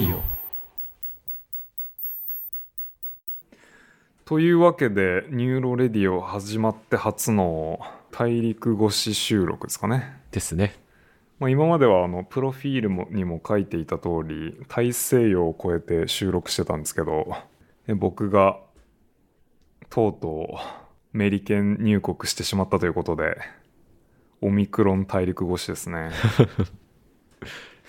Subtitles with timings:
[0.00, 0.22] ディオ。
[4.24, 7.80] というわけでニューロレディオ始まって初の
[8.10, 10.74] 大陸越し収録ですかね、ですね。
[11.38, 17.34] まあ、今まではあのプロフィールもにも書いていた通り大西洋を越えて収録してたんですけど
[17.86, 18.58] え僕が
[19.88, 20.58] とうと
[21.12, 23.38] うメリケン入国してしまったということで
[24.42, 26.10] オミクロン大陸越しですね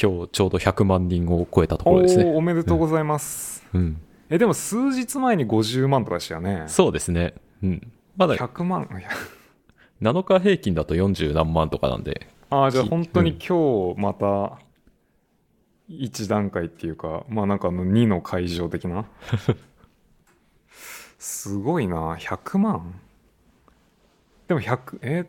[0.00, 2.24] 今日ちょうど100万人を超えたところですね。
[2.24, 4.00] おめでとうございます、うん。
[4.30, 6.64] えでも数日前に50万とかでしたよね。
[6.68, 7.34] そうですね。
[7.64, 7.92] うん。
[8.16, 8.88] まだ100万？
[8.92, 9.08] いや。
[10.00, 12.28] 7日平均だと40何万とかなんで。
[12.50, 14.60] ああじゃあき本当に今日また
[15.90, 19.04] 1段階っていうかまあなんかあの2の会場的な？
[21.18, 22.14] すごいな。
[22.14, 22.94] 100万？
[24.46, 25.26] でも100え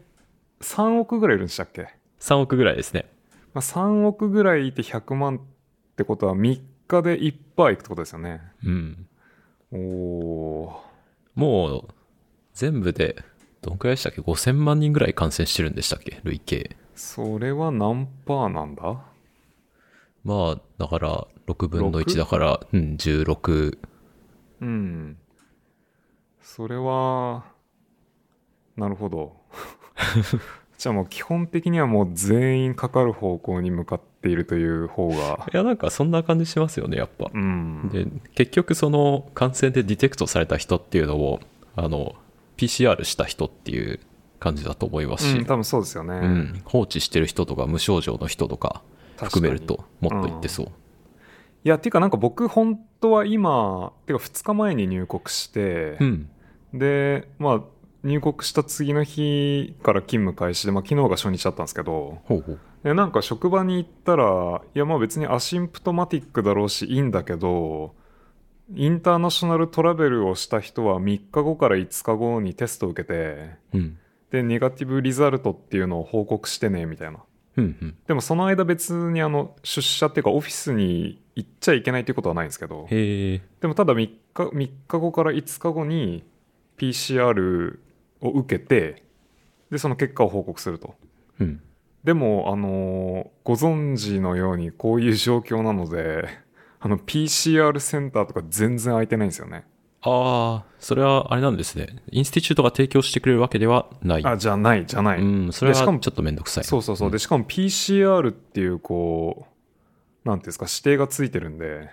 [0.62, 1.88] ？3億ぐらいいるんでしたっけ、
[2.20, 3.09] 3億ぐらいですね
[3.54, 5.40] まあ、3億ぐらいいて100万っ
[5.96, 8.42] てことは3日で1%いくってことですよね。
[8.64, 9.08] うん。
[9.72, 10.82] おお
[11.36, 11.88] もう
[12.54, 13.16] 全部で
[13.62, 16.20] どんくらいでしたっけ？5000万人ぐらい感染してるんでしたっけ？
[16.24, 16.76] 累計。
[16.96, 19.04] それは何パーなんだ？
[20.24, 22.04] まあだから6分の 6?
[22.06, 23.78] 1だからうん16
[24.62, 25.18] うん。
[26.42, 27.46] それは
[28.76, 29.36] なるほど
[30.80, 35.46] じゃあもう基本的にはもう全員かかる方向に向かっているという方が。
[35.54, 37.30] いやなんかそんな感じしますよねやっぱ。
[37.34, 37.90] うん。
[37.92, 41.42] で結局その感染でディテクトされた人っていうのを
[41.76, 42.16] あの
[42.56, 44.00] PCR した人っていう
[44.40, 46.62] 感じだと思いますし、うん多分そうですよね、うん。
[46.64, 48.82] 放置してる人とか無症状の人とか
[49.18, 50.70] 含めるともっといってそう、い
[51.68, 56.30] やっていうかなんか僕本当は今てか2日前に入国してう、ん。
[56.74, 57.62] でまあ
[58.04, 62.60] 入国した次の日から勤務開始で、まあ、昨日が初日だったんですけどほうほう。
[62.84, 67.94] でなんか職場に行ったらいやまあ別にアシンプトマティックだろうしいいんだけど
[68.74, 73.98] インターナショナルトラベルをした人は3日後から5日後にテストを受けてうん。
[74.32, 77.20] でネガティブリザルトっていうのを報告してねみたいな。
[77.58, 77.98] うんうん。
[78.08, 86.24] でもその間別にあの出社っていうかオフィスに行っちゃいけないっていうことはないんですけどでもただ3日 ,3 日後から5日後に
[86.78, 87.80] PCR
[88.22, 89.04] を受けて
[89.72, 90.96] でその結果を報告すると
[91.40, 91.62] うん
[92.04, 96.30] でも、あのーご存知のようにこういう状況なので、
[96.80, 99.66] あの、PCR センターとか全然空いてないんですよね。
[100.02, 105.20] ああそれはあれなんですねインスティチュートが提供してくれるわけではないあ、じゃない、じゃない。
[105.20, 107.10] うんそれはでしかもちょっとめんどくさいそうそうそう。
[107.10, 109.48] んで、しかも PCR っていう、こ
[110.24, 111.90] う、なんていうんですか、指定がついてるんで、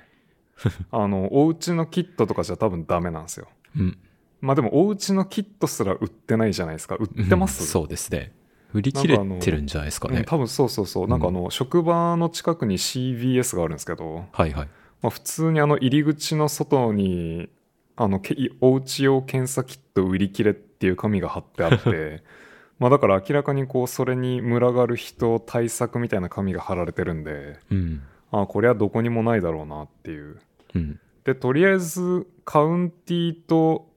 [0.93, 3.49] あの、お家のキットとかじゃ多分ダメなんですよ。
[3.77, 3.99] うん
[4.41, 6.97] まあでも、お家のキットすら売ってないじゃないですか。
[6.97, 8.33] 売ってます、うんそうですね。
[8.73, 10.19] 売り切れてるんじゃないですかね。
[10.19, 11.09] うん多分そうそうそう。
[11.09, 14.69] なんかあの、職場の近くに CVS があるんですけど、はいはい。
[15.03, 17.49] まあ、普通にあの入り口の外に
[17.97, 22.23] あのけお家用検査キット売り切れっていう紙が貼ってあって。
[22.79, 27.59] まあだから明らかにこうそれに群がる人対策みたいな紙が貼られてるんで。
[27.71, 28.03] うん。
[28.33, 30.39] あこれはどこにもないだろうなっていう。
[30.75, 31.01] うん。
[31.25, 33.89] でとりあえずカウンティと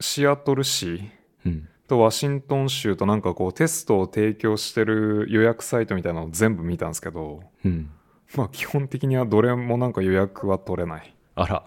[0.00, 1.10] シアトル市
[1.44, 1.68] うん。
[1.88, 7.90] とワシントン州となんかこうテストを提供してる予約サイトみたいなのを全部見たんですけどうん。
[8.34, 11.14] まあ基本的にはどれもなんか予約は取れない。
[11.36, 11.62] あら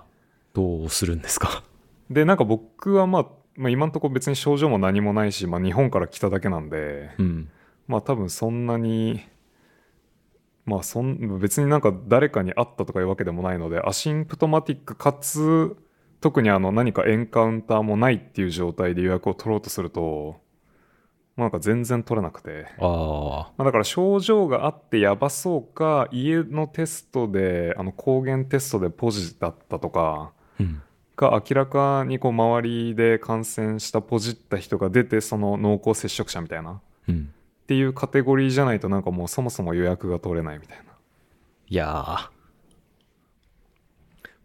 [0.54, 1.64] どうするんですか？
[2.10, 3.26] でなんか僕は、まあ、
[3.56, 7.50] まあ今のところ別に症状も何もないし、まあ、日本から来ただけなんでうん。
[7.88, 9.22] まあ多分そんなに
[10.66, 15.78] まあそん別になんか誰かに会ったとかいうわけでもないのでアシンプトマティックかつ
[16.22, 20.40] 特にあの何かエンカウンターもないっていう状態で予約を取ろうとすると
[21.36, 30.34] まあなんか全然取れなくて、あまあ、だから症状があってやばそうか家のテストであの抗原テストでポジだったとか
[31.16, 36.72] が明らかにこう周りで感染したポジった人が出てその濃厚接触者みたいな。
[36.74, 37.34] っうん。
[37.68, 40.84] ていうカテゴリーじゃないとなんかもうそもそも予約が取れないみたいな。
[41.68, 42.32] いや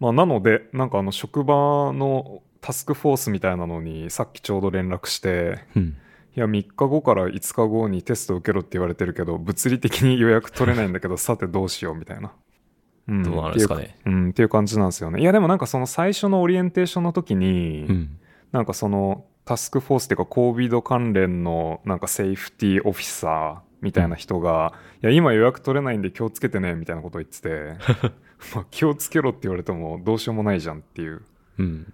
[0.01, 5.97] まあなのでなんかあの職場のタスクフォースみたいなのにさっきちょうど連絡してーうん。
[6.37, 12.33] いや3日後から5日後にテスト受けろって言われてるけど物理的に予約取れないんだけど さてどうしようみたいな、
[13.07, 13.23] うん。
[13.23, 13.83] どうなるんですかね。
[13.83, 14.31] っていううん。
[14.31, 15.21] っていう感じなんですよね。
[15.21, 18.19] いやでもなんかその最初のオリエンテーションの時に、うん。
[18.51, 27.75] なんかそのタスクフォースっていうか COVID 関連のなんかセーフティーオフィサーみたいな人が、いや今予約取れないんで気をつけてねみたいなことを言ってて
[28.55, 31.23] まあ気をつけろって言われてもどうしようもないじゃんっていう
[31.59, 31.93] うん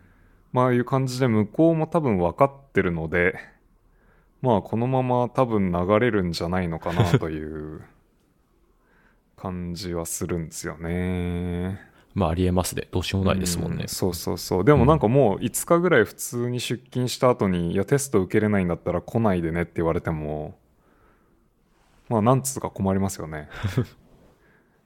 [0.53, 3.39] まあいう感じで向こうも多分分かってるので
[4.43, 7.83] まあこのまま多分流れるんじゃないのかなという
[9.37, 11.81] 感じはするんですよね。
[12.15, 12.89] まあありえますね。
[12.91, 13.89] どうしようもないですもんねう。
[13.89, 14.65] そうそうそう。
[14.65, 20.59] でもなんかもう5日ぐらい普通に出勤した後に、いやテスト受けれないんだったら来ないでねって言われても、
[22.09, 23.49] まあなんつうか困りますよね。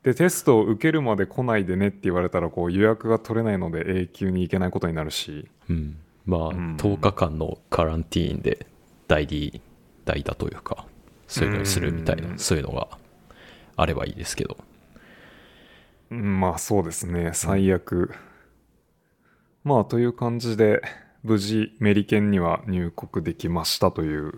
[0.04, 5.48] で、テストを受けるまで来ないでねって言われたら、こう予約が取れないので永久に行けないことになるし。
[5.68, 5.96] うん。
[6.26, 8.66] まあ、ん10日間のカランティーンで
[9.08, 9.62] 代理、
[10.04, 10.86] 代打というか、
[11.26, 12.88] そういうのをするみたいな、うんそういうのが
[13.76, 14.58] あればいいですけど。
[16.10, 18.14] うんまあそうですね、最悪。
[19.64, 20.82] まあという感じで、
[21.22, 24.32] 無事メリケンには入国できましたという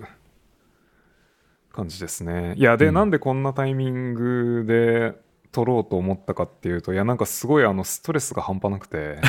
[1.73, 2.55] 感じですね。
[2.57, 5.26] いや、で、うんなんでこんなタイミングで
[5.57, 9.17] 取ろうと思ったかっていうと、いや、なんかすごいあのストレスが半端なくて。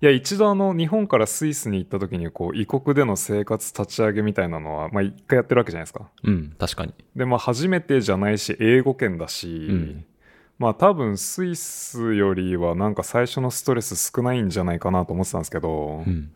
[0.00, 6.08] いや、一度あの、日本からスイスに行った時に、こう、異国での生活立ち上げみたいなのは、まあ一回やってるわけじゃないですか。
[6.22, 6.94] うん、確かに。
[7.14, 10.04] で、まあ初めてじゃないし、英語圏だし、うん
[10.58, 16.32] まあ多分スイスよりはなんか最初のストレス少ないんじゃないかなと思ってたんですけど、うん。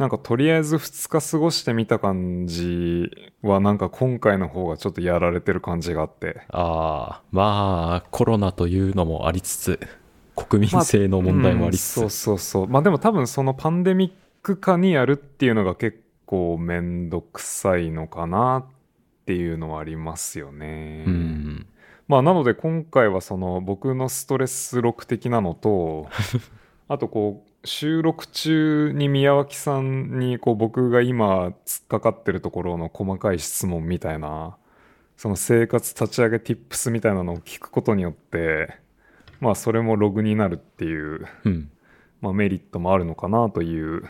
[0.00, 3.10] なんかとりあえず2日過ごしてみた感じ
[3.42, 6.40] はなんか今回の方がちょっとやられてる感じがあって。
[6.48, 9.80] ああ、まあ、コロナというのもありつつ、
[10.34, 12.66] 国民性の問題もありつつ、うんそうそうそう。
[12.66, 14.12] まあでも多分そのパンデミッ
[14.42, 18.64] ク化にやるっていうのが結構めんどくさいのかなっ
[19.26, 21.04] ていうのはありますよね。
[21.06, 21.66] うん。
[22.08, 26.08] まあなので今回はその僕のストレス録的なのと
[26.88, 34.56] あとこう収録中に宮脇さんにこう僕が今突っかかってるところの細かい質問みたいな
[35.16, 38.78] その生活立ち上げ tips みたいなのを聞くことによって
[39.40, 41.70] まあそれもログになるっていう、うん。
[42.20, 44.08] まあ、メリットもあるのかなという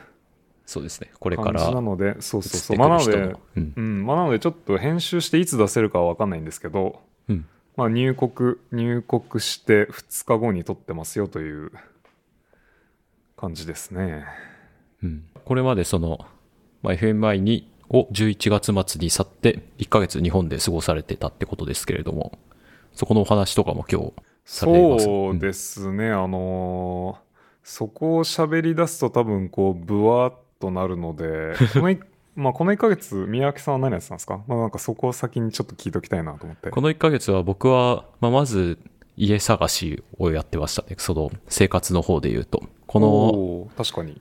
[0.66, 1.10] そうですね。
[1.18, 3.16] これか感らじなのでそうそうそう移まあなので
[3.56, 7.46] うんうんまあなのでちょっと編集していつ出せるかは分かんないんですけどうん。
[7.76, 11.72] まあ、入国、入国して2日後に撮ってますよという
[13.40, 14.24] 感じですね。
[15.02, 15.24] うん。
[15.44, 16.26] これまでその、
[16.82, 22.38] まあ、FMI に、を11月末に去って、1ヶ月日本で過ごされてたってことですけれども、
[22.92, 24.12] そこのお話とかも今日
[24.44, 25.04] されます。
[25.04, 27.30] そうですね、あのー
[27.62, 32.00] そこを喋り出すと多分こう、ブワーっとなるので、 このい
[32.34, 34.40] まあこの1ヶ月、宮脇さんは何やってたんですか？
[34.46, 36.70] まあなんかそこを先にちょっと聞いときたいなと思って。
[36.70, 38.78] この1ヶ月は僕は、まあ、まず
[39.16, 40.96] 家探しをやってましたね。
[40.98, 42.62] その生活の方で言うと。
[42.90, 44.20] この確かに。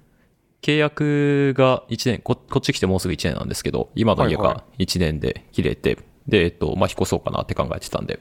[0.61, 8.19] 契約が1年こ、こっち来てもうすぐ1年なんですけど、今の家はいはが1年で切れて、で、えっと、まあ、引っ越そうかなって考えてたんで。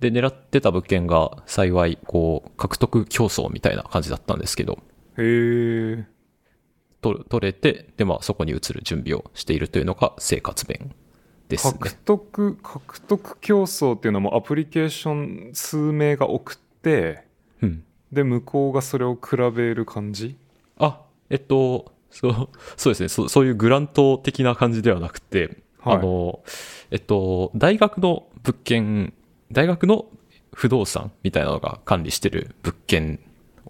[0.00, 4.78] で、狙ってた物件が幸い、こう、獲得競争みたいな感じだったんですけど、
[5.18, 6.06] へえ。
[7.02, 10.94] と取れて、で、まあ、そこに移る準備をしているというのが生活弁
[11.48, 11.72] ですね。
[11.78, 17.31] 獲得、獲得競争っていうのもアプリケーション数名が送って、うん。
[18.12, 20.36] で、向こうがそれを比べる感じ？
[20.78, 21.00] あ、
[21.30, 23.08] えっと、そう、そうですね。
[23.08, 25.96] そうそういうグラント的な感じではなくて、はい。
[25.96, 26.40] あの、
[26.90, 29.14] えっと、大学の物件、
[29.50, 30.06] 大学の
[30.52, 33.20] 不動産みたいなのが管理してる物件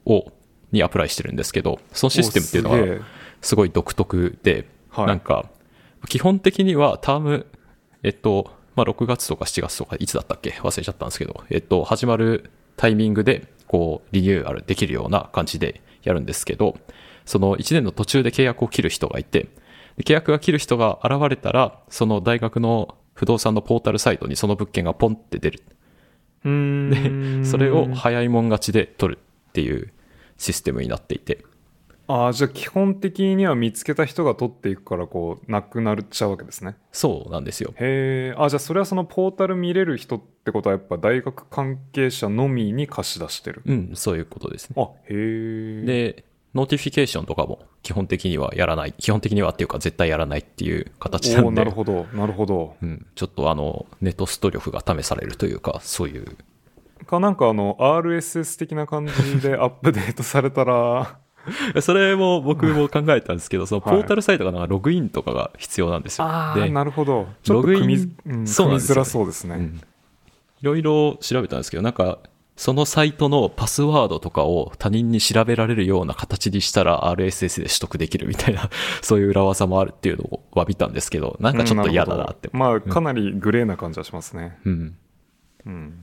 [0.04, 0.32] を、
[0.72, 3.06] にアプライしてるんですけど、そのシステムっていうのは
[3.40, 5.06] すごい独特で、はい。
[5.06, 5.48] なんか、
[6.08, 7.46] 基本的にはターム、
[8.02, 10.50] えっと、まあ、6月とか7月とかいつだったっけ？
[10.62, 16.76] 忘れちゃったんですけど、えっと、始まるタイミングで、こう、リニューアルできるような感じでやるんですけど、
[17.24, 19.48] その1年の途中で契約を切る人がいて、
[19.96, 25.62] で契約が切る人が現れたら、その大学の不動産のポータルサイトにその物件がポンって出る。
[26.44, 29.90] うーんそれを早いもん勝ちで取るっていう
[30.36, 31.42] システムになっていて、
[32.06, 37.72] ああじゃあ基本的には見つけた人が取っていくからこうなくなっちゃうわけですねそうなんですよ。
[37.76, 44.76] へえあじゃあそれはそのポータル見れる人ってことはやっぱ大学関係者のみに貸し出してるうん、そういうことですね。
[44.78, 48.92] あへえで、 notification とかも基本的にはやらない。
[48.92, 56.36] 基本的にはっていうか絶対やらないっていう形なんでなる、ほどなるほどうん、ちょっとあの、ネットスト力が試されるというか、そういう。
[57.04, 61.18] かなんかあの RSS 的な感じでアップデートされたら
[61.80, 64.00] それも僕も考えたんですけど、そのポ はい。
[64.00, 66.26] ータルサイトがなんかログインとかが必要なんですよ。
[66.26, 67.28] ああでなるほど。
[67.48, 67.96] ログイン組
[68.26, 68.98] み,、うん、そうなんですよね。
[69.00, 69.80] らそうですね、うん。
[70.60, 72.18] いろいろ調べたんですけど、なんか、
[72.56, 78.68] そのサイトのパスワードとかを他人に調べられるような形にしたら RSS で取得できるみたいな、
[79.02, 82.50] そういう裏技もあるっていうのを詫びたんですけど、なんかちょっと嫌だなって。
[82.52, 84.96] うんまあかなりグレーな感じはしますね、うん。
[85.66, 85.98] うん、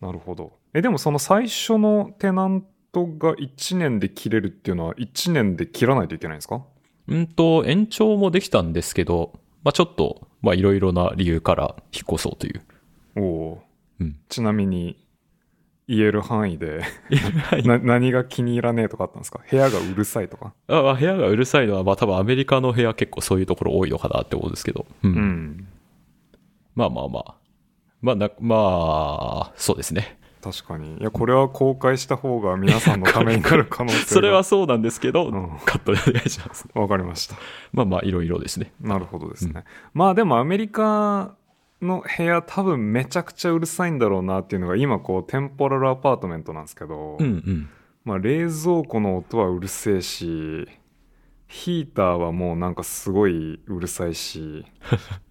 [0.00, 0.52] なるほど。
[0.72, 6.62] えでもその最初のテナントが1年で切れるっていうのは1年で切らないといけないんですか？
[7.08, 9.32] うんと、延長もできたんですけど、
[9.62, 12.62] まあちょっとまあいろいろな理由から引っ越そうという。
[13.16, 14.16] おおーうん。
[14.28, 14.96] ちなみに
[15.86, 16.82] 言える範囲で
[17.64, 19.40] な何が気に入らねえとかあったんですか？
[19.50, 20.54] 部屋がうるさいとか？
[20.68, 24.86] あまあ部屋がうるさいのは、まあ多分アメリカの部屋結構そういうところ多いのかなって思うんですけど。
[25.02, 25.12] うん。
[25.12, 25.68] うん
[26.74, 27.34] まあまあまあ。
[28.00, 28.56] まあな、ま
[29.50, 30.18] あ、そうですね。
[30.44, 36.68] 確かにいやこれは公開した方が皆さんのためになる可能性が それはそうなんですけど、うんカットでお願いします。
[36.74, 37.36] わかりました
[37.72, 38.72] まあまあ、いろいろですね。
[38.78, 41.34] なるほどですね、まあでもアメリカ
[41.80, 47.68] の部屋多分めちゃくちゃうるさいんだろうなっていうのが今こうテンポラルアパートメントなんですけど、うんうん。
[48.04, 50.68] まあ冷蔵庫の音はうるせえし
[51.46, 54.66] ヒーターはもうなんかすごいうるさいし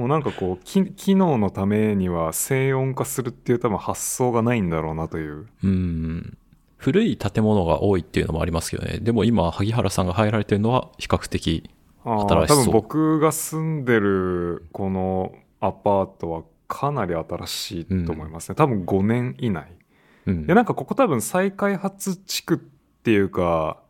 [0.00, 5.46] もうなんかこうき機能のためには静音化するっていう多分発想がないんだろうなという。
[5.62, 6.38] うん。
[6.78, 8.98] 古い建物が多いっていうのもありますけどね。
[8.98, 11.68] でも今、萩原さんが入られてるのは比較的、
[12.02, 12.58] 新しそう。
[12.62, 19.76] 多分僕が住んでるこのアパートはかなり新しいと思いますね、多分5年以内。
[20.24, 20.46] うん。
[20.46, 20.54] で。
[20.54, 22.58] なんかここ多分再開発地区っ
[23.02, 23.82] ていうか、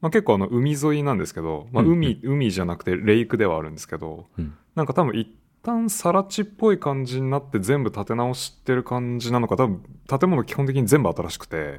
[0.00, 1.90] まあ、結構あの海沿いなんですけど、まあ、うん。
[1.94, 4.54] 海、海じゃなくてレイクではあるんですけどうん。
[4.76, 5.26] なんか多分一
[5.66, 9.56] 旦更地っぽい感じになって全部建て直してる感じなのか。
[9.56, 11.78] 多分建物基本的に全部新しくて。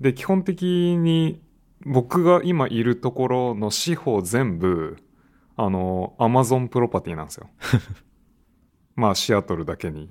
[0.00, 0.64] で基本的
[0.98, 1.40] に
[1.84, 4.98] 僕が今いるところの四方全部
[5.56, 7.48] あのアマゾンプロパティなんですよ。
[8.96, 10.10] まあシアトルだけに。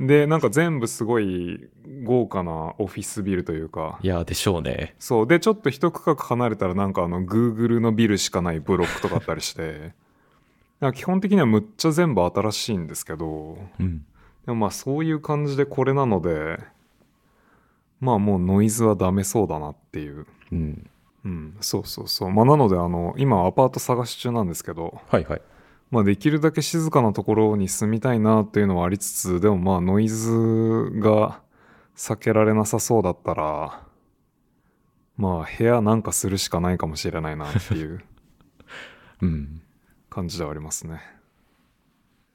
[0.00, 1.68] でなんか全部すごい
[2.02, 3.98] 豪華なオフィスビルというか。
[4.02, 4.96] いや、でしょうね。
[4.98, 5.26] そう。
[5.26, 9.92] でちょっと一区画離れたらなんかあの Google のビルしかないブロックとかあったりして
[10.84, 14.04] なんか基本的にはむっちゃ全部新しいんですけどうん。
[14.44, 16.58] でもまあそういう感じでこれなので
[18.00, 20.90] まあもうノイズはダメそうだなっていううん。
[21.24, 25.42] うんそうそうそうまあなのであの今アパート探し中なんですけどはいはい。
[25.90, 30.30] まあできるだけ静かなところに住みたいなっていうのはありつつでもまあノイズ
[30.96, 31.40] が
[31.96, 33.80] 避けられなさそうだったら
[35.16, 38.04] まあ部屋なんかするしかないかもしれないなっていう
[39.22, 39.62] うん。
[40.14, 41.00] 感じではありますね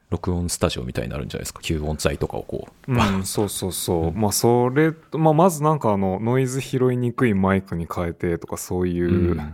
[0.09, 1.59] 録音スタジオみたいになるんじゃないですか？
[1.61, 2.91] 吸音材とかをこう。
[2.91, 4.11] うん、そうそうそう。
[4.11, 9.53] まあ、それと、まあ、まずなんかあの、ノイズ拾いにくいマイクに変えてとか、そういううん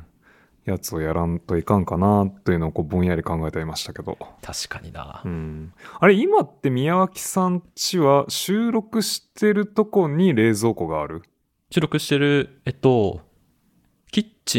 [0.63, 4.17] やつをやらんといかんかな、というのをこう、ぼんやり考えていましたけど。
[4.41, 5.27] 確かになう。
[5.27, 5.73] ん。
[5.99, 11.21] あれ、今って宮脇さんちは収録してるとこに冷蔵庫がある？
[11.69, 13.19] 収録してる、えっと、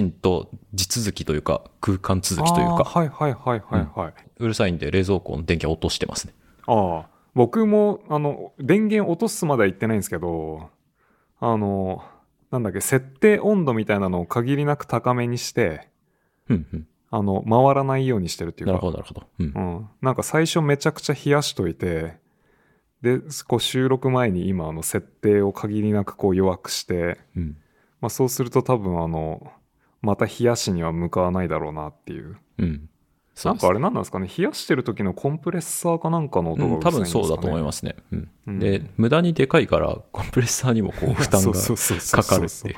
[0.02, 4.14] ンと地続きというか、空間続きというか、はいはいはいはいはい。
[4.38, 6.34] うるさいんで冷蔵庫の電気を落としてますね。
[6.66, 10.70] ああ、僕も、あの、電源落とすまでは言ってないんですけど、
[11.38, 12.02] あの、
[12.50, 15.88] なんだっけ、設定温度みたいなのを限りなく高めにして、
[16.48, 16.86] うんうん。
[17.10, 19.26] あの、回らないようにしてるっていうか、なるほど、なるほど。
[19.38, 19.80] うんう。
[19.80, 19.88] ん。
[20.02, 22.16] なんか最初めちゃくちゃ冷やしといて、
[23.02, 27.56] で、こう収録前に今、あの、設定を限りなくこう弱くして、うん。
[28.00, 29.52] まあそうすると多分あの、
[30.06, 32.36] また冷やしには向かわないだろうなっていう。
[32.58, 32.88] うん。
[33.34, 37.96] そうんかあれなんですかね冷やしてる時のコンプレッサーかなんかの音がうん、うんですか、ね多分そうだと思いますね。
[38.12, 38.30] うん。
[38.46, 42.76] うんで、無駄にでかいから、コンプレッサーにもこう、負担がかかるっていう。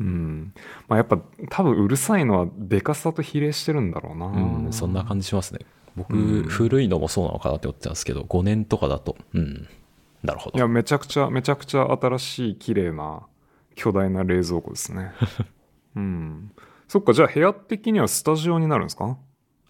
[0.00, 0.52] うん。
[0.88, 4.26] まあやっぱ多分うるさいのはでかさと比例してるんだろうな。
[4.26, 5.60] うん、そんな感じしますね。
[5.94, 9.68] 僕、うん古いのもそうなのかなって思ってたんですけど、5年とかだと、うん。
[10.24, 10.58] なるほど。
[10.58, 13.22] いや、めちゃくちゃ、めちゃくちゃ新しい綺麗な
[13.74, 15.12] 巨大な冷蔵庫ですね。
[15.96, 16.50] うん。
[16.88, 19.16] そっか、じゃあ部屋的にはスタジオになるんですか？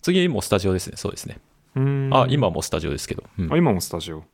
[0.02, 0.96] 次もスタジオですね。
[0.96, 1.38] そうですね。
[1.76, 3.24] うんあ、今もスタジオですけど。
[3.38, 4.24] うんあ今もスタジオ。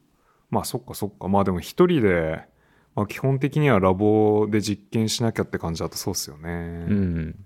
[0.51, 1.29] まあそっかそっか。
[1.29, 2.43] まあでも一人で、
[2.95, 6.51] まあ基本的にはラボで実験しなきゃって感じだとそうっすよね。
[6.51, 6.53] う
[6.95, 7.45] ん。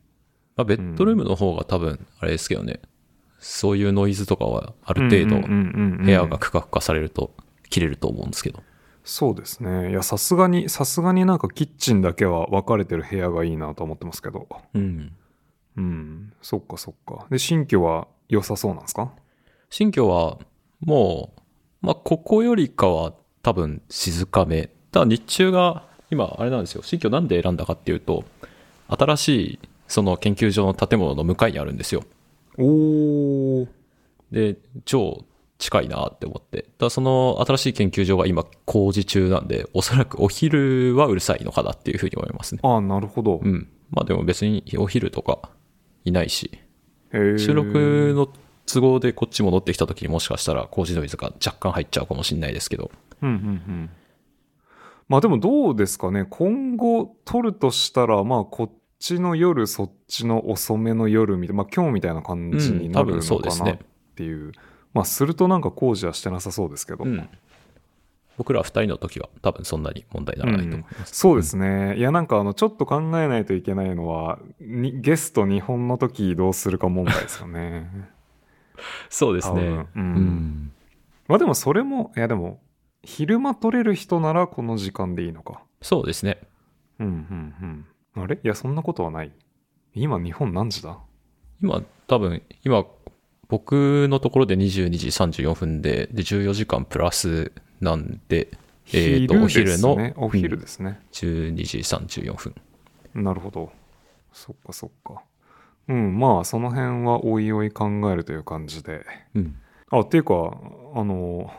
[0.57, 2.81] まあ、ベッドルームの方が多分、あれですけどね、
[3.41, 7.35] そういうノイズとかはある程度、部部屋がクカクカされると
[7.69, 8.63] 切れると思うんですけど。
[9.03, 9.91] そうですね。
[9.91, 14.49] いや、さすがに、さすがになんかキッチンだけは分かれてる部屋がいいなと思ってますけど。
[14.75, 15.13] うん。
[15.77, 16.33] うん。
[16.43, 17.27] そっかそっか。
[17.31, 19.13] で、新居は良さそうなんですか？
[19.71, 20.39] 新居は、
[20.81, 21.33] も
[21.83, 23.13] う、まあ、ここよりかは
[23.43, 24.71] 多分静かめ。
[24.93, 26.83] ただ日中が、今、あれなんですよ。
[26.83, 28.25] 新居なんで選んだかっていうと、
[28.89, 32.05] 新しい、その研究所の建物の向かいにあるんですよ。
[32.57, 33.69] おー。
[34.31, 35.25] で、超
[35.59, 36.67] 近いなって思って。
[36.79, 42.61] ただその新しい研究所が今工事中なんで、おそらくお昼はうるさいのかなっていうふうに思いますね。
[42.63, 43.41] ああ、なるほど。
[43.43, 43.69] うん。
[43.91, 45.51] まあでも別にお昼とか
[46.05, 46.51] いないし、
[47.13, 48.29] 収録の
[48.67, 52.91] 都合でこっち戻ってきた時にもしかしたら工事ノイズが若干入っちゃうかもしれないですけど。
[53.23, 53.39] うんうんう
[53.73, 53.91] ん。
[55.09, 56.27] まあでもどうですかね。
[56.31, 63.81] 今後撮るとしたら、まあこっちの夜、そっちの遅めの夜みたいな、まあ今日みたいな感じになるのかなっね
[64.17, 64.53] ていう。
[64.93, 67.29] まあするとなんか工事はしてなさそうですけど、うん。
[68.37, 71.15] 僕ら二人の時は多分そんなに問題にならないと思います。
[71.15, 71.97] そうですね。
[71.97, 77.91] いや、なんかあの、ちょっと考えないといけないのは、にゲスト日本の時移動するか問題ですよね。
[79.09, 79.87] そうですね。
[79.95, 80.73] うん
[81.27, 82.61] まあでもそれも、いやでも、
[83.03, 85.63] 昼間取れる人ならこの時間でいいのか。
[85.81, 86.39] そうですね。
[86.99, 87.87] うん、うん、
[88.17, 88.23] うん。
[88.23, 88.37] あれ？
[88.37, 89.33] いや、そんなことはない。
[89.95, 90.99] 今日本何時だ？
[91.63, 92.85] 今、多分、今、
[93.49, 97.53] 僕のところで22時34分で、で、14時間プラス
[97.85, 98.49] なんで、
[98.93, 100.15] えーと、お昼の、ね。
[100.17, 101.01] お昼うんですね。
[101.13, 102.55] 12時34分。
[103.15, 103.71] なるほど。
[104.33, 105.23] そっかそっか。
[105.89, 109.05] うん、まあ、その辺はおいおい考えるという感じで。
[109.35, 109.57] うん。
[109.91, 110.35] あ、っていうか、
[110.95, 111.51] あの、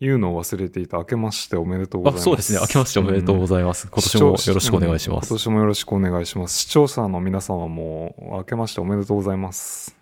[0.00, 0.98] 言うのを忘れていた。
[0.98, 2.24] 明けましておめでとうございあ、ます。
[2.24, 2.60] そうですね。
[2.60, 3.88] 明けましておめでとうございます。
[3.90, 5.28] 今年もよろしくお願いします。
[5.28, 6.58] 今年もよろしくお願いします。
[6.58, 9.96] 視聴者の皆様も明けましておめでとうございます。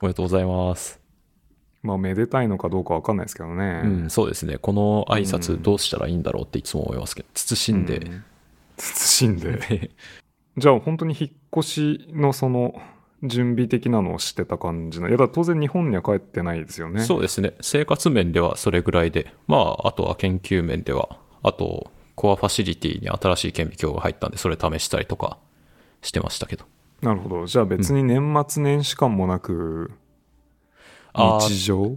[0.00, 1.05] おめでとうございます。
[1.86, 3.82] まあ、めでたいのかどうかわかんないですけどね。
[3.84, 4.58] うん、そうですね。
[4.58, 8.24] この挨拶どうしたらいいんだろうっていつも思いますけど、慎んで、うん
[8.78, 9.90] 慎んで。
[10.58, 12.80] じゃあ本当に引っ越しのその
[13.22, 15.08] 準備的なのをしてた感じの。
[15.08, 17.02] いや、だ当然日本には帰ってないですよね。
[17.02, 17.54] そうですね。
[17.60, 25.38] 生活面ではそれぐらいで、まあ、あとは研究面では、あと、コアファシリティに新しい顕微鏡が入ったんで、それ試したりとか
[26.02, 26.64] してましたけど。
[27.02, 27.46] なるほど。
[27.46, 30.05] じゃあ別に年末年始感もなく、あー
[31.16, 31.96] 日常？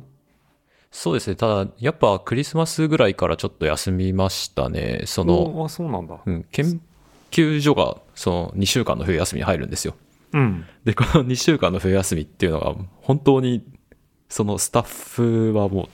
[0.92, 1.36] そうですね。
[1.36, 5.04] ただ、やっぱクリスマスぐらいからちょっと休みましたね。
[5.06, 6.20] その、おあ、そうなんだ。
[6.26, 6.82] うん、研
[7.30, 9.96] 究所が、その2週間の冬休みに入るんですよ。
[10.34, 10.66] うん。
[10.86, 13.64] で、この2週間の冬休みっていうのが、本当に、
[14.30, 15.86] そのスタッフはもう、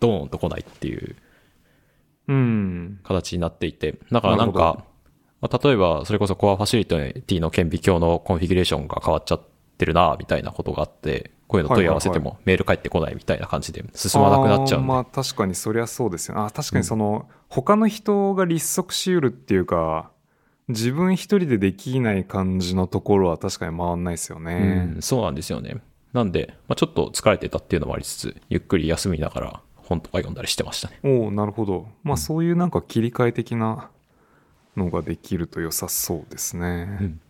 [0.00, 1.16] ドーンと来ないっていう
[2.28, 3.00] うん。
[3.02, 4.84] 形になっていて、だからなんか、
[5.40, 9.42] まあ、例えば、それこそコアファシリティの顕微鏡のコンフィギュレーションが変わっちゃっ
[9.78, 14.92] てるな、みたいなことがあって、こういうの問い合わせてもメール返ってこないみたいな感じで進まなくなっちゃうんで。
[14.92, 16.42] あーまあ確かにそりゃそうですよね。
[16.42, 20.10] あ確かにその、他の人が立足しうるっていうか、
[20.68, 24.92] 自分一人でできない感じのところは確かに回んないですよね。
[24.94, 25.76] うん、そうなんですよね。
[26.12, 31.00] なんで、まあ、ちょっと疲れてたっていうのもありつつ、ゆっくり休みながら本とか読んだりしてましたね。
[31.02, 31.88] おおなるほど。
[32.02, 33.90] まあそういうなんか切り替え的な
[34.76, 36.98] のができると良さそうですね。
[37.00, 37.20] うん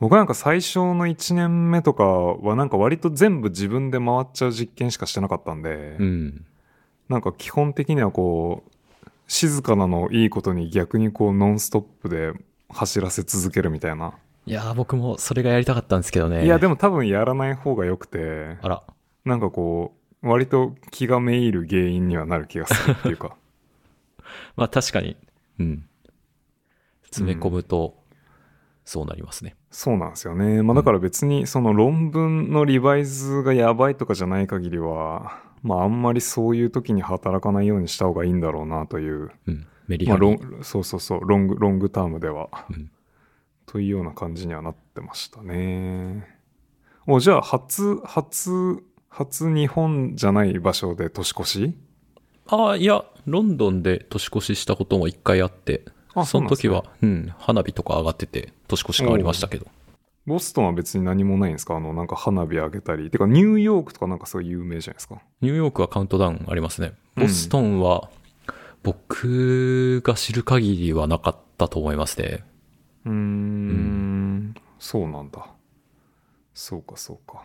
[0.00, 6.44] 僕なんか最初の1年目とかはなんか割と全部自分で回っちゃう実験しかしてなかったんで、うん。
[7.08, 12.32] なんか基本的にはこう、静かなのをいいことに逆にこうノンストップで
[12.68, 14.14] 走らせ続けるみたいな。
[14.46, 16.44] いやー、僕もそれがやりたかったんですけどね。
[16.44, 18.82] いやでも多分やらない方が良くて、あら、
[19.24, 23.36] なんかこう、割と気がめいる原因にはなる気がするっていうか。
[24.56, 25.16] まあ確かに、
[25.58, 25.86] うん。
[27.04, 27.94] 詰め込むと、
[28.84, 29.56] そうなりますね。
[29.70, 30.62] そうなんですよね。
[30.62, 39.66] まあだから別にその論文のリバイズがやばいとかじゃない限りは、まああんまりそういう時に働かないようにした方がいいんだろうなという、うん。
[39.88, 40.36] メリまあハリ。
[40.38, 42.90] ロン、そうそうそう、ロング、ロングタームでは、うん
[43.66, 46.28] というような感じにはなってましたね。
[47.06, 51.74] お、じゃあ初、初、初日本じゃない場所で年越し？
[52.46, 59.66] ああ、いや、ロンドンで年越ししたことも一回あって、あその時はうう、ん、花火とか上がってて、年越し変わりましたけど。
[60.26, 61.76] ボストンは別に何もないんですか？
[61.76, 63.10] あの、なんか花火上げたり。
[63.10, 65.20] てかニューヨークとかなんかそういう有名じゃないですか？
[65.42, 66.94] ニューヨークはカウントダウンありますね。
[67.16, 68.10] うんボストンは、
[68.82, 72.44] 僕が知る限りはなかったと思いますね。
[73.04, 75.46] うーん、そうなんだ。
[76.54, 77.44] そうか、そうか。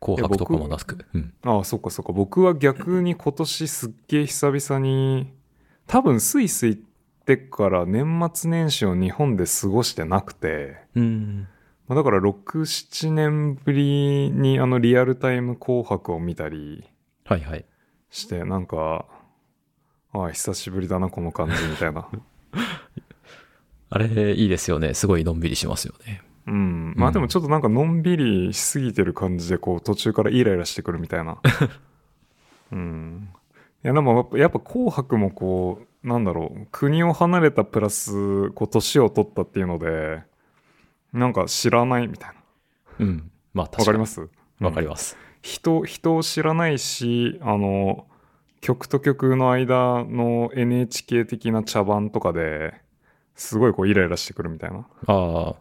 [0.00, 1.06] 紅白とかもなく。
[1.14, 1.32] うん。
[1.42, 2.12] ああ、そうか、そうか。
[2.12, 5.32] 僕は逆に今年すっげえ久々に、
[5.86, 6.91] 多分スイス行って
[7.36, 11.48] から年末年始を日本で過ごしてなくて、うん。
[11.88, 16.84] まあだから6、7年ぶりにあのリアルタイム紅白を見たり
[17.24, 17.64] はいはい。
[18.10, 19.06] して、なんか、
[20.12, 22.08] ああ、久しぶりだな、この感じみたいな。
[23.90, 24.94] あれ、いいですよね。
[24.94, 26.22] すごいのんびりしますよね。
[26.46, 26.94] うん。
[26.96, 31.38] まあでもちょっとなんかのんびりしすぎてる感じで、こう途中からイライラしてくるみたいな。
[32.72, 33.28] うん。
[33.84, 40.22] いやでもやっぱ紅白もこう、なんだろう、国を離れたプラス、こう年を取ったっていうので、
[41.12, 42.30] なんか知らないみたい
[43.00, 43.30] うん。
[43.54, 43.70] まあな。
[43.70, 43.86] 確かに。
[43.86, 44.20] わかります？
[44.60, 44.90] わかりす。
[44.90, 45.16] ます。
[45.42, 48.06] 人、人を知らないし、あの、
[48.60, 52.74] 曲と曲の間の NHK 的な茶番とかで、
[53.34, 54.86] すごいこうイライラしてくるみたいな。
[55.06, 55.54] ああ。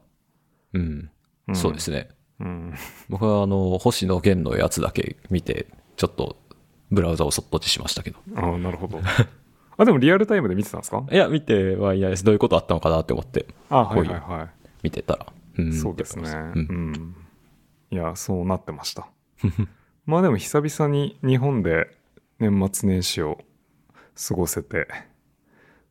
[0.73, 1.09] うん。
[1.51, 2.09] んそうですね。
[2.39, 2.73] うん。
[3.09, 6.37] 僕はあの、星野源のやつだけ見て、ちょっと、
[6.91, 8.19] ブラウザをそっとしましたけど。
[8.35, 8.99] ああ、なるほど。
[9.81, 11.03] あ、でもリアルタイムで見てたんですか？
[11.11, 12.23] いや、見てはいないです。
[12.23, 14.49] どういうことあったのかなって思って、あはいこういうはいは
[14.83, 15.27] 見てたら。
[15.57, 15.65] うい。
[15.69, 16.29] んそうですね。
[16.55, 17.15] うん。
[17.91, 19.07] いや、そうなってました。
[20.05, 21.87] まあでも久々に日本で
[22.39, 23.39] 年末年始を
[24.27, 24.87] 過ごせて、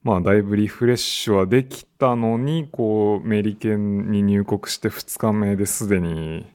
[0.02, 6.46] まあだいぶリフレッシュはできたのに、こう、メリケンに入国して2日目ですでに、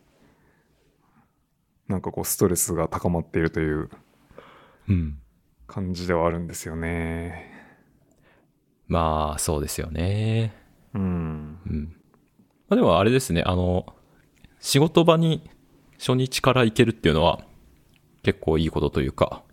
[1.87, 3.89] なんかこうストレスが高まっているという
[4.89, 5.19] うん。
[5.67, 7.51] 感じではあるんですよね。
[8.87, 10.53] まあ、そうですよね。
[10.93, 11.59] うん。
[11.65, 11.95] うん。
[12.69, 13.85] まあでもあれですね、あの、
[14.59, 15.49] 仕事場に
[15.97, 17.39] 初日から行けるっていうのは
[18.23, 19.43] 結構いいことというか、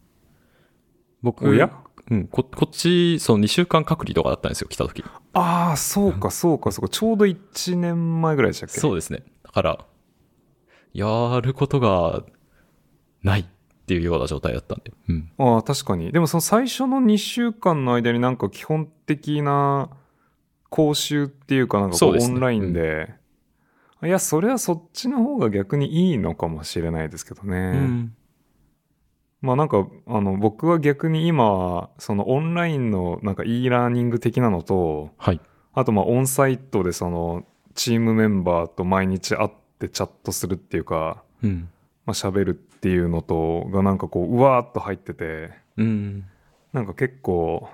[1.23, 1.71] 僕、おや？
[2.11, 5.05] うん、こ、こっち、その2週間隔離とかだったんですよ、来た時。
[5.35, 6.89] ああ、そうかそうかそうか。
[6.89, 8.81] ちょうど1年前ぐらいでしたっけ？
[8.81, 9.23] そうですね。
[9.45, 9.87] だから、
[10.93, 12.25] やることが
[13.23, 13.45] ないっ
[13.93, 14.93] ていうような状態だったんで。
[15.09, 15.31] うん。
[15.39, 16.13] ああ、確かに。
[16.13, 19.91] でもその最初の2週間の間になんか基本的な
[20.71, 23.13] 講習っていうかなんかこそうオンラインで、
[24.03, 27.57] いや、それはそっちの方が逆にいいのかもしれないですけどね。
[27.57, 28.17] うん。
[29.43, 35.41] まあなんか、あの、僕は逆に今、そのオンラインのなんか e ラーニング的なのと、はい。
[35.75, 41.69] あとまあオンサイトでそのチームメンバーと毎日会ってチャットするっていうか、うん。
[42.07, 46.25] まあ喋るっていうのとがなんかこう、うわーっと入ってて、うん。
[46.73, 47.69] なんか結構、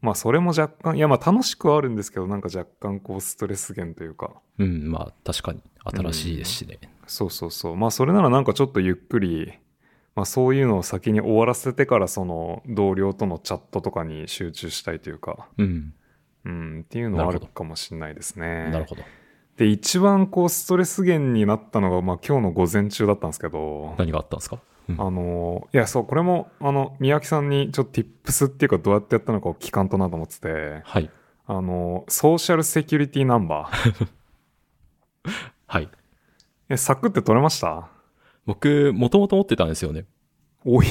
[0.00, 4.90] まあそれも若干、いやまあ楽しくはあるんですけど、なんか若干こうストレス源というか、うん。
[4.90, 6.78] まあ、確かに新しいですしね。
[7.06, 7.76] そうそうそう。
[7.76, 9.52] まあそれならなんかちょっとゆっくり、
[10.14, 15.94] まあそういうのを先に終わらせてからその同僚とのチャットとかに集中したいというか、うん。
[16.44, 18.70] うん、っていうのはあるかもしれないですね。
[18.70, 19.02] なるほど。
[19.56, 24.58] で、一番こうストレス源になったのが、まあ今日の午前中だったんですけど、何があったんですか？
[24.88, 31.08] うんあの、いや、そう、これも、あの、宮城さんにちょっと tips っていうかどうやってやったのかを聞かんとなと思ってて、はい。
[31.46, 34.08] あの、ソーシャルセキュリティナンバー。
[35.66, 35.88] はい。
[36.68, 37.88] え、サクって取れました？
[38.44, 40.04] 僕、もともと持ってたんですよね。
[40.66, 40.90] おや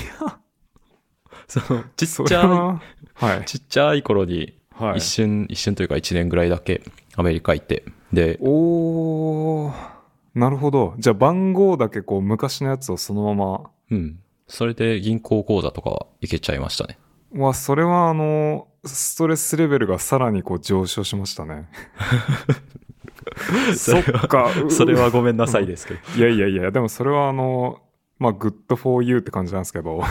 [1.48, 2.82] その、ちっそちゃい、れは、
[3.14, 3.46] はい。
[3.46, 5.04] ちっちゃい頃に、はい一。
[5.04, 6.82] 瞬、一瞬というか一年ぐらいだけ
[7.16, 9.74] アメリカ行って、で、おー、
[10.36, 10.94] なるほど。
[11.00, 14.20] じゃあ番号だけこう昔のやつをそのまうん。
[14.48, 17.00] それで銀行口座とかは行けちゃいましたね。
[17.32, 17.48] ま。
[17.48, 21.70] わ、それはあの、ストレスレベルがさらにこう上昇しましたね。
[23.76, 24.52] そっか。
[24.64, 26.00] うそれはごめんなさいですけど。
[26.16, 27.82] いやいやいや、でもそれはあの、
[28.20, 30.04] まあ、good for you って感じなんですけど。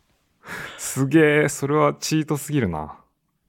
[0.78, 3.03] すげえ、それはチートすぎるな。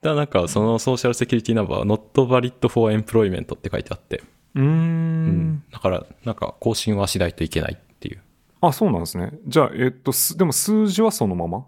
[0.06, 4.22] ただなんか、その social security number は not valid for employment って書いてあって、
[4.54, 4.66] うーん。
[4.66, 5.64] うん。
[5.72, 8.22] だから、なんか、更新はしないといけないっていう。
[8.62, 9.32] あ、そうなんですね。
[9.48, 11.66] じゃあ、えっと、すでも数字はそのまま？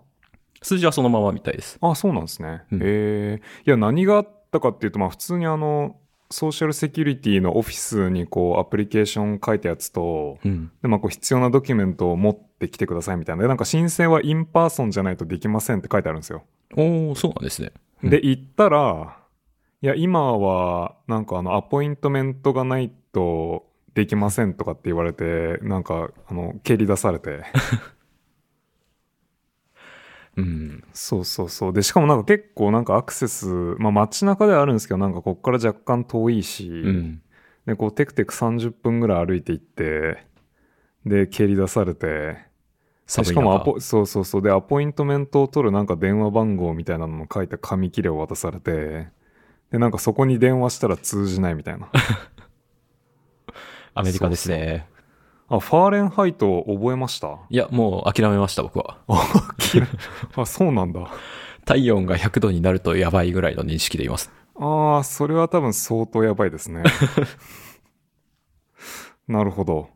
[0.61, 1.79] 数字はそのままみたいです。
[1.81, 2.61] あ、そうなんですね。
[2.71, 5.95] うんええいや、何があったかっていうと、まあ、普通にあの、
[6.29, 10.71] social security のオフィスにこう、アプリケーション書いたやつと、うん。
[10.83, 13.41] で、まあ、こう、必要なドキュメントを持ってきてくださいみたいな。
[13.41, 16.43] で、なんか申請は in person じゃないとできませんって書いてあるんですよ。
[16.75, 17.71] おー、そうなんですね。
[18.03, 19.17] うんで、行ったら、
[19.81, 27.43] いや、今は、なんかあの、アポイントメントがないとできませんとかって言われて、なんか、あの、蹴り出されて。
[30.37, 30.83] うん。
[30.93, 31.73] そうそうそう。
[31.73, 33.47] で、しかもなんか結構なんかアクセス、
[33.79, 37.21] まあ街中ではあるんですけど、なんかこっから若干遠いし、うん。
[37.65, 40.23] で、こうテクテク30分ぐらい歩いて行って、
[41.05, 42.37] で、蹴り出されて、
[43.07, 44.41] しかもアポ、そうそうそう。
[44.41, 49.07] で、アポイントメントを取るなんか電話番号みたいなのも書いた紙切れを渡されて、
[49.71, 51.89] で、なんかそこに電話したら通じないみたいな。
[53.93, 54.87] アメリカですね。
[55.49, 57.39] あ、ファーレンハイト覚えました？
[57.49, 58.97] いや、もう諦めました、僕は。
[59.07, 61.07] あ、そうなんだ。
[61.65, 64.29] 体温が100度になるとやばいぐらいの認識でいます。
[64.59, 66.83] ああ、それは多分相当やばいですね。
[69.27, 69.89] なるほど。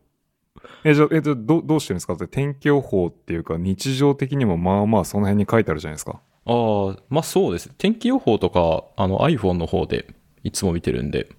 [0.86, 2.13] え、じゃあ、え、じゃあどどうしてるんですか？
[2.13, 6.22] って天気予報っていうか日常的にもまあまあその辺に書いてあるじゃないですか。
[6.46, 7.70] ああ、まあそうです。
[7.78, 10.08] 天気予報とか、あの iPhone の方で
[10.44, 11.30] いつも見てるんで、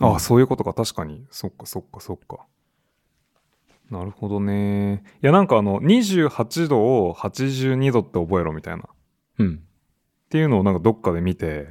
[0.00, 0.74] ああ、そういうことか。
[0.74, 1.24] 確かに。
[1.30, 2.46] そっかそっかそっか。
[3.90, 5.04] なるほどね。
[5.22, 8.82] いや、なんかあの、28度を82度って覚えろみたいな。
[8.82, 8.86] っ
[9.38, 9.62] うん。
[10.30, 11.68] ていうのをなんかどっかで見て、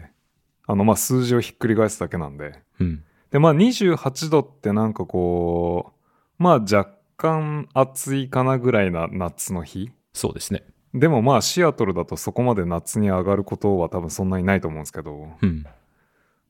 [0.68, 2.62] あの、まあ数字をひっくり返すだけなんで。
[2.80, 3.04] うん。
[3.32, 6.01] で、まあ28度ってなんかこう、
[6.42, 9.92] まあ若干暑いかなぐらいな夏の日？
[10.12, 10.64] そうですね。
[10.96, 15.30] でもまあシアトルだとそこまで夏に上がることは多分そんなにないと思うんですけど。
[15.40, 15.64] うん。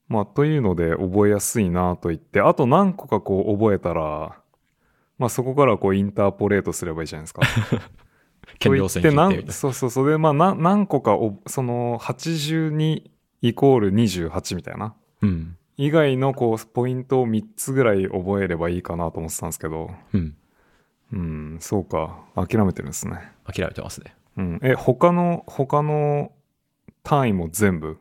[0.07, 4.37] まあというので覚えやすいなと言って、あと何個かこう覚えたら、
[5.17, 7.41] まあそこからこうインターポレートすればいいじゃないですか。
[8.59, 9.51] 剣量線引いて。
[9.51, 10.09] そうそうそう。
[10.09, 14.95] で、まあな何個かお、その82イコール28みたいな。
[15.21, 15.57] うん。
[15.81, 20.35] 以外のこうポイントを3つぐらい覚えればいいかなと思ってたんですけど、うん。
[21.11, 22.23] うん、そうか。
[22.35, 23.31] 諦めてるんですね。
[23.51, 24.15] 諦めてますね。
[24.37, 24.59] うん。
[24.61, 26.33] え、他の、他の
[27.01, 27.97] 単位も全部？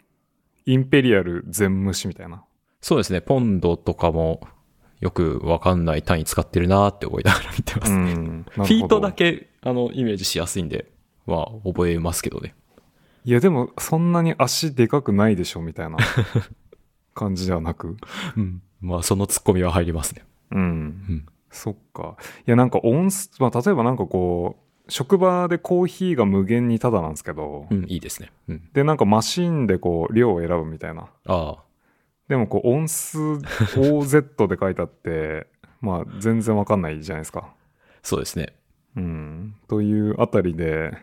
[0.66, 2.44] インペリアル全無視みたいな？
[2.82, 3.22] そうですね。
[3.22, 4.42] ポンドとかも
[5.00, 8.12] よくわかんない単位使ってるなーって思いながら見てますね。
[8.12, 8.44] ん。
[8.44, 9.12] フィートだ。
[9.12, 10.90] け、あの、イメージしやすいんで、
[11.26, 12.54] まあ、覚えますけどね。
[13.24, 15.96] いや、でも、そんなに足でかくないでしょ、みたいな
[17.14, 17.96] 感じではなく？
[18.36, 18.62] うん。
[18.80, 20.24] まあ、そのツッコミは入りますね。
[20.52, 20.60] うん。
[20.60, 21.26] うん。
[21.50, 22.16] そっか。
[22.46, 28.32] いや、なんか音数、まあ、例えばなんかこう、職場でコーヒーが無限にタダなんですけど、うん、いいですね。
[28.48, 28.68] うん。
[28.72, 31.08] で、なんかマシンでこう、量を選ぶみたいな。
[31.26, 31.62] ああ。
[32.28, 35.46] でもこう、音数 OZ で書いてあって、
[35.80, 37.52] まあ、全然わかんないじゃないですか。
[38.02, 38.54] そうですね。
[38.96, 39.54] うん。
[39.68, 40.96] というあたりで、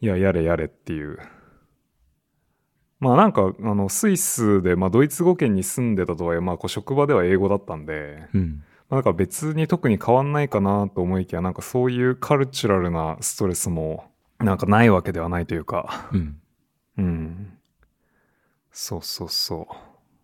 [0.00, 1.18] いや、やれやれっていう。
[2.98, 8.62] まあなんか、あの、スイスで、まあドイツ語圏に住んでたとはいえ、まあこう職場では英語だったんで、うん。
[8.88, 16.40] まあなんか別に特に変わんないかなと思いきや、なんかそういうカルチュラルなストレスも、なんかないわけではないというか、うん。
[16.98, 17.52] うん。
[18.72, 19.74] そうそうそう。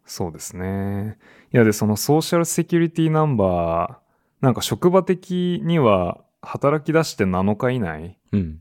[0.04, 1.18] そうですね。
[1.52, 8.60] いや、で、そのソーシャルセキュリティナンバー、なんか職場的には働き出して7日以内うん。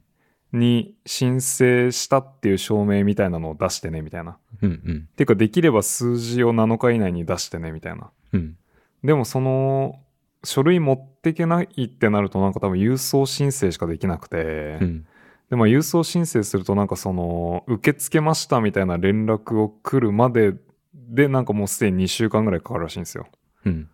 [0.54, 4.38] に申請したっていう証明みたいなのを出してね、みたいな。
[4.62, 4.82] うん。
[4.86, 5.10] うん。
[5.16, 8.12] ていうか、できれば数字を7日以内に出してね、みたいな。
[8.34, 8.58] うん。
[9.04, 10.00] でも、その、
[10.44, 15.06] 書類持ってけないってなると、なんか多分郵送申請しかできなくて、うん。
[15.50, 20.54] で、まあ、郵送申請すると、なんかその、受け付けましたみたいな連絡を来るまで
[20.94, 23.28] で、なんかもうすでに2週間ぐらいかかるらしいんですよ。
[23.66, 23.90] うん。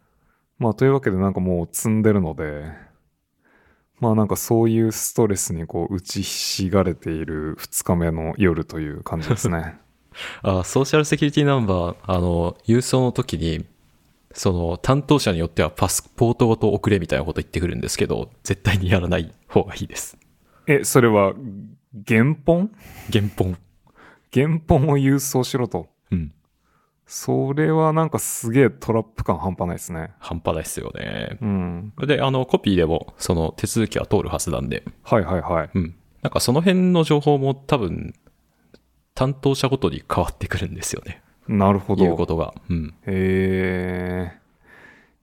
[0.59, 2.71] まあ、というわけで、なんかもう積んでるので、
[3.99, 9.77] まあなんかそういうストレスにこう打ちひしがれている2日目の夜という感じですね。
[10.41, 13.65] あソーシャルセキュリティナンバー、あの、郵送の時に、
[14.31, 20.17] その、担当者によってはパスポートごと送れみたいなこと言ってくるんですけど、絶対にやらない方がいいです。
[20.67, 21.33] え、それは
[22.07, 22.71] 原本？
[23.11, 23.57] 原本。
[24.33, 25.87] 原本を郵送しろと。
[26.11, 26.33] うん。
[27.07, 30.11] それはなんかすげえトラップ感半端ないですね。
[30.19, 31.37] 半端ないですよね。
[31.41, 31.93] うん。
[32.05, 35.69] で、あの、コピーでも、その手続きは通るはずなんで、はいはいはい。
[35.73, 35.95] うん。
[36.21, 38.13] なんかその辺の情報も多分、
[39.15, 41.23] 担当者ごとに変わってくるんですよね。
[41.47, 42.03] なるほど。
[42.03, 42.53] いうことが。
[42.69, 42.93] うん。
[43.05, 44.33] へ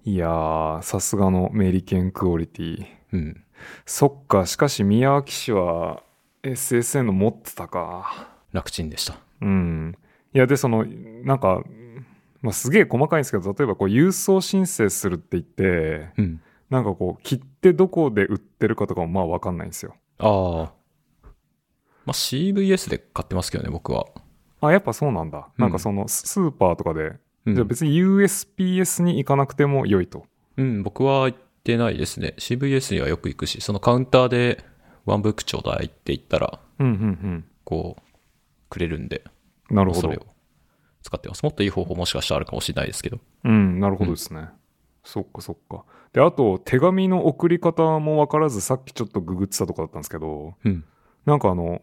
[0.04, 0.10] え。
[0.10, 2.86] いやー、さすがのメリケンクオリティ。
[3.12, 3.44] うん。
[3.84, 6.02] そっか、しかし宮脇氏は
[6.42, 8.30] SSN の持ってたか。
[8.52, 9.18] 楽ちんでした。
[9.42, 9.96] うん。
[10.34, 11.62] いや、で、その、なんか、
[12.42, 16.42] まあ、すげえ細かいんですけど、例えばこう、郵送申請するって言って、うん。
[16.70, 19.94] なんかこう、切ってどこで売ってるかとかもまあわかんないんですよ。
[20.18, 20.72] ああ。
[22.04, 24.06] まあ、CVS で買ってますけどね、僕は。
[24.60, 25.48] あ、やっぱそうなんだ。
[25.56, 27.12] うんなんかその、ススーパーとかで、
[27.46, 30.24] うんじゃあ別に USPS に行かなくても良いと。
[30.56, 32.34] うん、僕は行ってないですね。
[32.38, 34.64] CVS にはよく行くし、そのカウンターで
[35.04, 38.02] ワンブックちょうだいって言ったら、うんうんこう、
[38.70, 39.32] くれるんで、うん。
[39.70, 40.16] なるほどそれ。
[40.16, 40.26] を
[41.02, 41.42] 使ってます。
[41.42, 43.18] もっといい方法もしかしたらあるかもしれないですけど。
[43.44, 44.48] うん、なるほどですね。
[45.04, 45.84] そっかそっか。
[46.12, 50.84] で、あと、手紙の送り方もわからず、さっきちょっとググってたとこだったんですけど、うん。
[51.26, 51.82] なんかあの、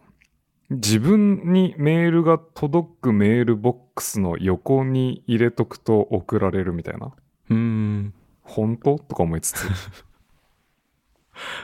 [0.70, 7.14] 自分にメールが届くメールボックスの横に入れとくと送られるみたいな。
[7.50, 8.14] うーん。
[8.42, 8.98] 本当？
[8.98, 9.68] とか思いつつ。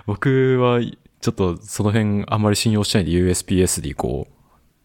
[0.06, 4.34] 僕は、ちょっとその辺あんまり信用してないんで USPS でこう、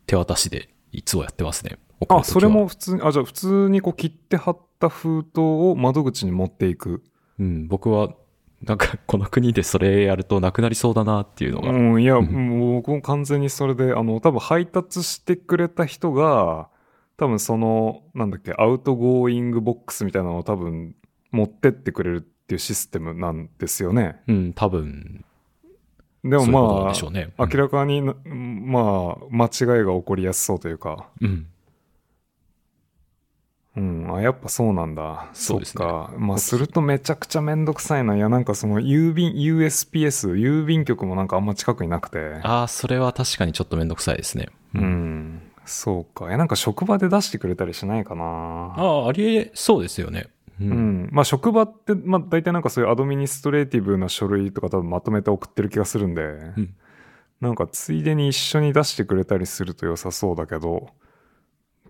[0.06, 1.78] 手渡しでいつもやってますね。
[2.08, 7.02] あ、それも普通に、あ、じゃあ普通にこう切って貼った封筒を窓口に持っていく。
[7.38, 8.14] うん、僕は、
[8.62, 11.70] なんかこの国でそれやるとなくなりそうだなっていうのが。
[11.70, 16.68] うん、いや、うんもう僕も完全にそれで、あの、多分配達してくれた人が、
[17.16, 20.94] 多分その、なんだっけ、 outgoing box みたいなのを多分
[21.30, 24.20] 持ってってくれるっていうシステムなんですよね。
[24.28, 25.24] うん、多分、
[26.24, 27.32] でもまでしょうね。
[27.36, 31.46] あ、明らかにな、まあ、間違いが起こりやすそうというか、うん。
[33.74, 35.30] うん、あ、やっぱそうなんだ。
[35.32, 36.12] そうですねっか。
[36.18, 38.16] まあ、するとめちゃくちゃめんどくさいな。
[38.16, 42.38] いや、なんかその、郵便、USPS、郵便局もなんかあんま近くになくて。
[42.42, 44.48] ああ、それは確かにちょっとめんどくさいですね。
[44.74, 45.40] うん。
[45.64, 46.30] そうか。
[46.30, 48.24] え、なんか職場で出してくれたりしないかな。
[48.24, 50.26] ああ、ありえそうですよね。
[50.68, 50.70] う。
[50.70, 51.08] うんん。
[51.12, 56.74] まあ職場って、まあ大体なんかそういう administrative な書類とか多分まとめて送ってる気がするんで、ん
[57.40, 60.90] なんかついでに一緒に出してくれたりすると良さそうだけど、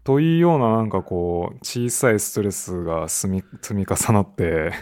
[0.04, 4.72] というようななんかこう、小さいストレスが積み、積み重なって、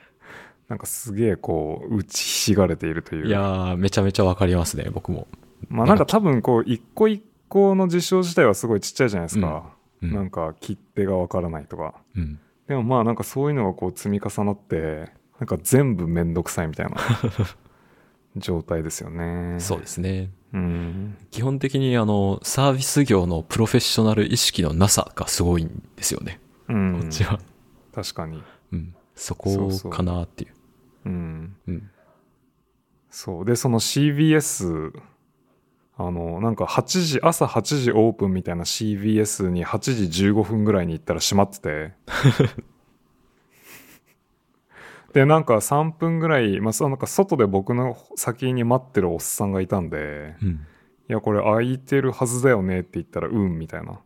[0.68, 3.26] なんかすげえこう、打ちひしがれているという。
[3.26, 5.28] いやー、めちゃめちゃわかりますね、僕も。
[5.68, 9.46] まあなんか多分こう、一個一個の事象自体はすごいちっちゃいじゃないですか。
[9.46, 9.74] うんうん
[10.12, 11.94] なんか切手がわからないとか。
[12.14, 12.38] うん。
[12.68, 16.96] でもまあなんかそういうのがこう積み重なって、なんか全部めんどくさいみたいな
[18.36, 19.60] 状態ですよね。
[19.60, 20.30] そうですね。
[20.52, 21.16] うん。
[21.30, 26.40] 基本的にあの、サービス業のプロフェッショナル意識のなさがすごいんですよね。
[26.68, 27.00] うん。
[27.00, 27.40] こっちは。
[27.92, 28.42] 確かに。
[28.72, 28.94] うん。
[29.14, 30.52] そそうこそうかなっていう。
[31.06, 31.56] うん。
[31.66, 31.90] うん。
[33.10, 33.44] そう。
[33.44, 34.92] で、その CBS、
[35.96, 41.92] あの、なんか8時、朝8時オープンみたいな CBS に8時15分ぐらいに行ったら閉まってて。
[45.14, 50.48] で、なんか3分ぐらい、まあ、そうなんか外で僕の先に待ってるおっさんがいたんで、うん。
[50.48, 53.92] いや、これ空いてるはずだよねって言ったら、うん、みたいな。
[53.94, 53.98] っ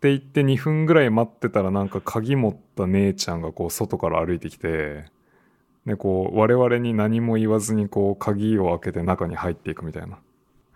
[0.00, 5.04] て言って2分ぐらい待ってたら、なんか鍵持った姉ちゃんがこう外から歩いてきて、
[5.86, 10.18] で、こう、我々に何も言わずにこう、鍵を開けて中に入っていくみたいな。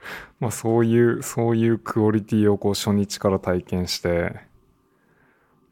[0.41, 4.41] まあそういう、そういうクオリティをこう初日から体験して、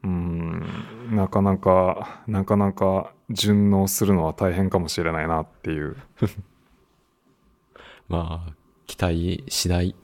[0.03, 0.63] うーん、
[1.11, 5.95] なかなか、なかなか順応するのは大変かもしれないなっていう。
[8.07, 8.53] まあ、
[8.85, 9.95] 期待しない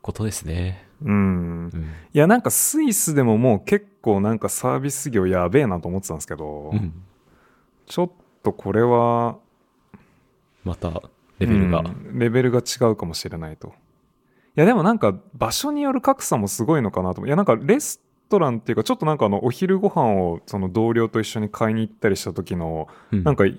[0.00, 0.88] ことですね。
[1.02, 1.70] うん。
[1.72, 1.90] うん。
[2.12, 6.92] いやなんかスイスでももう結構なんかサービス業やべえなと思ってたんですけど、うん。
[7.86, 8.10] ちょっ
[8.42, 9.36] とこれは
[10.64, 11.02] また、
[11.38, 11.80] レベルが。
[11.80, 13.70] うんレベルが違うかもしれないとい
[14.60, 23.58] やでもなんか場所による格差もすごいのかなといやなんかレストランっていうかちょっとなんかあのお昼ご飯をその同僚と一緒に買いに行ったりした時のうんなんかい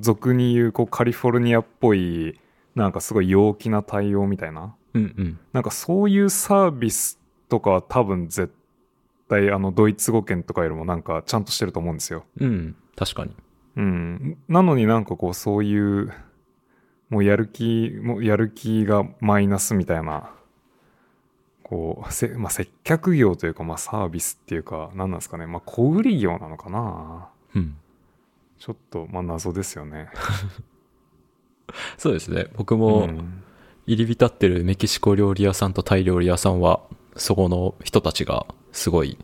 [0.00, 2.38] 俗に言うこうカリフォルニアっぽい
[2.76, 5.38] なんかすごい陽気な対応みたいなうんうん。
[5.52, 8.52] なんかそういうサービスとかは多分絶
[9.28, 12.24] 対あのドイツ語圏とかよりもなんかちゃんとしてると思うんですよ。
[12.38, 12.76] うん。
[12.96, 13.32] 確かに。
[13.76, 14.38] うん。
[14.48, 16.12] なのになんかこうそういう
[17.08, 20.32] もうやる気、もうやる気がマイナスみたいな、
[21.62, 25.46] こう、せまあ、接客業というかまあサービスっていうか何なんですかね。
[25.46, 27.28] まあ小売業なのかな。
[27.54, 27.76] うん。
[28.58, 30.08] ちょっとまあ謎ですよね。
[31.98, 32.46] そうですね。
[32.56, 33.42] 僕うもん
[33.86, 36.80] 入り浸ってるメキシコ料理屋さんとタイ料理屋さんは、
[37.16, 39.16] そこの人たちがすごい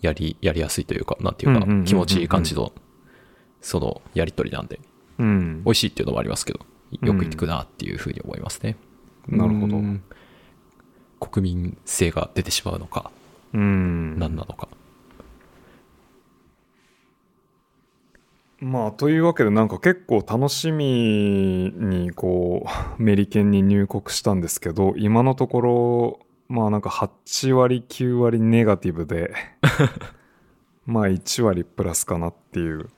[0.00, 2.72] やり、やりやすいというか、なんていうか気持ちいい感じの、
[3.60, 4.80] そのやりとりなんで、
[5.18, 5.70] うん美。
[5.70, 6.60] 味しいっていうのもありますけど、
[7.02, 8.76] よく行くなっていうふうに思いますね。
[9.28, 10.02] なるほどうん
[11.20, 13.10] 国民性が出てしまうのか、
[13.52, 14.18] うん。
[14.18, 14.68] 何なのか。
[18.58, 22.66] まあというわけでなんか結構楽しみにこ
[22.98, 29.32] うメリケンに入国したんですけど今のところまあなんか8割9割ネガティブで
[30.84, 32.90] まあ1割プラスかなっていう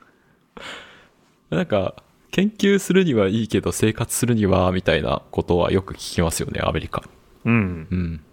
[1.53, 2.03] なんか、
[2.33, 7.05] 研究するにはいいけど生活するには、みたいなことはよく聞きますよね、アメリカ。
[7.45, 8.25] うんうん。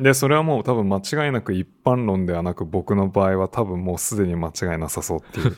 [0.00, 5.54] でそれはもう多分間違いなく一般論ではなく僕の場合は多分もうすでに間違いなさそうっていう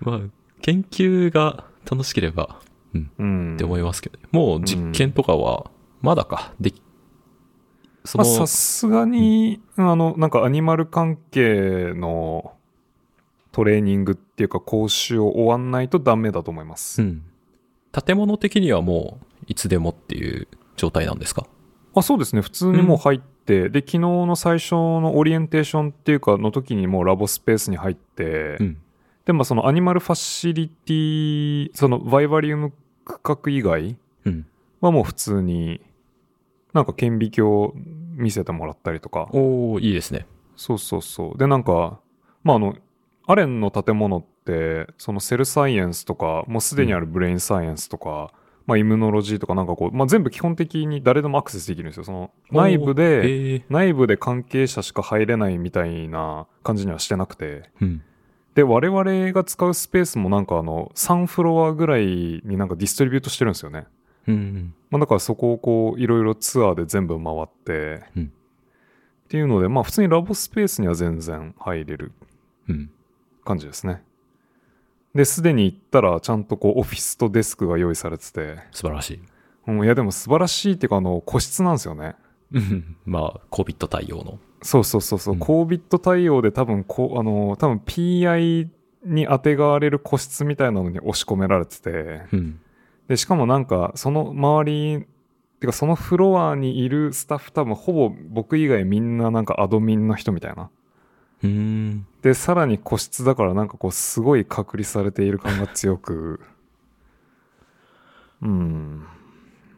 [0.00, 0.20] まあ、
[0.62, 2.60] 研究が楽しければ、
[2.94, 4.24] うん、うんって思いますけどね。
[4.32, 6.82] もう実験とかは、まだか、でき、
[8.04, 12.54] その、まあさすがに、あのなんかアニマル関係の
[13.54, 17.00] トレーニングっていうか講習を終わんないとダメだと思います。
[17.00, 17.22] うん。
[17.92, 21.46] 建物的にはもう、いつでもっていう状態なんですか？
[21.94, 28.78] あそうですね普通にもう入って、で昨日の最初のオリエンテーションっていうかの時にもうラボスペースに入って、うん。
[29.24, 32.72] でまあそのアニマルファシリティそのバイバリウム
[33.04, 34.46] 区画以外うん。
[34.80, 35.80] はもう普通に
[36.72, 37.72] なんか顕微鏡
[38.16, 40.26] 見せてもらったりとかおー、いいですね。
[40.56, 42.00] そうそうそうでなんか
[42.42, 42.74] まああの
[43.26, 48.30] アレンの建物ってそのセルサイエンスとかもうすでにあるブレインサイエンスとか、
[48.66, 52.04] まあ、イムノロジーとかなんかこう、まあ、全部基本的に誰でもアクセスできるんですよ。
[52.04, 57.44] その内部おで内部で関係者しか入れないみたいな感じにはしてなくて。
[57.44, 58.02] ーうん。
[58.54, 62.06] で我々が使うスペースもなんかあの3フロアぐらい
[62.44, 63.86] になんかディストリビュートしてるんですよね、
[64.28, 64.74] うん。
[64.90, 68.24] まあ、だからそこをこういろいろツアーで全部回って、うん。
[68.24, 72.12] っていうのでまあ普通にラボスペースには全然入れる。
[72.68, 72.90] うん。
[73.44, 74.02] 感じですね
[75.14, 79.20] ですでに行ったらちゃんとこうオフィスとデスクが用意されてて、素晴らしい。
[79.68, 82.16] うん、いやでも素晴らしいっていうかあの個室なんですよね
[82.52, 82.96] うん。
[83.06, 84.38] まあ、COVID 対応の。
[84.62, 88.68] そうそうそうそう、うん COVID 対応で多分こうあの多分 PI
[89.04, 92.60] に当てがわれる個室みたいなのに押し込められててうん。
[93.06, 95.06] でしかもなんかその周り
[95.60, 100.70] てかそのフロアにいるスタッフ多分ほぼ僕以外みんななんかアドミンの人みたいな。
[102.22, 106.40] でさらに個室だからなんかこうすごい隔離されている感が強く。
[108.42, 109.04] うん。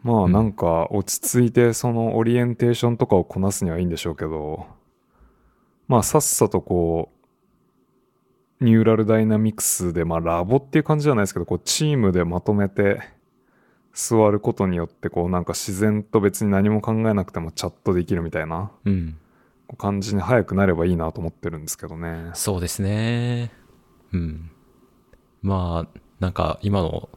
[0.02, 4.66] まあうんなんか落ち着いてそのオリエンテーションとかをこなすにはいいんでしょうけど。
[5.88, 7.10] まあさっさとこ
[8.60, 13.00] ニューラルダイナミクスで、まあラボっていう感じじゃないですけど、こうチームでまとめて
[13.92, 18.70] 座ることによって、こうなんか自然と別に何も考えなくてもチャットできるみたいな。
[18.84, 19.18] うん。
[19.74, 22.30] 感じに早くなればいいなと思ってるんですけどね。
[22.34, 23.52] そうですね。
[24.12, 24.50] うん。
[25.42, 27.08] まあ、なんか今の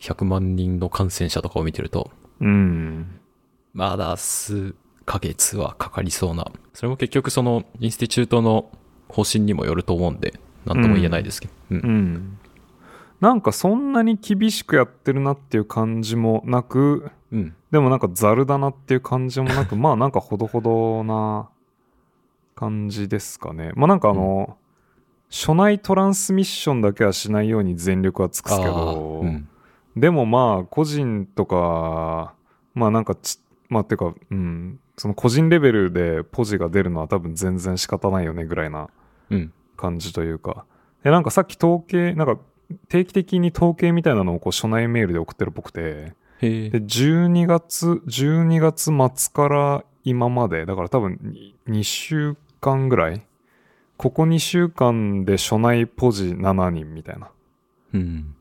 [0.00, 2.10] 100万人の感染者とかを見てると、
[2.40, 3.20] うん。
[3.72, 4.74] まだ数
[5.04, 6.50] ヶ月はかかりそうな。
[6.72, 8.70] それも結局そのインスティチュートの
[9.08, 10.34] 方針にもよると思うんで、
[10.64, 11.52] なんとも言えないですけど。
[11.70, 11.78] うん。
[11.78, 12.38] うん。
[13.20, 17.54] なんかそんなに厳しくやってるなっていう感じもなく、うん。
[17.70, 21.50] でもなんかザルだなっていう感じもなく、まあなんかほどほどな
[22.60, 23.72] 感じですかね。
[23.74, 24.58] まあなんかあの、
[25.30, 29.48] 初内トランスミッションだけはしないように全力は尽くすけあど、ーうん。
[29.96, 32.34] でもまあ個人とか、
[32.74, 33.38] まあなんかち、
[33.70, 38.88] まあてか、うん、その個人レベルでポジが出るのは多分全然仕方ないよねぐらいな
[39.30, 39.52] うん。
[39.76, 40.66] 感じというか。
[41.02, 42.38] で、なんかさっき統計、なんか
[42.88, 46.12] 定期的に統計みたいなのをこう初内メールで送ってるっぽくて。
[46.40, 51.34] で、12月、12月末から今まで、だから多分
[51.68, 53.26] 2週間ぐらい？
[53.96, 57.30] ここ2週間で初内ポジ7人みたいな。
[57.92, 58.34] うん。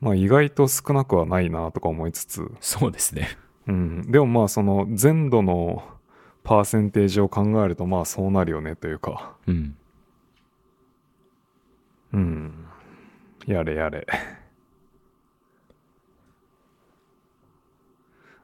[0.00, 3.28] まあ意外と少なくはないなとか思いつつ、そうですね。
[3.66, 4.10] うん。
[4.10, 5.82] でもまあその全土の
[6.44, 9.76] パーセンテージを考えるとまあそうなるよねというか、うん。
[12.12, 12.66] うん。
[13.46, 14.06] やれやれ。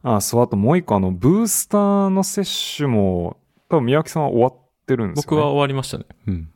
[0.03, 3.39] あ、そう、あともう一個あの、ブースターの接種も、
[3.71, 4.55] 多分宮脇さんは終わっ
[4.85, 5.37] てるんですよ、ね。
[5.37, 6.05] 僕は終わりましたね。
[6.27, 6.51] うん。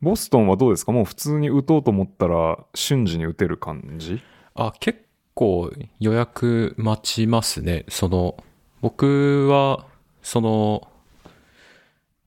[0.00, 0.92] ボストンはどうですか？
[0.92, 4.20] もう普通に打とうと思ったら瞬時に打てる感じ？
[4.54, 5.70] あ、結構
[6.00, 7.84] 予約待ちますね。
[7.88, 8.36] その、
[8.80, 9.86] 僕は、
[10.22, 10.88] その、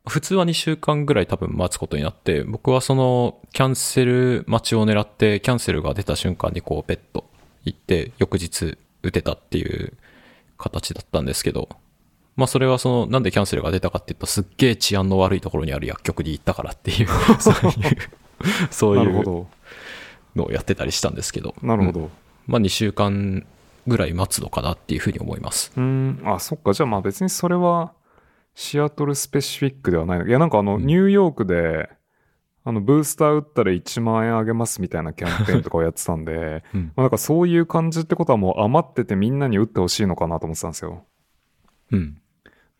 [0.08, 7.30] 普通は2週間ぐらい多分待つことになって、僕はその、キャンセル待ちを狙って、キャンセルが出た瞬間にこう、ペット
[7.64, 9.98] 行って、翌日打てたっていう
[10.58, 11.70] 形だったんですけど、
[12.36, 17.08] まあそれはその、なんでキャンセルが出たかっていうと、すっげえ治安の悪いところにある薬局に行ったからっていう、
[17.40, 17.98] そういう、
[18.72, 19.48] そういう。
[20.36, 21.56] のをやってたりしたんですけど。
[21.62, 22.10] なるほど。
[22.46, 23.46] まあ2週間
[23.88, 25.72] ぐらい待つのかなっていうふうに思います。
[25.76, 26.74] うーん、あ、そっか。
[26.74, 27.94] じゃあまあ別にそれは
[28.54, 30.28] シアトルスペシフィックではないの。
[30.28, 31.90] いやなんかあの、うんニューヨークで、
[32.68, 41.06] あの、ブースター打ったら1万円あげますみたいなキャンペーンとかをやってたんで、うんまあなんかそういう感じってことはもう余っててみんなに打ってほしいのかなと思ってたんですよ。
[41.92, 42.18] うん。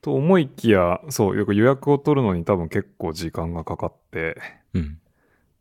[0.06, 4.38] と思いきや、そう、よく予約を取るのに多分結構時間がかかって、
[4.76, 5.00] うん。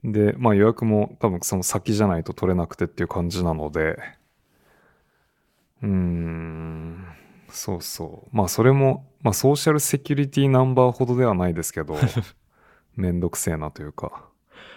[0.04, 3.96] で、まあ予約も多分その先じゃないと取れなくてっていう感じなので、
[5.82, 7.06] うーん、
[7.48, 8.36] そうそう。
[8.36, 11.94] まあそれも、まあソーシャルセキュリティナンバーほどではないですけど、
[12.96, 14.28] めんどくせえなというか。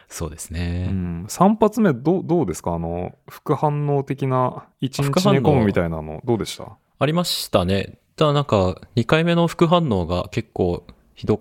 [0.08, 0.88] そうですうね。
[0.88, 2.74] ん、3発目どう、どうですか？
[2.74, 6.78] あの、副反応的な1副反応日寝込むみたいなの、どうでした？
[7.00, 8.00] ありましたね。
[8.18, 11.40] ただなんか、2回目の副反応が結構ひど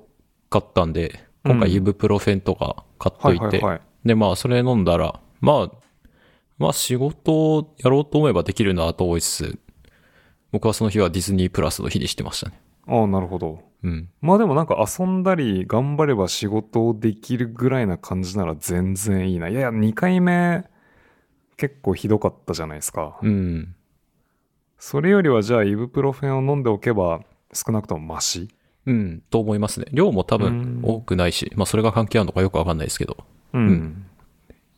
[0.50, 3.80] かったんで、今回うんイブプロフェンとか買っとはいいて、はいはい。
[4.04, 5.72] で、まあそれ飲んだら、まあ、
[6.58, 9.58] まあ仕事をやろうと思えばできるなと思いつつ、
[10.52, 12.60] 僕はその日はディズニープラスの日にしてましたね。
[12.86, 13.60] ああ、なるほど。
[13.82, 14.10] うん。
[14.20, 19.48] まあでもなんか遊んだり頑張れば仕事をできるぐらいな感じなら全然いいな。
[19.48, 20.64] いやいや、2回目
[21.56, 23.18] 結構ひどかったじゃないですか。
[23.22, 23.74] うん。
[24.78, 27.20] それよりはじゃあイブプロフェンを飲んでおけば
[27.52, 28.48] 少なくともマシ？
[28.86, 29.86] うん、と思いますね。
[29.92, 33.16] 量も多うん分多くないし、まあそれが関係あるのかよくわかんないですけど、
[33.52, 33.68] うん。
[33.68, 34.06] ん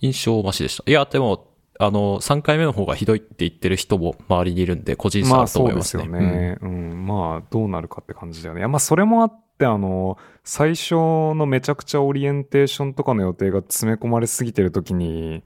[0.00, 0.84] 印象マシでした。
[0.86, 1.48] いや、でも、
[1.80, 6.04] あの、3回目の方がひどいって言ってる人も周りにいるんで、個人差あるとまあそうで思いますすね。
[6.04, 6.58] よね。
[6.62, 8.60] うん、まあどうなるかって感じだよね。
[8.60, 15.42] いやまあそれもあってあの、最初のめちゃくちゃオリエンテーションとかの予定が詰め込まれすぎてる時に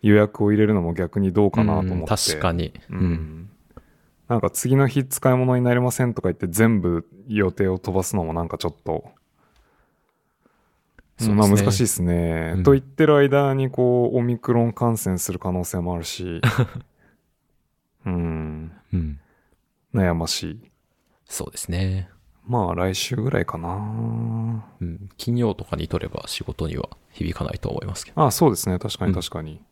[0.00, 1.94] 予約を入れるのも逆にどうかなと思って。
[1.94, 2.72] うん確かに。
[2.90, 3.48] ううん。
[4.32, 4.34] ん。
[4.34, 9.04] なんか次の日使い物になりませんとか言って全部予定を飛ばすのもなんかちょっと、
[11.18, 12.52] そうですねまあ難しいですね。
[12.56, 16.40] うんと言ってる間にこう、オミクロン感染する可能性もあるし、
[18.06, 19.20] うん、うん。
[19.94, 20.70] 悩ましい。
[21.26, 22.08] そうですね。
[22.46, 23.68] まあ来週ぐらいかな。
[24.80, 25.08] うん。
[25.16, 28.24] 金曜とかに取れば仕事には響かないと思いますけど。
[28.24, 28.78] あそうですね。
[28.78, 29.62] 確かにうん確かに。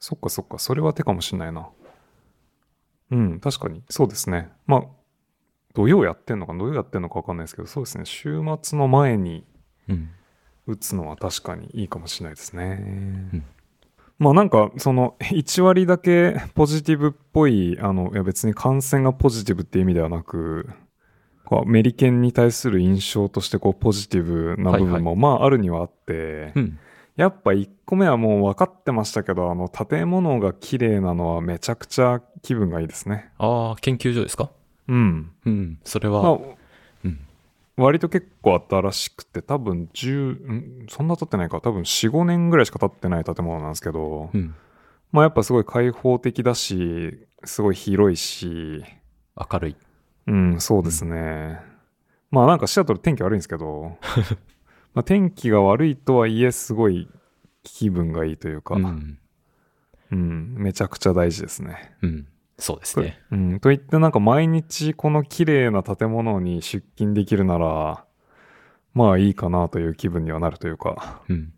[0.00, 0.58] そっかそっか。
[0.58, 1.68] それは手かもしんないな。
[3.10, 3.82] うん、確かに。
[3.90, 4.50] そうですね。
[4.66, 4.82] まあ、
[5.74, 8.04] 土曜やってんのか土曜やってんのかわかんないですけど、そうですね。
[8.04, 9.44] 週末の前に
[9.88, 10.10] うん。
[10.66, 12.78] 打つのは確かにいいかもしれないですね。
[13.32, 13.44] うん
[14.16, 20.70] まあなんか、その、1割だけポジティブっぽい、あの、いや別に感染がポジティブっていう意味ではなく、
[21.44, 26.78] こうメリケンに対する印象としてこうポジティブな部分もまああるにはあって、うん。
[27.16, 33.30] やっぱ1個目はもう分かってましたけど、あの、建物が綺麗なのはめちゃくちゃ気分がいいですね。
[33.38, 34.50] ああ、研究所ですか？
[34.88, 35.30] うん。
[35.46, 35.78] うん。
[35.84, 36.38] それまあは、、
[37.04, 37.20] うん。
[37.76, 40.86] 割と結構新しくて、多分10、ん？
[40.88, 44.54] そんな経ってないか、多分4、5年ぐらいしか経ってない建物なんですけど、うん。
[45.12, 48.82] まあやっぱすごい開放的だし、すごい広いし、
[49.50, 49.76] 明るい。
[50.26, 51.60] うん、そうですね。
[52.32, 53.98] まあなんかシアトル天気悪いんですけど、
[54.94, 57.08] まあ天気が悪いとはいえすごい
[57.62, 59.18] 気分がいいというか、ううん、
[60.16, 60.54] ん。
[60.56, 61.96] めちゃくちゃ大事ですね。
[62.02, 62.26] うん。
[62.58, 63.20] そうですね。
[63.32, 68.04] うん、と言ってなんか毎日この綺麗な建物に出勤できるなら、
[68.92, 71.22] まあいいかなという気分にはなるというか。
[71.28, 71.52] うん。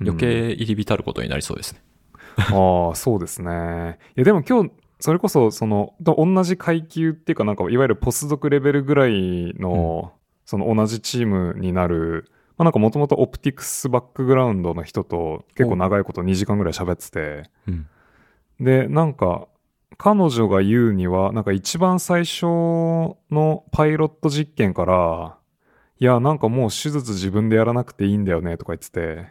[0.00, 1.82] 余計入り浸ることになりそうですね。
[2.36, 3.98] ああ、そうですね。
[4.16, 10.12] いやでも今日、それこそその、と同じ階級っていうかなんかいわゆるポスドクレベルぐらいの、
[10.46, 12.30] その同じチームになる、
[12.60, 17.88] まあなんかもともとオプティクスバックグラウンドの人と結構長いこと2時間ぐらい喋ってて、うん。
[18.60, 19.48] で、なんか、
[19.96, 22.44] 彼女が言うには、なんか一番最初
[23.30, 25.38] のパイロット実験から、
[26.00, 29.28] いや、なんかもう手術自分でやらなくていいんだよねとか言ってて、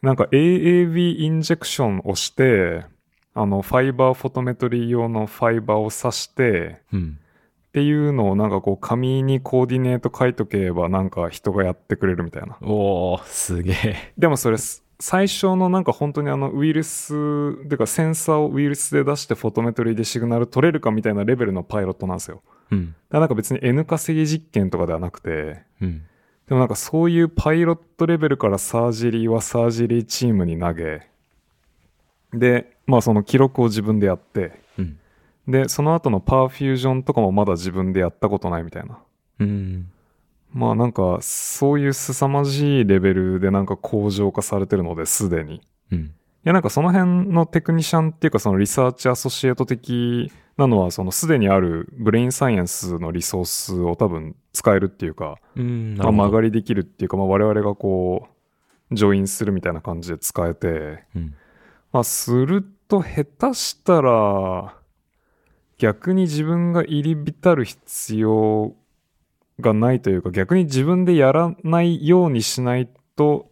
[0.00, 2.84] なんか AAV インジェクションをして、
[3.34, 7.18] あの、ファイバーフォトメトリー用のファイバーを刺して、うん。
[7.70, 12.58] っていうのをなんかこう紙にコーディネート書いとけばなんか人がやってくれるみたいな。
[12.62, 14.12] おー、すげえ。
[14.18, 22.42] でもそれす最初のなんか本当にあのウイルスてかセンサーをウイルスで出してフォトメトリーでシグナル取れるかみたいなレベルのパイロットなんですよ。
[22.70, 22.86] うん。
[22.86, 26.02] だからなんか別に N 稼ぎ実験とかではなくて、うん。
[26.48, 31.06] でもなんかそういうパイロットレベルから surgery は surgery team に投げ、
[32.34, 34.98] で、まあその記録を自分でやって、うん。
[35.50, 38.98] で、その後の perfusion とかもまだ自分でやったことないみたいな。
[39.40, 39.90] うん。
[40.52, 45.56] まあなんかそういう凄まじいレベルでなんか工場化されてるのですでに。
[45.56, 45.60] い
[45.92, 46.14] うん。
[46.42, 55.96] やなんかその辺のテクニシャンっていうかその research associate 的なのはそのすでにある brain science のリソースを多分使えるっていうか、うん。
[55.96, 56.46] まあ、曲がり。
[56.48, 58.28] りできるっていうか、まあ、我々がこ
[58.90, 61.34] う、ジョインするみたいな感じで使えて、うん。
[61.92, 64.74] まあ、すると下手したら、
[65.80, 68.74] 逆に自分が入り浸る必要
[69.60, 73.48] がないというか、逆に自分でやらないようにしないと、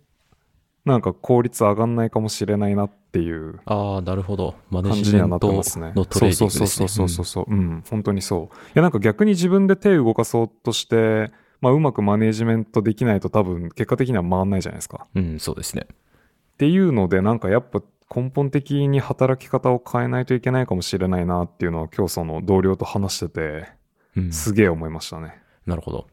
[0.85, 4.55] なんか効率上がんないかもしれないなっていうああ、なるほど。
[4.68, 5.93] マネ感ジメンじにはなってトますね。
[5.97, 6.66] のトレーニングですね。
[6.66, 8.57] そうそうそうそうそうそう、うん、本当にそう。
[8.66, 15.07] いやなんか逆に自分で手を動かそうとして、まあうまくマネジメントできないと多分結果的には回んないじゃないですか。
[15.14, 15.33] うん。
[15.33, 15.87] うん、そうですね。
[15.91, 17.83] っていうのでなんかやっぱ
[18.15, 23.79] 根本的に働き方を変えないといけないかもしれないなっていうのは今日その同僚と話してて
[24.17, 24.33] うん。
[24.33, 25.41] すげえ思いましたね。
[25.67, 26.07] なるほど。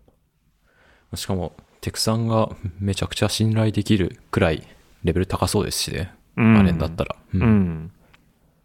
[1.16, 4.64] しかも、テクさんがめちゃくちゃ信頼できるくらい
[5.04, 6.14] レベル高そうですしね。
[6.36, 7.16] うんあれだったら。
[7.34, 7.92] ううん。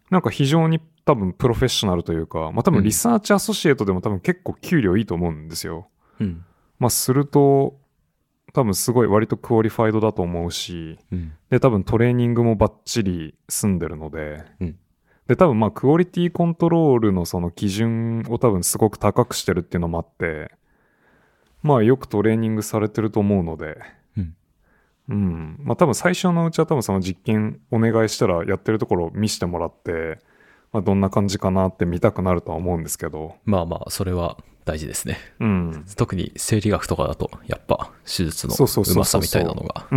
[0.09, 5.87] なんか非常に多分プロフェッショナルというか、まあ多分リサーチアソシエイトでも多分結構給料いいと思うんですよ。
[6.19, 6.43] うん。
[6.79, 7.79] まあすると
[8.53, 11.33] 多分すごい割とクオリファイドだと思うし、うん。
[11.49, 14.77] で多分トレーニングもバッチリ済んでるので、うん
[15.27, 20.51] で多分まあクオリティコントロールのその基準を多分すごく高くしてるっていうのもあって、
[21.63, 23.77] まあよくトレーニングされてると思うので、
[24.17, 24.35] うん。
[25.07, 25.59] うん。
[25.63, 30.19] まあ多分最初のうちは多分その実験お願いしたらやってるところを見せてもらって、
[30.73, 35.17] まあどんな感じかなって見たくなるとは思うんですけど、まあまあ、それは大事ですね。
[35.39, 35.85] うん。
[35.95, 39.87] 特に生理学とかだと、やっぱ手術のそうまさみたいなのが。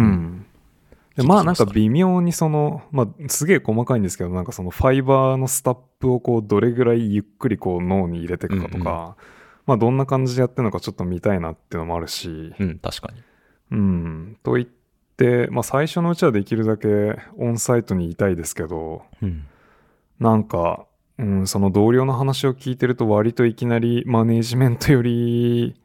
[1.25, 9.35] まあなんか微妙にその、まあすげえ細かいんですけど、なんかそのファイバーのスタップをこうどれぐらいゆっくりこう脳に入れていくかとか、うん
[9.67, 13.23] まあどんな感じでやってるのかちょっと見たいなっていうのもあるし、うん、確かに。
[13.71, 14.39] うん。
[14.43, 14.69] と言っ
[15.17, 19.47] て、まあ最初のうちはできるだけオンサイトにいたいですけど、うん。
[20.21, 20.87] なんか、
[21.19, 25.81] うん、その同僚の話を聞いてると割といきなりマネージメントより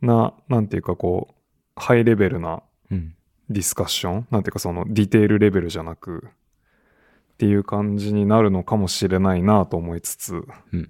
[0.00, 1.34] な、なんていうかこう、
[1.76, 3.14] ハイレベルなうん。
[3.48, 4.26] ディスカッション？
[4.30, 10.88] なんていうかそのディテールレベルじゃなくっていう感じになるのかもしれないなと思いつつうん。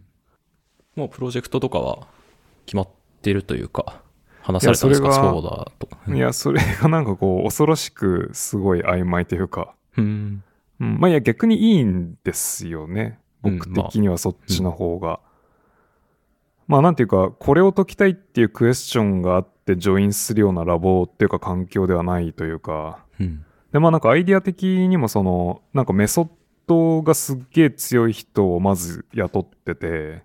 [0.95, 2.07] もうプロジェクトとかは
[2.66, 2.88] 決まっ
[3.22, 4.03] てるというか、
[4.43, 5.14] 話されたんですか？
[5.14, 5.88] そうだと。
[6.07, 10.45] うんいやそれがなんかこう恐ろしくすごい曖昧というか、うん。
[10.80, 15.20] うん、まあいや逆にいいんですよね僕的にはそっちの方が、
[16.66, 23.45] まあなんていうかこれを解きたいっていうクエスチョンがあってジョインするようなラボっていうか環境ではないというかうん。
[23.72, 26.28] で、まあなんかアイディア的にもその、なんかメソッ
[26.66, 30.22] ドがすっげえ強い人をまず雇ってて、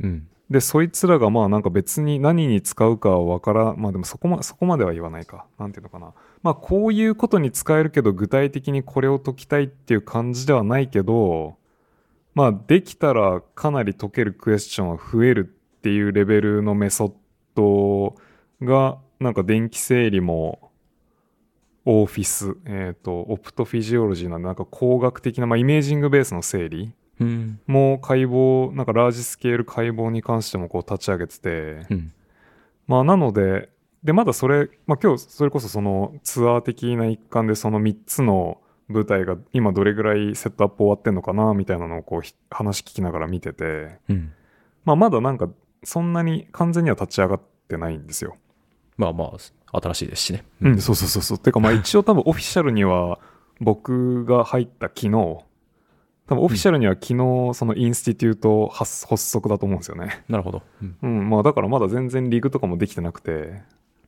[0.00, 0.28] うん。
[0.50, 5.46] で、そいつらがまあなんか別に何に使うかはわからん、まあでもそこま、そこまでは言わないか。
[5.58, 6.12] なんていうのかな。
[6.42, 11.56] まあこういうことに使えるけど具体的にこれを解きたいっていう感じではないけど、
[12.38, 17.12] まあできたらかなり解けるクエスチョンは増えるっていうレベルのメソッ
[17.56, 18.14] ド
[18.64, 20.70] がなんか電気整理も
[21.84, 27.58] オーフィス、えっ、と、オプトフィジオロジーなんでなんか工学的な、まあイメージングベースの整理うん。
[27.66, 32.12] もう解剖、なんかラージスケール解剖に関してもこう立ち上げてて、うん。
[32.86, 33.68] まあなので、
[34.04, 44.32] で、まだそれ、まあ今日それこそそのツアー的な一環でその3つの舞台が今どれぐらいセットアップ終わってんのかなみたいなのをこうひ話聞きながら見てて、うん。
[44.84, 45.48] まあまだなんか
[45.84, 48.36] そんなに完全には立ち上がってないんですよ。
[48.96, 49.32] まあま
[49.72, 50.44] あ、新しいですしね。
[50.62, 51.38] うん、そうそうそうそう。
[51.38, 53.20] てかまあ一応多分オフィシャルには
[53.60, 57.14] 僕が入った昨日、多分オフィシャルには昨日
[57.54, 60.24] そのインスティテュート発発足だと思うんですよね。
[60.28, 60.62] なるほど。
[60.82, 60.96] うん。
[61.02, 63.62] うん、まあだからまだ全然リーグとかもできてなくて、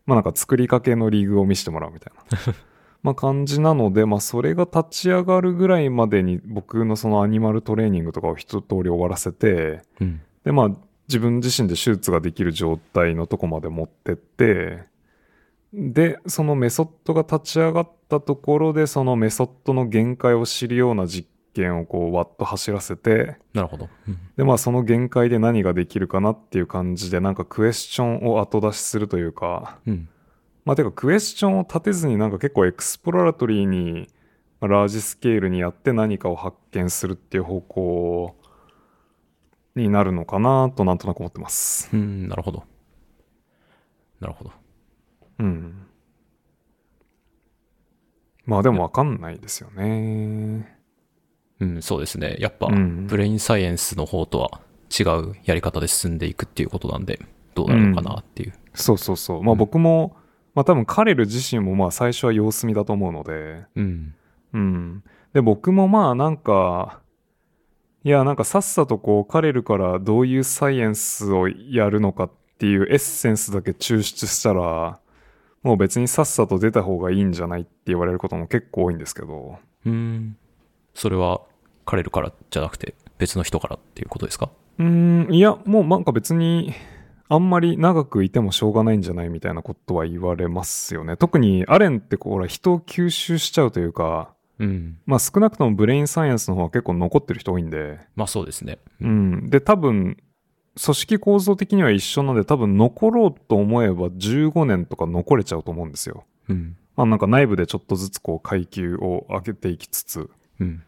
[0.07, 2.13] まあなんか作りかけのリーグを見せてもらうみたい
[2.49, 2.55] な。
[3.03, 10.21] まあ感じなので、まあそれが立ち上がるぐらいまでに僕のそのアニマルトレーニングとかを一通り終わらせて、うん。
[10.45, 10.71] でまあ
[11.09, 14.85] 自分自身で手術ができる状態のとこまで持ってって、
[15.73, 23.89] で、そのメソッドが立ち上がったところで、そのメソッドの限界を知るような実験をこうワッと走らせて、なるほど。
[24.09, 24.19] うん。
[24.37, 30.09] で、まあその限界で何ができるかなっていう感じで、なんかクエスチョンを後出しするというか、うん。
[30.65, 34.09] まあてかクエスチョンを立てずになんか結構 exploratory に、
[34.61, 38.37] まあ large scale にやって何かを発見するっていう方向
[39.75, 41.89] になるのかなとなんとなく思ってます。
[41.93, 42.65] うん、なるほど。
[44.21, 44.53] なるほど。
[45.39, 45.87] うん。
[48.45, 50.79] まあでもわかんないですよね。
[51.61, 52.37] うん、そうですね。
[52.39, 54.61] やっぱ、うん brain science の方とは
[54.99, 57.21] 違うやり方で進んでいくっていうことなんで、
[57.55, 58.53] どうなるのかなっていう。
[58.75, 59.43] そうそうそう。
[59.43, 60.17] まあ僕も、
[60.55, 64.15] まあ多分カレル自身もまあ最初は様子見だと思うので、うん。
[64.53, 65.05] うん。
[65.33, 67.01] で、僕もまあなんか、
[68.03, 74.99] いや、なんかさっさとこう、カレルからどういうサイエンスをやるのかっていうエッセンスだけ抽出したら、
[75.63, 80.37] もう別にさっさと出た方がいいんじゃないって言われることも結構多いんですけど、うん。
[80.95, 81.43] それは、
[81.85, 84.49] カレルからじゃなくて、別の人からっていうことですか？
[84.79, 86.73] うーん、いや、もうなんか別に、
[87.31, 91.17] あんまり長くいてもしょうがないんじゃないみたいなことは言われますよね。
[91.17, 94.99] 特にアレンってこう、人を吸収しちゃうというか、うん。
[95.07, 98.81] まあ少なくともブレインサイエンスの方は結構残ってる人多いんで、まあそうですね。
[99.01, 99.49] うん。
[99.49, 100.17] で、多分、
[100.83, 106.25] 組織構造的には一緒なんで、多分残ろうと思えば15年とか残れちゃうと思うんですよ。
[106.49, 106.77] うん。
[106.97, 110.29] まあなんか内部でちょっとずつこう階級を上げていきつつ。
[110.59, 110.83] うん。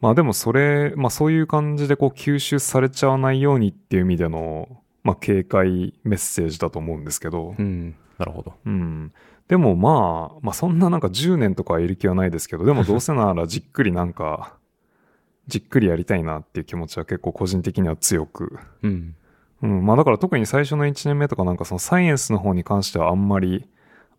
[0.00, 7.54] まあでもそれ、まあそういう感じでこう吸収されちゃわないようにっていう意味での、まあ警戒メッセージだと思うんですけど。
[7.56, 7.94] うん。
[8.18, 8.54] なるほど。
[8.64, 9.12] うん。
[9.46, 14.56] でもまあ、まあそんななんか10年とかはいる気はないですけど、でもどうせならじっくりなんか、
[15.46, 18.58] じっくりやりたいなっていう気持ちは結構個人的には強く。
[18.82, 19.14] うん。
[19.62, 19.84] うん。
[19.84, 23.68] まあだから特に最初の1年目とかなんかそのサイエンスの方に関してはあんまり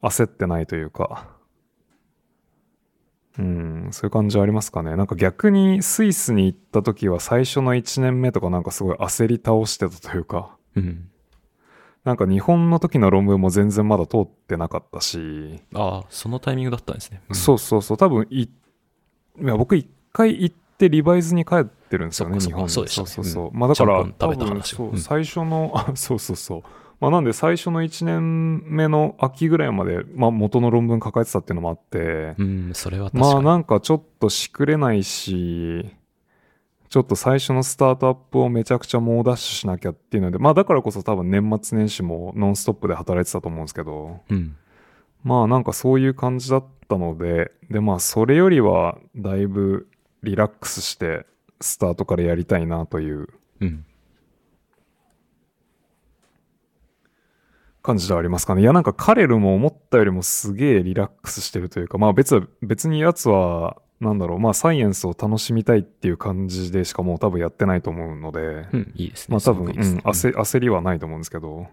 [0.03, 1.27] 焦ってないというか。
[3.38, 4.95] うん、そういう感じはありますかね。
[4.95, 10.55] なんか逆にスイスに行った時は最初の1年目とかなんかすごい焦り倒してたというか。
[10.76, 11.09] うん。
[12.03, 15.59] なんか日本の時の論文も全然まだ通ってなかったし。
[15.73, 17.21] ああ、そのタイミングだったんですね。
[17.30, 17.97] うんそうそうそう。
[17.97, 18.49] 多分い、い
[19.41, 22.69] や僕一回行ってリバイズに帰ってるんですよね、日本に。
[22.69, 23.57] そうでしたね そうそうそう。
[23.57, 24.05] まあだから、
[24.97, 26.63] 最初の、あそうそうそう。
[26.99, 33.34] まあなんで最初の1年目の秋ぐらいまで、まあ元の論文抱えてたっていうのもあって、うん、それは確かに。
[33.34, 35.89] まあなんかちょっとしくれないし、
[36.95, 44.55] ちょっと最初のスタートアップをめちゃくちゃ猛ダッシュしなきゃっていうので、まあだからこそ多分年末年始もノンストップで働いてたと思うんですけど、うん。
[45.21, 49.89] まあなんかそういう感じだったので、でまあそれよりはだいぶ
[50.23, 51.25] リラックスして
[51.59, 53.27] スタートからやりたいなという
[53.59, 53.85] うん。
[57.81, 58.61] 感じではありますかね。
[58.61, 69.33] いやなんかカレルも思ったよりもすげえリラックスしてるというか、まあ別は、別に奴は、なんだろう、まあサイエンスを楽しみたいっていう感じでしかもう多分やってないと思うので、うん、いいですね。
[69.33, 71.67] まあ多分、うん、焦焦りはないと思うんですけど、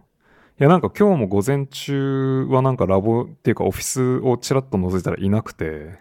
[0.60, 5.98] いやなんか今日も午前中はなんかラボっていうかオフィスをちらっと覗いたらいなくて、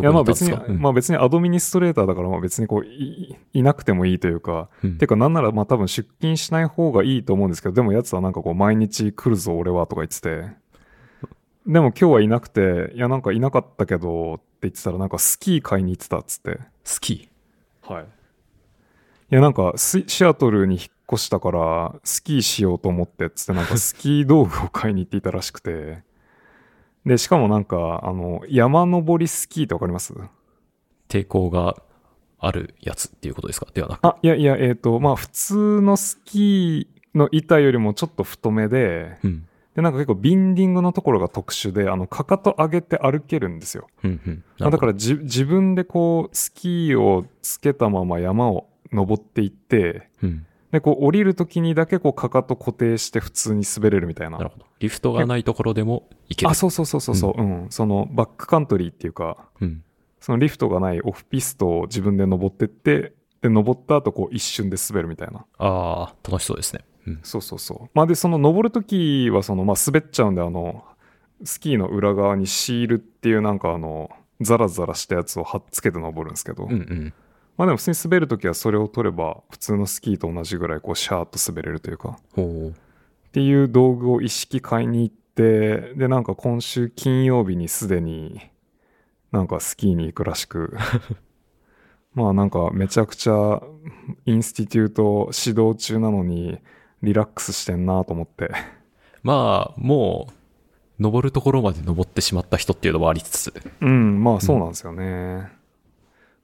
[0.00, 0.80] いやまあ別に、うん。
[0.80, 4.98] まあ別にアドミニストレーターだからまあ別にこういいなくてもいいというか、うん。
[4.98, 10.48] てかなんならまあ多分出勤しない方がいいと思うんですけど、でも奴はなんかこう毎日来るぞ俺はとか言ってて、
[11.66, 17.28] でも今日はいなくて、いやなんかいなかったけどって言ってたらなんかスキー買いに行ってたっつって、スキ
[17.82, 18.04] はい。
[18.04, 18.06] い
[19.34, 26.02] やなんかスシアトルに引っ越したからスキーしようと思ってっつってなんかスキー道具を買いに行っていたらしくて
[27.06, 30.14] でしかもなんかあの山登りスキーってわかります？
[31.08, 31.76] 抵抗が
[32.38, 33.66] あるやつっていうことですか？
[33.72, 34.06] ではなく。
[34.06, 39.48] あいやいやえっ、とまあ普通のスキーの板よりもちょっと太めでうん。
[39.74, 44.44] でなんか結構ビンディングのところが特殊であのかかと上げて歩けるんですようんうん。
[44.60, 50.46] あだから自分でこうスキーをつけたまま山を登っていってうん。
[50.70, 54.66] でこう降りる時にだけこうかかと固定して普通に滑れるみたいななるほど。
[54.80, 56.50] リフトがないところでも行ける。
[56.50, 59.84] あそうそうそうそうそう、うんそのバックカントリーっていうかうん。
[60.20, 63.12] そのリフトがないオフピストを自分で登ってって
[63.42, 66.82] で登った後こう一瞬で滑るみたいなああ、楽しそうですね。
[67.06, 67.20] うん。
[67.22, 70.84] そうそうそうまあでその登る時はそのまあ滑っちゃうんであの
[71.44, 77.12] スキーの裏側にシールっていうなんかあのザラザラしたやつを貼っつけて登るんですけど、うんうん。
[77.56, 82.18] まあでも普通に滑る時はそれを取れば普通のスキーと同じぐらいこうシャーッと滑れるというか。
[82.36, 88.40] っていう道具を一式買いに行ってでなんか今週金曜日にすでに
[89.32, 90.76] なんかスキーに行くらしく
[92.14, 93.60] まあなんかめちゃくちゃ
[94.24, 96.60] インスティテュート指導中なのに
[97.04, 98.50] リラックスしてんなと思って。
[99.22, 100.32] まあ、もう、
[101.00, 103.54] 登るところまで登ってしまった人っていうのもありつつ。
[103.80, 105.48] うんまあそうなんですよね、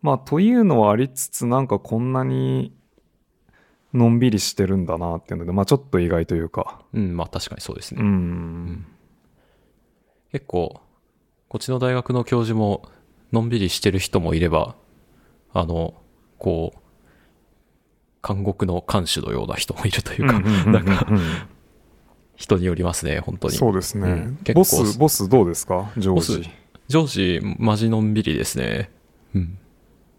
[0.02, 2.72] まあというのはありつつなんかこんなに
[3.92, 6.82] のんびりしてるんだなっていうのでまあちょっと意外というか。
[6.92, 8.02] うん、まあ確かにそうですね。
[8.02, 8.86] うん。
[10.32, 10.80] 結構、
[11.48, 12.88] こっちの大学の教授も、
[13.32, 14.74] のんびりしてる人もいれば、
[15.52, 15.94] あの、
[16.38, 16.78] こう、
[18.26, 21.06] 監獄の看守のような人もいるというか、なんか、
[22.36, 23.54] 人によりますね、本当に。
[23.54, 25.90] そうですね、うん結ボ構スボスどうですか？
[25.96, 26.50] ジョージボス
[26.88, 28.90] 上司、マジのんびりですね。
[29.34, 29.58] うん。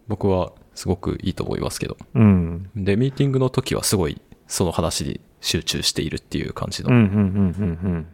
[0.08, 1.96] 僕はすごくいいと思いますけど。
[2.14, 6.90] うんで、ミーティングの時はすごい、その話に集中しているっていう感じの。
[6.90, 8.06] うんうんうんうんうん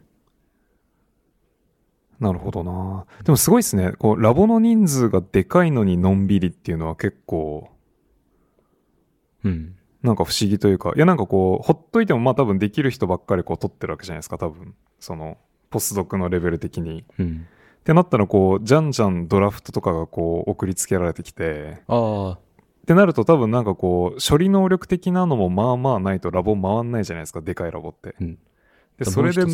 [2.20, 7.70] なるほどなでもすごいですねこうラボの人数がでかいのにのんびりっていうのは結構
[9.44, 9.76] うん。
[10.02, 14.74] なんか不思議というかいやなんかこうほっといてもまあ多分できる人ばっかりこう取ってるわけじゃないですか多分。
[15.00, 15.38] その
[15.70, 17.04] ポスドクのレベル的に。
[17.18, 17.46] うん。
[17.80, 22.38] ってなったらこうじゃんじゃんドラフトとかがこう送りつけられてきてああ、っ
[22.86, 28.14] てなると多分なんかこう処理能力的なのもまあまあないとラボ回んないじゃないですかでかいラボって。
[28.20, 28.38] うん。
[28.98, 29.44] でそれで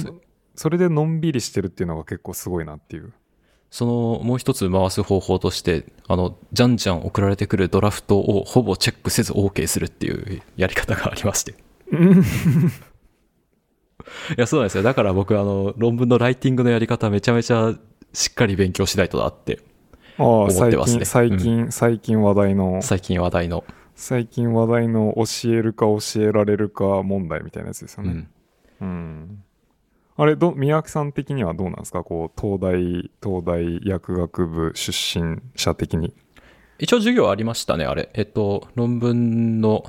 [0.57, 3.13] それでのんびりしてるっていうのが結構すごいなっていう
[3.75, 11.57] その、もう一つ回す方法として、あの、じゃんじゃん送られてくるドラフトをほぼチェックせず OK するっていうやり方がありまして。
[11.91, 11.97] い
[14.37, 14.85] や、そうなんですよ。
[14.85, 17.75] だから僕、あの、論文のライティングのやり方めちゃめちゃ
[18.13, 19.59] しっかり勉強しないとなって、
[20.19, 23.65] ああ思っ最てますね近最近、最近話題の最近話題の。
[23.97, 28.29] 最近話題の教えるか教えられるか問題みたいなやつですよね
[28.81, 28.89] うん。
[28.89, 29.44] うん、
[30.17, 32.05] あれど宮脇さん的にはどうなんですか？
[32.05, 36.15] こう東大東大薬学部出身者的に
[36.79, 38.11] 一応授業ありましたね、あれ。
[38.15, 39.85] えっと、論文の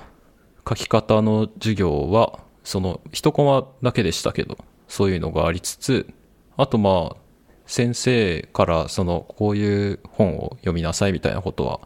[0.67, 4.57] 書き方の授業は、その、一コマだけでしたけど、
[4.87, 6.13] そういうのがありつつ、
[6.57, 7.17] あとまあ、
[7.65, 11.79] 先生から、その、こういう本を読みなさいみたいなことは、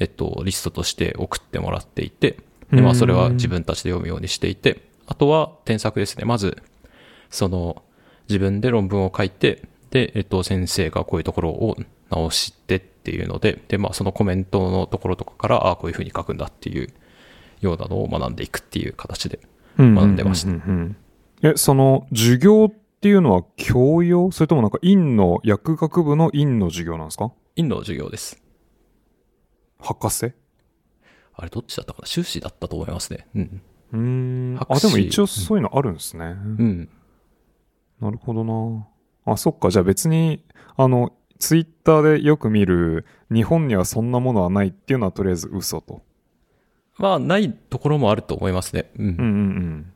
[0.00, 2.38] えっと、リストとして送ってもらっていて、
[2.72, 6.24] で、まあ、それは自分たちで読むようにしていて、あとは添削ですね。
[6.24, 6.60] まず、
[7.34, 7.82] その、
[8.28, 11.76] 自分で論文を書いて、で、えっと、先生がこういうところを
[12.10, 16.88] 直してっていうので、で、まあ、そのコメントのところとかから、ああ、こういうふうに書くんだっていう
[17.60, 19.40] ようなのを学んでいくっていう形で。
[19.76, 20.52] 学んでました
[21.42, 22.70] えその授業っ
[23.00, 24.30] ていうのは教養？
[24.30, 27.32] それともなんか院の薬学部の院の授業なんですか？
[27.56, 28.40] 院の授業です。
[29.80, 30.32] 博士？
[31.34, 32.06] あれ、どっちだったかな？
[32.06, 33.26] 修士だったと思いますね。
[33.34, 33.62] うん。
[33.92, 33.98] うー
[34.54, 36.88] ん博士あでも一応そういうのあるんですね、うん。
[38.00, 38.86] なるほどな
[39.32, 40.42] あそっかじゃあ別に
[40.76, 46.02] あのツイッターでよく見る日本にはそんなものはないっていうのはとりあえず嘘と
[46.98, 48.90] まあ、ないところもあると思いますね。
[48.96, 49.06] うん。
[49.06, 49.92] うんうんうん。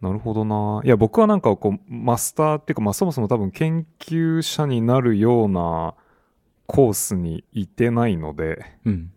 [0.00, 0.80] なるほどな。
[0.84, 5.94] いや、僕はなんかこう、マスターっていうか、まあそもそも多分研究者になるような
[6.66, 9.12] コースにいてないので、うん。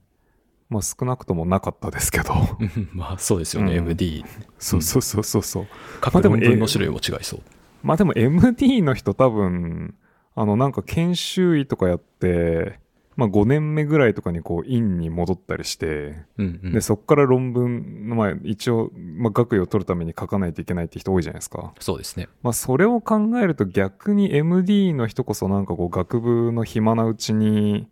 [0.70, 2.34] まあ少なくともなかったですけど。
[2.34, 4.24] う んまあ、そうですよね、うん MD。
[4.59, 5.67] そうそうそうそうそう。
[6.03, 7.41] 書くまあでも論文の種類も違いそう。
[7.82, 9.95] まあでも MD の人多分、
[10.36, 12.80] あのなんか研修医とかやって、
[13.15, 16.82] まあ5年目ぐらいとかにこう院に戻ったりして、うん、うんで、。
[16.82, 21.74] そっから論文の、まあ一応、まあ学位を取るために書かないといけないって人多いじゃないですか。
[21.80, 22.30] そうですね。
[22.43, 27.88] まあそれを考えると逆に MD の人こそなんかこう学部の暇なうちに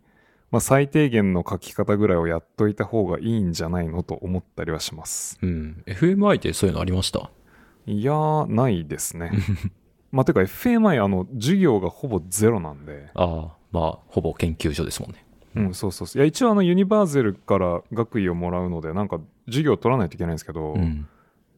[0.50, 5.38] まあ、最低限の書き方ぐらいをやっといた方がいいんじゃないのと思ったりはします。
[5.42, 5.82] うん。
[5.86, 7.30] FMI ってそういうのありました？
[7.86, 9.30] いやー、ないですね。
[10.10, 15.24] まあ、てか FMI、あの、授業がほぼゼロなんで、ああ、まあ、ほぼ研究所ですもんね。
[15.54, 16.20] うん、そうそうそう。
[16.20, 21.06] いや、一応あの、ユニバーゼルから学位をもらうので、なんか、授業を取らないといけないんですけど、うん。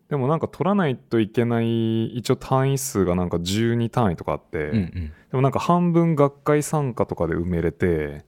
[0.08, 4.92] でもなんか取らないといけない、一応単位数がなんか12単位とかあって、うんうん。
[4.92, 8.24] でもなんか半分学会参加とかで埋めれて。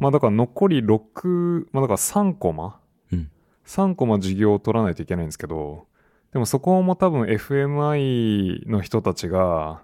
[0.00, 2.80] まあだから残り6、まあだから3コマ
[3.12, 3.30] うん。
[3.66, 5.86] 3コマ授業を取らないといけないんですけど、
[6.32, 9.82] でもそこも多分 FMI の人たちが、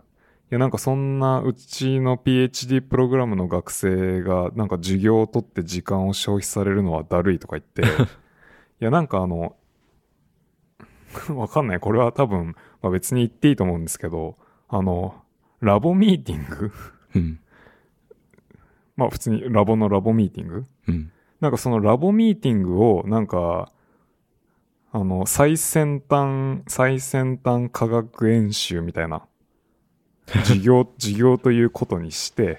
[0.50, 7.82] いやなんかそんなうちの PhD プログラムの学生がなんか授業を取って時間を消費されるのはだるいとか言って、
[8.80, 9.56] いやなんかあの、
[11.34, 11.80] わかんない。
[11.80, 14.36] これは多分、まあ、別に言っていいと思うんですけど、
[14.68, 15.14] あの、
[15.60, 16.72] ラボミーティング？
[17.14, 17.38] うん。
[18.96, 20.64] まあ普通にラボのラボミーティング？
[20.88, 21.10] うん。
[21.40, 23.70] なんかそのラボミーティングをなんか、
[24.92, 29.26] あの、最先端、最先端科学演習みたいな、
[30.26, 32.58] 授業、 授業ということにして、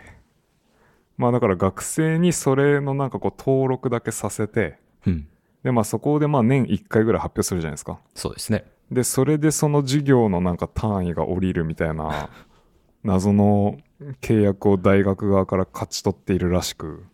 [1.17, 4.77] まあだから学生にそれのなんかこう登録だけさせて、
[5.07, 5.27] うん。
[5.63, 7.99] でまあそこでまあ年1回ぐらい発表するじゃないですか。
[8.13, 8.65] そうですね。
[8.91, 12.29] で、それでその授業のなんか単位が降りるみたいな、
[13.03, 13.77] 謎の
[14.21, 17.05] 契約を大学側から勝ち取っているらしく、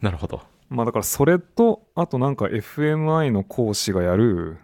[0.00, 0.42] なるほど。
[0.68, 4.58] まあだからそれと、あとなんか FMI の講師がやる、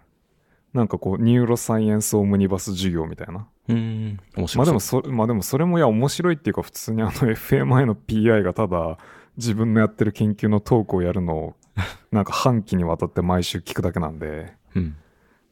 [0.73, 3.47] なんかこう、ニューロサイエンスオムニバス授業みたいな。
[3.69, 4.19] うーん。
[4.35, 4.59] 面白。
[4.59, 8.97] まあでもそ、まあでもそれもいや面白いっていうか普通にあの FMI の PI がただ
[9.37, 11.55] 自分のやってる研究のトークをやるのを、
[12.11, 14.95] なんか半期にわたって毎週聞くだけなんで、うん。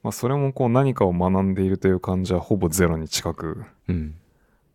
[0.04, 4.16] まあそれもこう何かを学んでいるという感じはほぼゼロに近く、うん。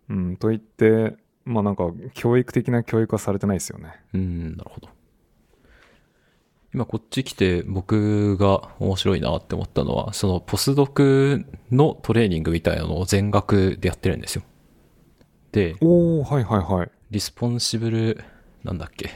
[0.09, 3.95] うん、と言って、まあなんか教育的な教育はされてないですよね。
[4.15, 4.89] うん、なるほど。
[6.75, 14.43] 今こっち来て僕が面白いなって思ったのは、そのポスドクのトレーニングみたいなのを全額でやってるんですよ。
[15.53, 16.91] で、おー、はいはいはい。
[17.11, 18.23] リスポンシブル、
[18.65, 19.09] なんだっけ？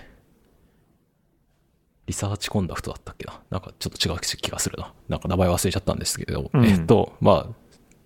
[2.06, 3.40] research conduct だったっけな？
[3.50, 4.94] なんかちょっと違う気がするな。
[5.08, 7.54] なんか名前忘れちゃったんですけど、うんえっと、まあ、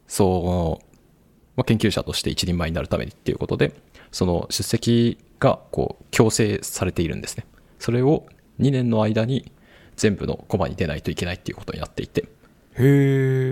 [0.09, 0.86] そう、
[1.57, 3.73] まあ、研究者として一人前になるためにっていうことで、
[4.13, 7.47] その出席がこう強制されているんですね。
[7.79, 8.27] それを
[8.61, 9.51] 2年の間に
[9.97, 12.29] 全部のコマに出ないといけないっていうことになっていて、
[12.75, 12.83] へ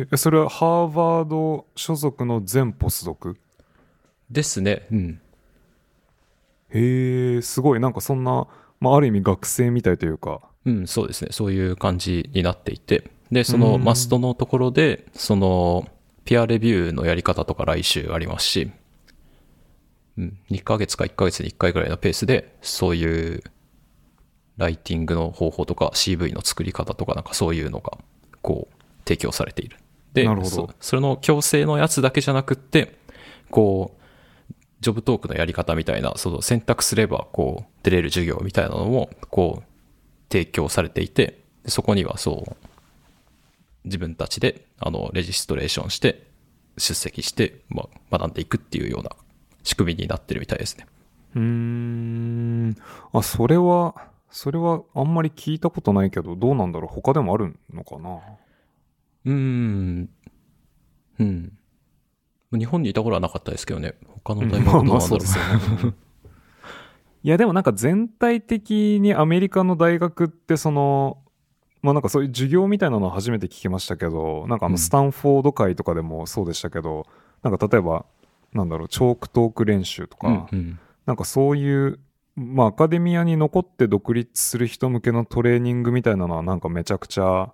[0.02, 3.38] ーえ、それはハーバード所属の全ポスドク？
[4.30, 4.86] ですね。
[4.92, 5.20] うん。
[6.70, 7.80] へえ、すごい。
[7.80, 8.46] なんかそんな、
[8.80, 10.40] まあある意味学生みたいというか。
[10.66, 11.28] うん、そうですね。
[11.32, 13.10] そういう感じになっていて。
[13.30, 15.86] で、そうのんマストのところで、その、
[16.24, 18.70] ピアレビューのやり方とか来週ありますし、
[20.16, 23.42] うん、2ヶ月か1ヶ月に1回ぐらいのペースで、そういう、
[24.56, 27.98] ライティングの方法とか CV の作り方とかなんかそういうのが、
[28.40, 29.78] こう、提供されている。
[30.12, 32.96] で、なるほどそうそれの強制のやつだけじゃなくって、
[33.50, 39.64] こう、ジョブトークのやり方みたいな、その選択すれば、こう、出れる授業みたいなのも、こう、
[40.30, 42.56] 提供されていて、でそこにはそう、
[43.84, 46.26] 自分たちで、あの、レジストレーションして、
[46.78, 49.10] 出席して、まあ、学んでいくっていうような
[49.62, 50.86] 仕組みになってるみたいですね。
[51.36, 52.76] うーん。
[53.12, 53.94] あ、それは、
[54.30, 56.94] それはあんまり聞いたことないけど、どうなんだろう？
[56.94, 58.20] 他でもあるのかな？
[59.26, 60.10] うーん。
[61.20, 61.52] うん。
[62.52, 63.94] 日本にいた頃はなかったですけどね。
[64.24, 65.00] 他の大学どうなんだろう。
[65.02, 65.94] そうですよね。
[67.22, 71.18] いや、でもなんか全体的にアメリカの大学ってその、
[71.84, 77.06] まあなんかそういう授業みたいなのは初めて聞きましたけど、なんかあうんのスタンフォード会とかでもそうでしたけど、
[77.42, 78.06] なんか例えば、
[78.54, 82.00] なんだろう、チョークトーク練習とか、うんうんなんかそういう、
[82.34, 87.52] まあアカデミアに残って独立する人向けのトレーニングみたいなのはなんかめちゃくちゃ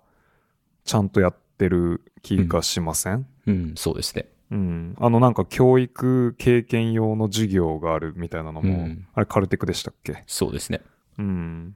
[0.85, 4.27] ちゃんとやってる気がしません、うん、そうですね。
[4.51, 10.23] うん、あのなんか教育経験用の授業があるみたいなのも、うんあれカルテクでしたっけ？
[10.27, 10.79] そうですね。
[11.19, 11.75] うん。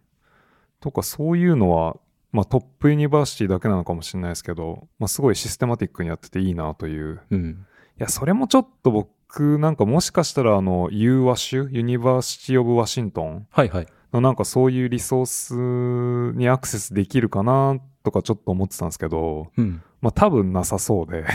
[0.80, 1.98] とかそういうのは、
[2.36, 7.22] まあ top university だけなのかもしれないですけど、まあすごいシステマティックにやってていいなという。
[7.32, 7.66] うん。
[7.98, 13.48] いや、それもちょっと僕なんかもしかしたらあの UWASH、 University of Washington？
[13.50, 13.88] はいはい。
[14.12, 19.82] のなんかそういうリソースにアクセスできるかなとかちょっと思ってたんですけど、うん。
[20.02, 21.26] まあ多分なさそうで。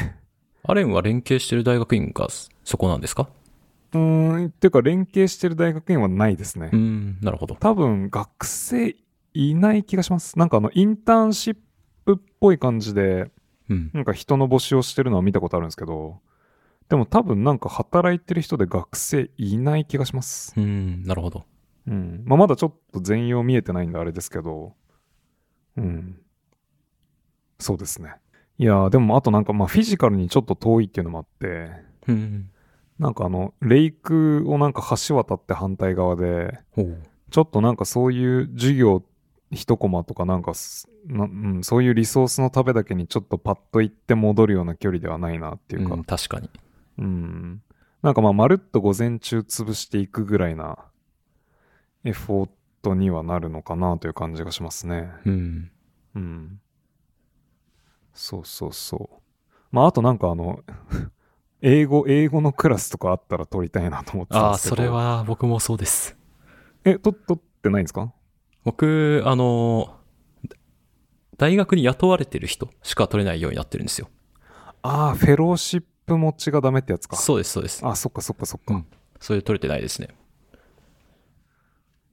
[0.62, 2.28] アレンは連携してる大学院が
[2.64, 3.28] そこなんですか？
[3.92, 6.70] うーん、っていうか連携してる大学院はないですね。
[6.72, 7.55] うん、なるほど。
[7.57, 8.94] 多分学生
[9.35, 10.39] いない気がします。
[10.39, 11.57] なんかあのインターンシッ
[12.05, 13.31] プっぽい感じで、
[13.68, 13.91] うん。
[13.95, 16.20] なんか人の募集をしてるのは見たことあるんですけど、
[16.89, 20.53] でも多分なんか働いてる人で学生いない気がします。
[20.57, 21.45] うん、なるほど。
[21.87, 22.22] うん。
[22.26, 24.74] まあ、まだちょっと全容見えてないんであれですけど、
[25.76, 26.18] うん。
[27.61, 28.14] そうですね。
[28.59, 31.70] いやーでもあとなんかまあフィジカルにちょっと遠いっていうのもあって、
[32.09, 32.51] うん。
[32.99, 36.59] なんかあの、レイクをなんか橋渡って反対側で。
[37.31, 39.03] ちょっとなんかそういう授業
[39.51, 40.53] 一コマとかなんか
[41.09, 46.48] うん、そういうリソースのためだけにちょっとパッと行って戻るような距離ではないなっていうか、うん、確かに。
[46.98, 47.62] うん。
[48.03, 50.78] なんかまあ、まるっと午前中潰していくぐらいな
[52.05, 52.51] エフォー
[52.82, 55.11] トにはなるのかなという感じがしますね。
[55.26, 55.70] うん。
[56.14, 56.61] うん。
[58.14, 59.16] そうそうそう。
[59.72, 60.61] まあ、あとなんかあの、
[61.62, 64.76] 英語、英語のクラスとかあったら取りたいなと思ってたんああ、ですけど。
[64.76, 64.88] それ。
[64.88, 66.16] は僕もそうです。
[66.84, 68.12] え、と、取ってないんですか？
[68.64, 69.96] 僕、あの、
[71.36, 74.08] 大学に雇われてる人しか取れないようになってるんですよ。
[74.82, 77.16] ああ、フェローシップ持ちがダメってやつか。
[77.16, 77.86] そうです、そうです。
[77.86, 78.74] あ、そっかそっかそっか。
[78.74, 78.86] うん
[79.20, 80.08] それ取れてないですね。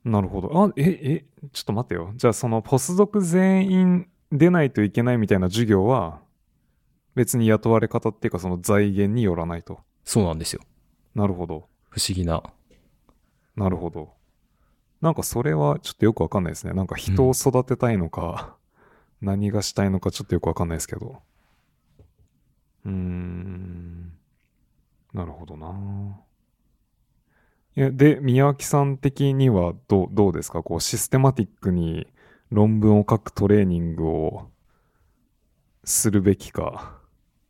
[0.04, 0.66] なるほど。
[0.66, 2.12] あ、え、え、ちょっと待ってよ。
[2.16, 6.20] じゃあそのポスドク全員出ないといけないみたいな授業は、
[7.16, 9.80] 別に雇われ方っていうかその財源によらないと。
[10.04, 10.62] そうなんですよ。
[11.16, 11.68] なるほど。
[11.90, 12.44] 不思議な。
[13.56, 14.17] なるほど。
[15.02, 16.74] なんかそれはちょっとよくわかんないですね。
[16.74, 18.56] なんか人を育てたいのか、
[19.22, 21.22] 何がしたいのかちょっとよくわかんないですけど。
[22.86, 24.14] うーん。
[25.14, 26.20] なるほどな。
[27.76, 30.64] いや、で、宮脇さん的にはどう、どうですか？
[30.64, 32.08] こう、システマティックに
[32.50, 34.50] 論文を書くトレーニングを
[35.84, 36.98] するべきか。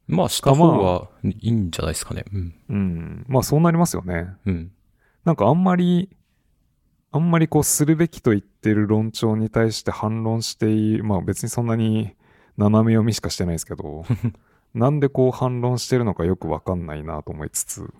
[0.05, 2.23] まあ、した方がいいんじゃないですかね。
[2.31, 2.55] うん。
[2.69, 3.25] うん。
[3.27, 4.27] まあそうなりますよね。
[4.45, 4.71] うん。
[5.25, 6.09] なんかあんまり、
[7.11, 12.15] あんまりこうするべきと言ってる論調に対して反論していまあ別にそんなに
[12.57, 14.05] 斜め読みしかしてないですけど、
[14.73, 17.93] なんでこう反論してるのかよくわかんないなと思いつつ、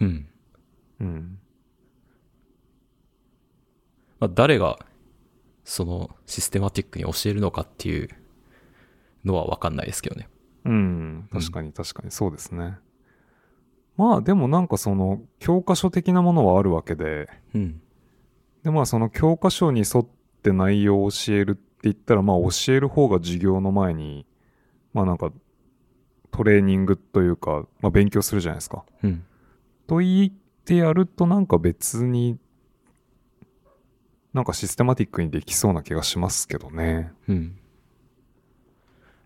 [0.00, 0.28] うん。
[1.00, 1.38] うん。
[4.20, 4.78] まあ、誰が、
[5.64, 8.08] その、システマティックに教えるのかっていう
[9.24, 10.28] のはわかんないですけどね。
[10.64, 11.28] うん。
[11.32, 12.78] 確かに確かにそうですね。
[13.98, 17.80] まあでもなんかその教科書的なものはあるわけで、うん。
[18.62, 20.06] でまあその教科書に沿っ
[20.42, 24.24] て内容を教えるって言ったらまあ教える方が授業の前に
[24.94, 25.32] まあなんか
[26.30, 28.84] トレーニングというか、まあ、勉強するじゃないですか。
[29.02, 29.24] うん。
[29.88, 30.32] と言っ
[30.64, 32.38] てやるとなんか別に
[34.32, 37.10] なんかシステマティックにできそうな気がしますけどね。
[37.26, 37.58] うん。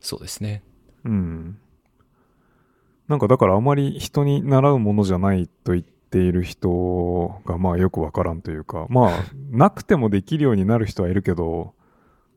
[0.01, 0.63] そうですね。
[1.05, 1.59] うん。
[3.13, 11.75] なんかだからあまり人に習うものじゃないと言っている人がまあよくわからんというか、まあ なくてもできるようになる人はいるけど、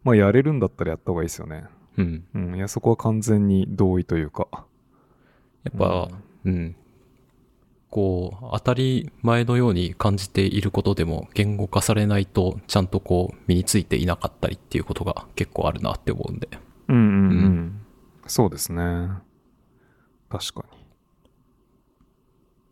[0.04, 1.64] まあやれるんだったらやった方がいいですよね。
[1.98, 2.26] うん。
[2.34, 2.56] うん。
[2.58, 4.50] いやそこは完全に同意というか。
[5.64, 6.10] やっぱ、
[6.44, 6.76] うん。
[7.90, 16.50] こう、当たり前のように感じていることでも言語化されないと、ちゃんとこう、身についていなかったりっていうことが結構あるなって思うんで。
[16.90, 17.08] うんうんうん。
[17.08, 17.16] う
[17.48, 17.82] ん
[18.28, 19.10] そうですね。
[20.38, 20.66] 確か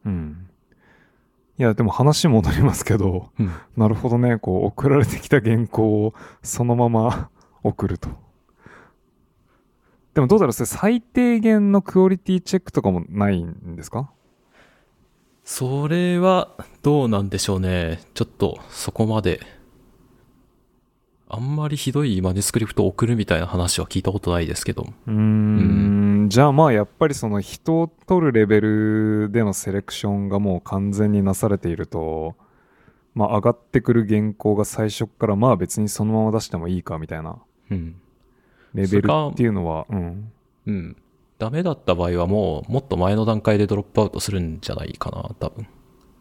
[0.06, 0.12] に。
[0.12, 0.50] うん。
[1.60, 3.52] いや、でも話戻りますけど、うん。
[3.78, 4.38] なるほどね。
[4.40, 7.30] こう、送られてきた原稿をそのまま
[7.64, 8.10] 送ると。
[10.14, 14.12] でもどうだろうそれ最低限のクオリティチェックとかもないんですか？
[15.44, 18.00] それはどうなんでしょうね。
[18.14, 19.40] ちょっとそこまで、
[21.28, 24.86] あんまりひどいマニュスクリプトを送るみたいな話は聞いたことないですけど。
[25.08, 26.03] うーん。
[26.30, 32.36] じゃあまあやっぱりその人を取るレベルでのセレクションがもう完全になされていると、
[33.16, 37.38] まあ上がってくる原稿が最初からまあ別にそのまま出してもいいかみたいな
[37.72, 37.96] うん。
[38.74, 40.32] レベルっていうのは、うん。
[40.66, 40.98] うん。
[41.38, 45.68] ダメだった場合はもう、もっと前の段階でドロップアウトするんじゃないかな、多分。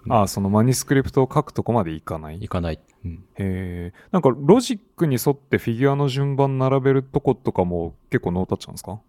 [0.08, 2.80] ああ、そのマニュスクリプトを書くとこまでいかないいかない。
[3.04, 3.24] うん。
[3.36, 3.92] へえ。
[4.10, 9.00] なんかロジックに沿ってフィギュアの順番並べるとことかも結構ノータッチなんですか？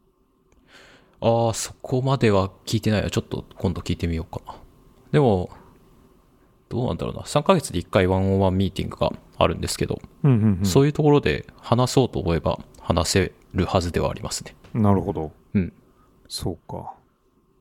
[1.24, 3.10] ああ、そこまでは聞いてないわ。
[3.10, 4.56] ちょっと今度聞いてみようかな。
[5.14, 5.50] でも、
[6.68, 7.22] どうなんだろうな。
[7.22, 10.66] 3ヶ月で1回ワンオンワンミーティングがあるんですけど、うんうん、うん。
[10.66, 14.54] そういうところで話そうと思えば話せるはずではありますね。
[14.74, 15.32] なるほど。
[15.54, 15.72] うん。
[16.28, 16.94] そうか。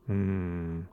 [0.09, 0.89] うーん。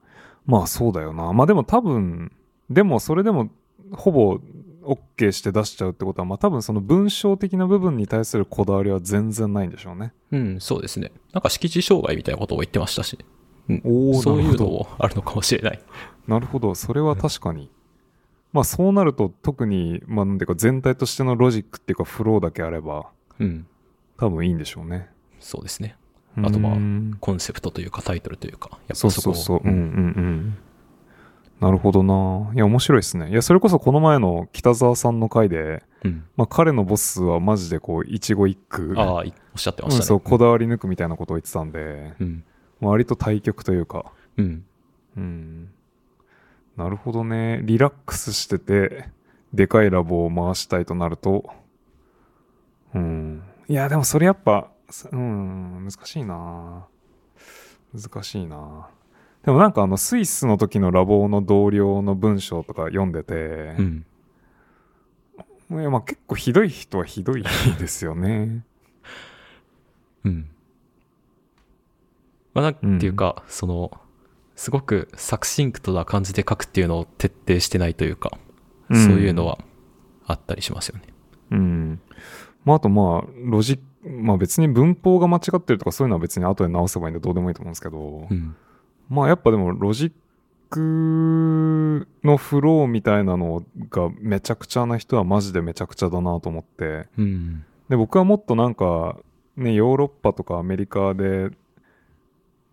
[0.45, 1.33] まあそうだよな。
[1.33, 2.31] まあでも多分、
[2.69, 3.49] でもそれでも
[3.93, 4.39] ほぼ
[4.83, 10.13] OK して出しちゃうってことは、まあ多分その文章的な部分に対するこだわりは全然ないんでしょうね。
[10.31, 11.11] うん、そうですね。
[11.33, 13.17] なんか敷地障害みたいなことを言ってましたし。
[13.69, 13.81] うん。
[13.83, 15.79] おーそういうのもあるのかもしれない。
[16.27, 16.75] なるほど。
[16.75, 17.69] それは確かに。
[18.51, 23.07] まあそうなると特に、まあなんていうか全体としてのロジックっていうかフローだけあれば
[23.39, 23.67] うん。
[24.17, 25.09] 多分いいんでしょうね。
[25.39, 25.95] そうですね。
[26.37, 26.73] あとまあ
[27.19, 29.69] コンセプトというかタイトルというか、やっぱそうそこをそうそう。
[29.69, 30.57] うんうんうん。
[31.59, 32.51] なるほどな。
[32.53, 33.29] いや、面白いですね。
[33.29, 36.23] いや、それこそこの前の北沢さんの回で、うん。
[36.37, 40.05] まあ、彼のボスはマジでこう、一期一句、ああ、いおっしゃってまうん、したね。
[40.05, 42.43] そう、こだわり抜くみたいなことを言ってたんで、うん。
[42.79, 44.05] 割と対極というか、
[44.37, 44.63] うん。
[45.17, 45.69] うん。
[46.77, 47.59] なるほどね。
[47.63, 49.09] リラックスしてて、
[49.53, 51.49] でかいラボを回したいとなると、
[52.93, 53.43] うん。
[53.67, 54.69] いや、でもそれやっぱ、
[55.11, 56.85] うん、難しいな
[57.93, 58.87] 難しいな
[59.45, 63.33] でもなんかあの、スイスの時のラボの同僚の文章とか読んでて
[63.79, 64.05] う、ん。
[65.71, 67.43] いやまあ結構ひどい人はひどい
[67.79, 68.65] ですよね。
[70.25, 70.49] うん。
[72.53, 73.91] まあ、なんていうか、その、
[74.55, 78.37] すごく succinct な感じで書くっていうのを徹底してないというか、
[78.89, 79.59] そういうのは
[80.25, 81.03] あったりしますよね。
[81.51, 82.01] うん。
[82.65, 88.55] まあ、あとまあ、ロジまあ別に文法が間違ってるとかそういうのは別に後で直せばいいんでどうでもいいと思うんですけど、うん。
[89.09, 90.11] まあやっぱでもロジッ
[90.69, 97.65] クのフローみたいなのがめちゃくちゃな人はマジでめちゃくちゃだなと思って、うん。
[97.89, 99.17] で、僕はもっとなんか、
[99.57, 101.49] ね、ヨーロッパとかアメリカで、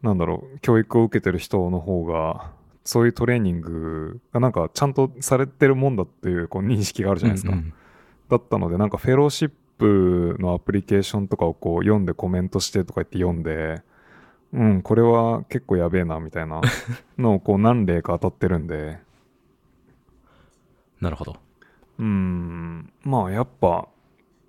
[0.03, 2.53] なんだろう、教育を受けてる人の方が、
[2.85, 7.53] そういうトレーニングがなんかちゃんとされてるもんだっていうこう認識があるじゃないですか。
[7.53, 7.75] うんうん
[8.29, 13.83] だったので、なんかフェローシップのアプリケーションとかをこう読んでコメントしてとか言って読んで、
[14.53, 16.61] うん、これは結構やべえなみたいな
[17.19, 18.99] のをこう何例か当たってるんで、
[21.01, 21.37] なるほど。
[21.99, 23.89] うん、まあやっぱ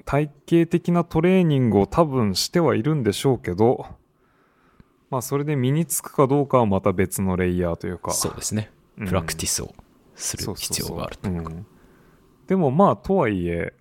[0.05, 3.85] 体系的なトレーニングを多分してはいるんでしょうけど、
[5.09, 8.11] まあそれで身につくかどうかはまた別のレイヤーというか。
[8.11, 8.71] そうですね。
[8.97, 9.75] うんプラクティスを
[10.15, 11.53] する必要があるというか。
[11.53, 11.65] うん
[12.47, 13.73] でもまあとはいえ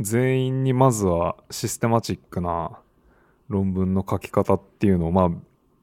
[0.00, 2.78] 全員にまずはシステマチックな
[3.48, 5.30] 論文の書き方っていうのをまあ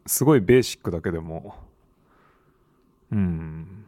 [0.06, 1.56] すごいベーシックだけでも
[3.12, 3.86] うん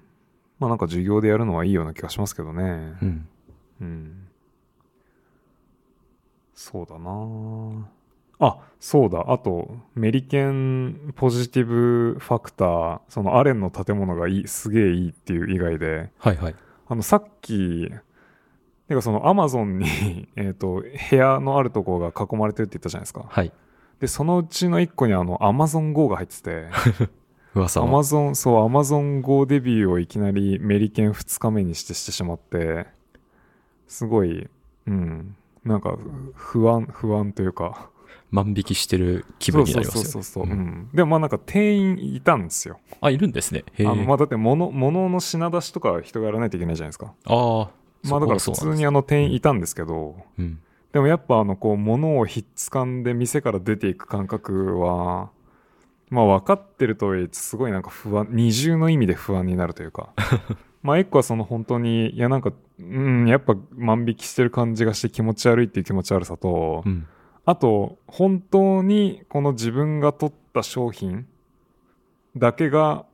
[0.59, 3.27] まあなんか授業でやるのはいいような気がしますけどねうん。
[3.81, 4.27] うん
[6.55, 7.89] そうだな
[8.39, 16.55] あそうだあとメリケンポジティブファクターそのアレンの建物がいいすげえいいっていう以外ではいはい。
[16.87, 17.89] あの、さっき、
[18.87, 23.25] てかそのアマゾンに、 えっと、部屋のあるところが囲まれてるって言ったじゃないですか。
[23.27, 23.51] はい。
[24.03, 27.07] で、そのうちの一個にあの、アマゾン GO が入ってて、ア
[27.57, 27.87] 噂の。
[27.87, 32.85] マゾン、そう、アマゾン GO デビューをいきなりメリケン2日目にしてしてしまって、
[33.87, 34.49] すごい、
[34.87, 35.97] うん、なんか、
[36.33, 37.89] 不安、不安というか、
[38.29, 40.09] 万引きしてる気分になりますよね。
[40.09, 40.89] そうそうそうそう、ううんん。
[40.93, 42.81] でもまあなんか店員いたんですよ。
[42.99, 43.63] あ、いるんですね。
[43.79, 47.13] あの、まあだって物、物の品出しとか人がやらないといけないじゃないですか。
[47.23, 47.69] ああ。
[48.03, 50.59] まあだから普通にあの店員いたんですけど、うん。
[50.93, 55.31] でもやっぱあのこう物をひっつかんで店から出ていく感覚は
[56.09, 60.13] まあ分かってるとはいえすごいなんか不安二重の意味で不安になるというか
[60.83, 67.07] まあ一個はその本当にいやなんかうんやっぱ万引きしてる感じがして気持ち悪いっていう気持ち悪さと、うん。
[67.45, 71.27] あと本当にこの自分が取った商品
[72.37, 73.05] だけが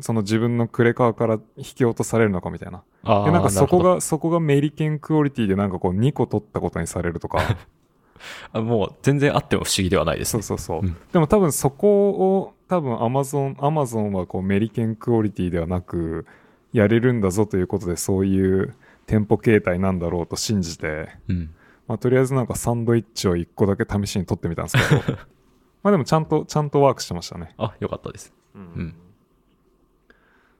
[0.00, 2.82] その自分のクレカから引き落とされるのかみたいな。
[3.02, 7.58] でなんかそこがそこがメリケンクオリティでなんかこう2個取ったことにされるとか
[8.52, 10.42] あもう全然あっても不思議ではないですね。
[10.42, 16.26] そうそうそう、うんでも多分そこを多分アマゾンアマゾンはこうメリケンクオリティではなく
[16.72, 18.74] やれるんだぞということでそういう
[19.06, 21.54] 店舗形態なんだろうと信じて、うん。
[21.86, 25.18] まあ、とりあえずなんかサンドイッチを1個だけ試しに取ってみたんですけど
[25.82, 28.32] まあでもちゃんとちゃんとワークしてましたね、あ、よかったです。
[28.54, 28.94] うん。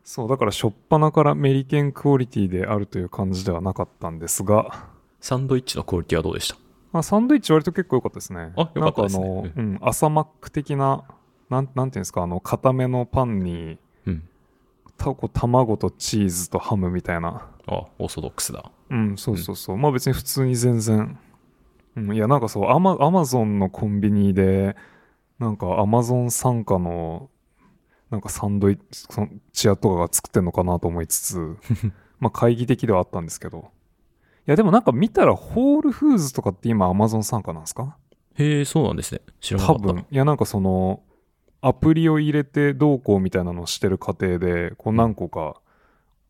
[0.05, 4.87] そうだから初っ端からメリケンクオリティであるという感じではなかったんですが
[5.21, 6.57] サンドイッチのクオリティはどうでした？
[6.93, 8.53] まあ、サンドイッチ割と結構良かったですね。
[8.57, 11.03] あ良かったですねなんかあの、うん、朝マック的な、
[11.51, 14.23] なん、なんていうんですか、あの、固めのパンに、うん。
[14.97, 17.49] たこう卵とチーズとハムみたいな。
[17.67, 18.71] あ、オーソドックスだ。
[18.91, 19.77] うん、そうそうそう。
[19.77, 21.19] まあ別に普通に全然。
[21.97, 24.77] うん、いや、なんかそう、アマ、アマゾンのコンビニで、
[25.41, 27.29] なんかアマゾン傘下の、
[28.15, 31.57] なんかサンドイッチ、そのチアとかが作ってんのかなと思いつつ、
[32.21, 33.71] まあ懐疑的ではあったんですけど。
[34.47, 37.97] いや、でもなんか見たらホールフーズとかって今アマゾン傘下なんですか？
[38.37, 39.21] へえ、そうなんですね。
[39.41, 39.83] 知らなかった。
[39.89, 41.03] 多分いやなんかその
[41.61, 45.61] アプリを入れてどうこうみたいなのをしてる過程でこう何個か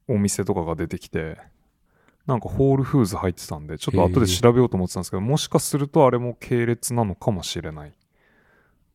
[0.08, 1.38] お店とかが出てきて
[2.26, 7.92] なんかホールフーズ入ってたんでちょっと後で調べようと思ってたんですけどもしかするとあれも系列なのかもしれない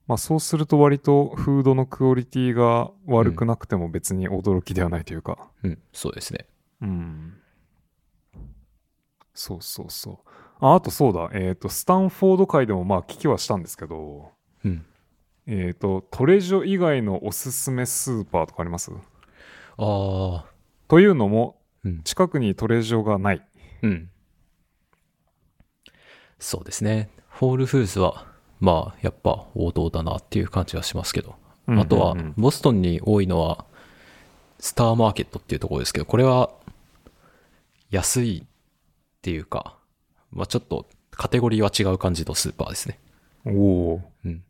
[0.09, 6.47] まあそうすると割とフードのクオリティが悪くなくても別に驚きではないというかうん、そうですね。
[6.81, 7.33] うん
[9.33, 10.17] そうそうそう
[10.59, 14.31] ああとそうだえっ、とスタンフォード界でもまあ聞きはしたんですけど
[14.65, 14.85] うん。
[15.51, 18.91] えっ、と、トレジョ以外のおすすめスーパーとかあります？
[19.79, 20.45] あ。
[20.87, 22.03] というのも、うん。
[22.03, 23.43] 近くにトレジョがない。
[23.81, 24.11] うん。
[26.37, 27.09] そうですね。
[27.29, 28.27] ホールフーズは、
[28.59, 31.35] まあ、やっぱ王道だなっていう感じがしますけど。
[31.67, 33.65] あとはボストンに多いのは、
[34.59, 36.51] スターマーケットっていうところですけど、これは、
[37.91, 38.47] 安いっ
[39.21, 39.77] ていうか、
[40.31, 42.99] まあちょっと、カテゴリーは違う感じのスーパーですね。
[43.45, 44.43] おおうん。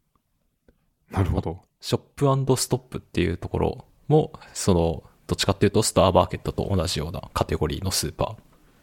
[1.11, 1.61] なるほど。
[1.81, 8.35] ショップストップっていうところも、その、どっちかっていうと、スターマーケットと同じようなカテゴリーのスーパ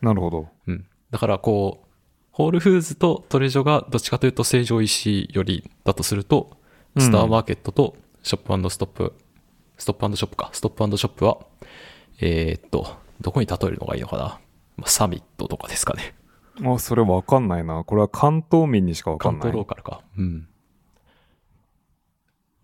[0.02, 0.04] ー。
[0.04, 0.48] なるほど。
[0.66, 0.86] うん。
[1.10, 1.85] だからこう、
[2.36, 6.50] ホールフーズとトレジョがどっちかというと成城石井よりだとすると、
[6.94, 9.14] うんスターマーケットとショップストップ、
[9.78, 11.38] ストップショップか、ストップショップは、
[12.20, 14.38] えーっと、どこに例えるのがいいのかな、
[14.76, 16.14] まあサミットとかですかね。
[16.62, 17.84] あ、それわかんないな。
[17.84, 19.66] これは関東民にしかわかんない関東ロー。
[19.66, 20.02] カルか。
[20.18, 20.48] うん。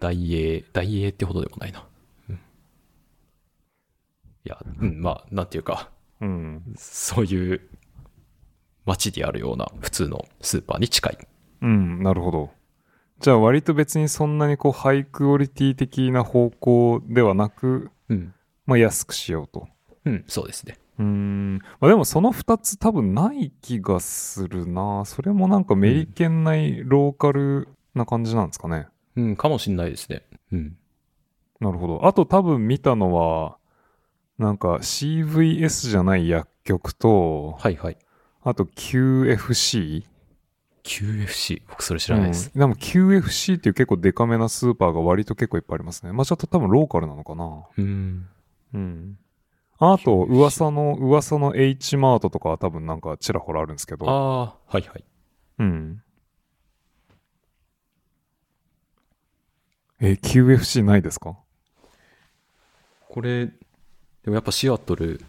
[0.00, 1.86] 大英、大英ってほどでもないな。
[2.28, 2.34] うん。
[2.34, 2.38] い
[4.44, 5.90] や、うん、まあ、なんていうか、
[6.20, 6.62] うん。
[6.76, 7.60] そういう
[8.86, 11.18] 街であるような普通のスーパーに近い。
[11.62, 12.50] うん、なるほど。
[13.20, 18.34] じゃあ割と別にそんなにこうハイクオリティ的な方向ではなく、うん。
[18.66, 19.68] まあ安くしようと。
[20.04, 20.78] うん、そうですね。
[20.98, 21.58] うーん。
[21.80, 25.04] まあでもその二つ多分ない気がするな。
[25.04, 28.88] それもなんかメリケン内ローカルな感じなんですかね。
[29.14, 30.22] うん、かもしんないですね。
[30.50, 30.76] うん。
[31.60, 32.06] なるほど。
[32.06, 33.56] あと多分見たのは、
[34.38, 37.98] なんか CVS じゃない薬局と、はいはい。
[38.44, 40.04] あと QFC?
[40.84, 42.50] QFC、僕それ知らないです。
[42.52, 46.12] うん、でも QFC っていう結構デカめなスーパーが割と結構いっぱいありますね。
[46.12, 47.64] まあちょっと多分ローカルなのかな。
[47.78, 48.28] うん。
[48.74, 49.18] うん。
[49.78, 54.08] あと、噂の、噂の H マートとかは多分なんかちらほらあるんですけど。
[54.08, 55.04] ああ、はいはい。
[55.58, 56.02] うん。
[60.00, 61.36] え、QFC ないですか？
[63.08, 63.52] これ、で
[64.26, 65.24] もやっぱシアトル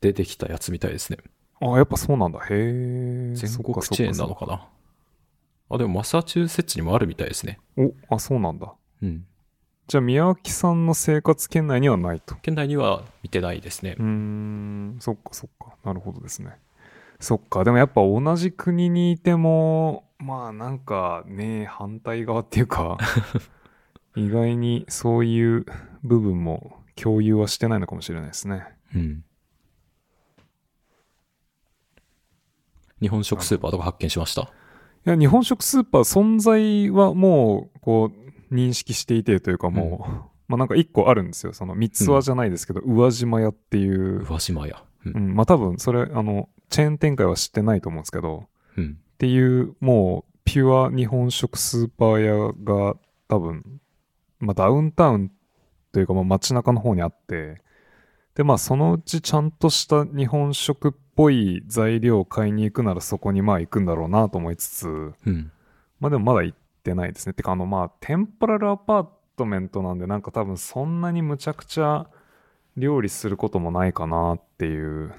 [0.00, 1.18] でできたやつみたいですね。
[1.60, 2.38] あ、やっぱそうなんだ。
[2.40, 3.34] へえ。
[3.34, 4.66] 全国チェーンなのかな？
[5.70, 7.60] あ、でもマサチューセッツにもあるみたいですね。
[7.76, 8.72] お、あ、そうなんだ。
[9.02, 9.26] うん。
[9.86, 12.36] じゃあ、宮脇さんの生活圏内にはないと。
[12.36, 14.04] 県内には見てないですねうー。
[14.04, 15.74] ん、そっかそっか。
[15.84, 16.56] なるほどですね。
[17.18, 17.64] そっか。
[17.64, 22.98] でもやっぱ同じ国にいても、まあなんかね、反対側っていうか、
[24.16, 25.66] 意外にそういう
[26.02, 28.64] 部分も共有はしてないのかもしれないですね。
[28.94, 29.24] うん。
[33.00, 34.42] 日本食スーパーとか発見しました？
[34.42, 34.46] い
[35.04, 38.10] や、日本食スーパー存在はもう、こ
[38.50, 41.52] う、認識していてというかもう、まあなんか一個あるんですよ。
[41.52, 44.82] その三つ輪じゃないですけど、宇和島屋っていう、宇和島屋。
[45.06, 45.10] う。
[45.10, 48.46] うんん、まあ多分それ、あの、チェーン展開は知ってないと思うんですけど、
[48.76, 48.98] うん。
[49.00, 52.96] っていう、もう、ピュア日本食スーパー屋が
[53.28, 53.80] 多分、
[54.40, 55.30] まあダウンタウン
[55.92, 57.62] というか、まあ街中の方にあって、
[58.34, 64.88] で、まあそのうちちゃんとした日本食っぽい材料を買いに行くならそこにまあ行くんだろうなと思いつつ、
[65.26, 65.52] うん。
[65.98, 67.34] まあでもまだ行ってないですね。
[67.34, 69.06] てかあのまあテンポラルアパー
[69.36, 72.06] トメントなんでなんか多分そんなにむちゃくちゃ
[72.78, 75.12] 料理することもないかなっていう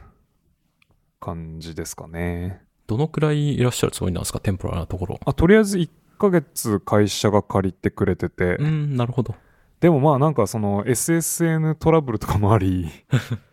[1.19, 2.63] 感じですかね。
[2.87, 5.19] どのくらいいらっしゃるつもりなんですかテンポラルなところ。
[5.23, 9.35] あ、とりあえず1ヶ月会社が借りてくれてて、うん、なるほど。
[9.79, 12.89] でもまあなんかその SSN トラブルとかもあり、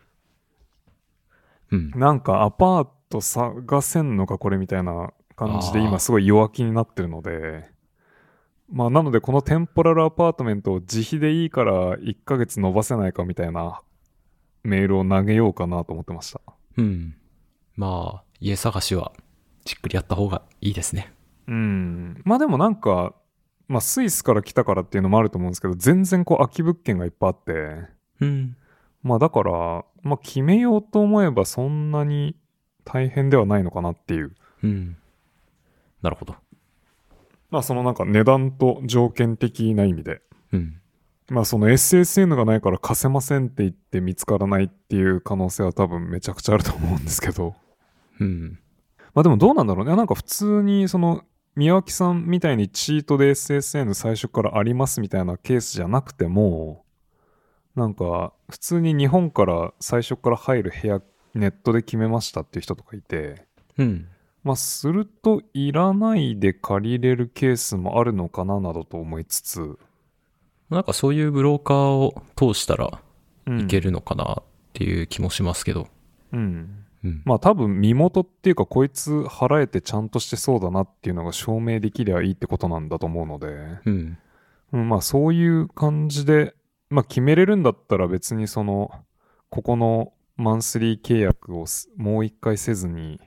[1.70, 1.90] うん。
[1.90, 7.70] なんかアパート探せんのかこれみたいな感じで今すごい弱気になってるので、
[8.70, 13.80] まあなのでこのテンポラルアパートメントを自費でいいから1ヶ月伸ばせないかみたいな
[14.62, 16.40] メールを投げようかなと思ってました。
[16.76, 17.16] うん。
[17.76, 19.12] まあ、家探しは
[19.64, 21.12] じっくりやった方がいいですね。
[21.46, 22.20] うん。
[22.24, 23.14] まあでもなんか、
[23.68, 27.88] まあスイスから来たからっていうのもあると思うんですけど、全然こう空き物件がいっぱいあって、
[28.20, 28.56] うん。
[29.02, 32.36] まあだから、まあ決めようと思えばそんなに
[32.84, 34.34] 大変ではないのかなっていう。
[34.62, 34.96] うん。
[36.02, 36.36] なるほど。
[37.50, 40.22] まあそのなんか値段と条件的な意味で。
[40.52, 40.80] うん。
[41.28, 47.54] まあその SSN がないから貸せませんって言って見つからないっていう可能性は多分めちゃくちゃあると思うんですけど。
[48.20, 48.58] うん。
[49.14, 49.94] まあでもどうなんだろうね。
[49.96, 51.24] なんか普通にその
[51.56, 56.84] 宮脇さんみたいにチートで SSN 最初からありますみたいなケースじゃなくても、
[57.78, 61.00] なんか普通に日本から最初から入る部屋
[61.34, 63.46] ネットで決めましたっていう人とかいて、
[63.78, 64.08] うん。
[64.44, 69.78] まあするといらないで借りれるケースもあるのかななどと思いつつ、
[70.70, 73.00] なんかそういうブローカーを通したら
[73.46, 74.42] うんいけるのかなっ
[74.74, 75.88] ていう気もしますけど。
[76.32, 76.84] うん。
[77.04, 77.22] うん。
[77.24, 83.46] まあ多分身元っていうかこいつ払えてちゃんとしてそうだなっていうのが証明できりゃいいってことなんだと思うので、
[83.86, 84.18] うん。
[84.72, 86.54] うん、まあそういう感じで、
[86.90, 88.90] まあ決めれるんだったら別にその
[89.50, 93.20] ここのマンスリー契約をすもう一回せずに、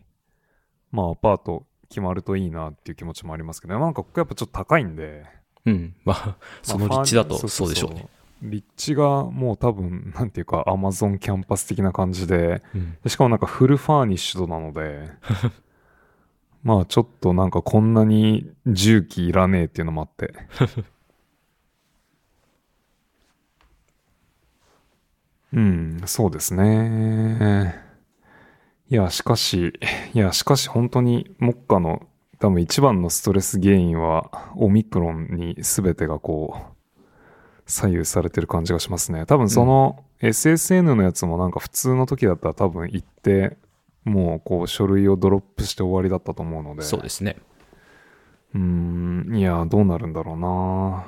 [0.92, 5.26] まあアパート決まるといいなっていう気持ちもありますけど、なんかここやっぱちょっと高いんで、
[5.66, 5.96] うん。
[6.06, 8.08] まあ、その立地だとそうでしょうね。
[8.42, 12.98] 立地がもう多分、なんていうか、アマゾンキャンパス的な感じで、うん。
[13.04, 15.10] でしかもなんかフルファーニッシュドなので、
[16.64, 20.34] まあちょっとなんかこんなに重機いらねえっていうのもあって。
[25.54, 27.76] うん、そうですね。
[28.90, 29.74] いや、しかし、
[30.14, 32.08] いや、しかし本当に目下の
[32.42, 36.56] 多分一番のストレス原因はオミクロンに全てがこ
[36.98, 37.02] う
[37.68, 39.28] 左右されてる感じがしますね。
[39.28, 43.58] 多分その SSN のやつもなんか普通の時だったら多分行って
[44.06, 46.82] もうこう書類をドロップして終わりだったと思うので。
[46.82, 47.38] そうですね。
[48.56, 51.06] うーん、いや、どうなるんだろうな。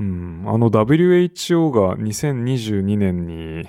[0.00, 3.68] うん、あの WHO が2022年に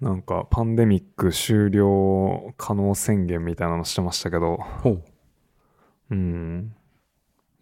[0.00, 5.04] なんかパンデミック終了可能宣言みたいなのしてましたけど、ほう。
[6.10, 6.74] うん。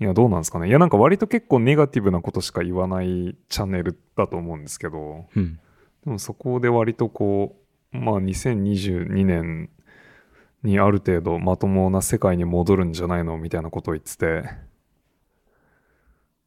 [0.01, 0.69] いや、どうなんですかね。
[0.69, 5.59] いや、なんか割と結構ネガティブなことしか言わないチャンネルだと思うんですけど、うん。
[6.05, 7.57] でもそこで割とこ
[7.93, 9.71] う、まあ2022年
[10.63, 14.68] にある程度まともな世界に戻るんじゃないのみたいなことを言ってて、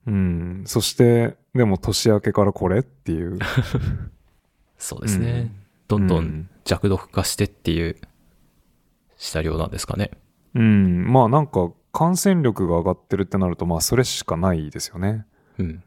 [0.08, 0.64] うん。
[0.66, 3.40] そして、でも年明けからこれっていう。
[4.78, 5.52] そうですね。
[5.56, 5.62] うん
[5.92, 7.98] どんどうんん弱毒化してっていう
[9.18, 10.12] シナリオなんですかね。
[10.56, 11.12] うん。
[11.12, 15.26] まあなんか感染力が上がってるってなると、まあそれしかないですよね。
[15.58, 15.84] うん。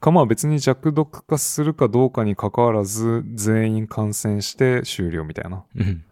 [0.00, 5.64] かまあ別に弱毒化するかどうかに関わらず全員感染して終了みたいな。
[5.74, 6.04] うん。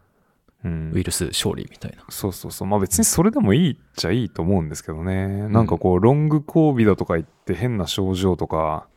[0.67, 2.05] うんウイルス勝利みたいな。
[2.09, 2.69] そうそうそう。
[2.69, 5.49] まあ別にそれでもいいっちゃいいと思うんですけどね。
[5.49, 8.89] なんかこう、ロング交尾だとか言って変な症状とか、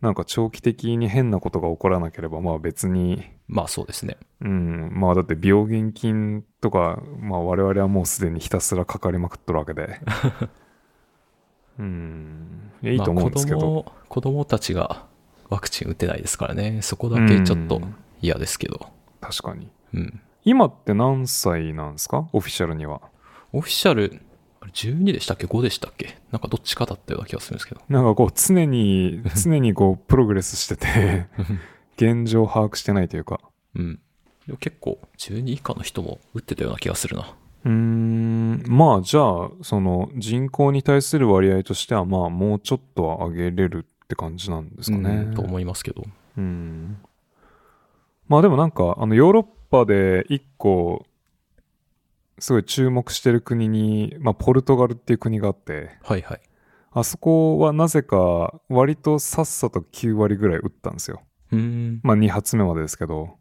[0.00, 4.18] なんか長期的に変なことが起こらなければ、まあ別に、まあそうですね。
[4.40, 10.00] うん、まあだって病原菌とか、まあ我々はもうすでにひたすらかかりまくっとるわけで。
[11.78, 13.58] うん、いやいいと思うんですけど。
[13.58, 15.06] まあ子供、子供たちが
[15.48, 16.82] ワクチン打てないですからね。
[16.82, 18.86] そこだけちょっとうん嫌ですけど。
[19.20, 19.68] 確かに。
[19.94, 20.20] うん。
[20.44, 22.28] 今って何歳なんですか？
[22.32, 23.02] オフィシャルには。
[23.52, 24.20] オフィシャル、
[24.60, 26.18] あれ12でしたっけ ?5 でしたっけ？
[26.32, 27.80] なんかどっちかだったような気がするんですけど。
[27.88, 31.26] なんかこう常に、常にこうプログレスしてて、
[31.96, 33.40] 現状把握してないというか。
[33.74, 34.00] うん。
[34.46, 37.34] でも結構12以下の人も打ってたような気がするな。
[37.64, 45.10] うーん、まあじゃあ、その人口に対する割合としてはまあもうちょっとは上げれるって感じなんですかね。
[45.10, 46.04] うんと思いますけど。
[46.38, 46.96] うん。
[48.28, 51.06] まあでもなんか、あのヨーロッパで一個、
[52.38, 56.40] すごい注目してる国に、まあポルトガルっていう国があって、はいはい。
[56.92, 61.22] あそこはなぜか割とさっさと9割ぐらい打ったんですよ。
[61.52, 62.00] うーん。
[62.02, 63.36] まあ2発目までですけど。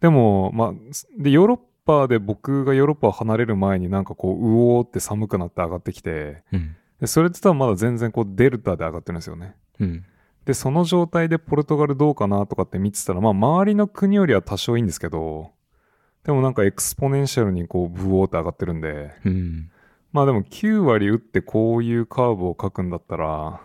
[0.00, 0.72] でも、まあ、
[1.16, 6.76] で、ヨーロッパで僕がヨーロッパを離れる前になんかこう、うおーって寒くなって上がってきて、うん。
[7.00, 9.54] でそれって多分まだ全然こうデルタで上がってるんですよね。
[9.80, 10.04] うん。
[10.44, 15.52] で、その状態でポルトガルどうかなとかって見てたら、まあ周りの国よりは多少いいんですけど、
[16.24, 19.70] でもなんか exponential にこう、ブオーって上がってるんで、うん。
[20.12, 23.60] まあでも9割打ってこういうカーブを書くんだったら、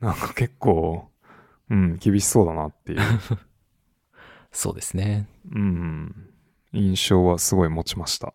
[0.00, 1.08] なんか結構、
[1.70, 3.00] うん、厳しそうだなっていう。
[4.52, 5.28] そうですね。
[5.52, 6.14] うん。
[6.72, 8.32] 印象はすごい持ちました。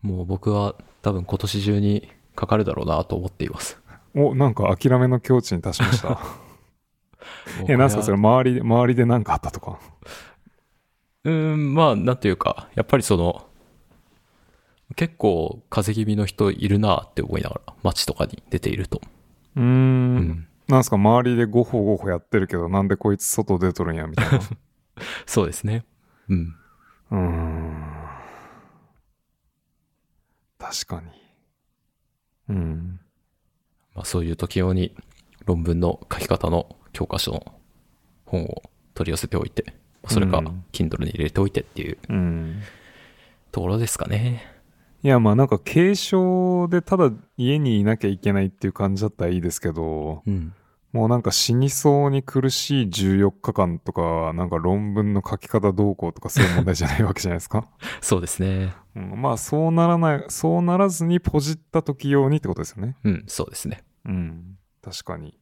[0.00, 3.80] もう僕は多分今年中にかかるだろうなと思っています。
[4.14, 6.18] お、なんか諦めの境地に達しました。
[7.68, 9.78] え、なんすかそれれ周りで、周りで何かあったとか？
[11.24, 13.46] うーん、まあ、なんていうか、やっぱりその、
[14.96, 19.00] 結構風邪気味の人いるなって思いながら、街とかに出ていると。
[19.56, 19.62] うー。
[19.62, 20.48] うんん。
[20.68, 24.40] なんすか周りでゴホゴホやってるけど、なんでこいつ外出とるんや、みたいな。
[25.26, 25.84] そうですね。
[26.28, 26.54] うん。
[27.10, 27.82] うーん。
[30.58, 31.10] 確かに。
[32.48, 33.00] うん。
[33.94, 34.94] まあそういう時用に
[35.44, 37.54] 論文の書き方の教科書の
[38.26, 38.62] 本を
[38.94, 39.64] 取り寄せておいて、
[40.02, 42.62] まあそれかうん Kindle に入れておいてっていううん。
[43.50, 44.44] ところですかね。
[45.02, 50.54] いや、まあなんか軽症でただ家にいなきゃいけないっていう感じだったらいいですけど、うん。
[50.92, 57.66] もうなんか死にそうに苦しい14日間とか、なんか論文の書き方どうこうとかそういう問題じゃないわけじゃないですか。
[58.02, 58.74] そうですね。
[58.94, 62.96] うん、まあそうならない、そうならずにポジった時用にってことですよね。
[63.04, 63.82] うん、そうですね。
[64.04, 64.58] うん。
[64.82, 65.38] 確かに。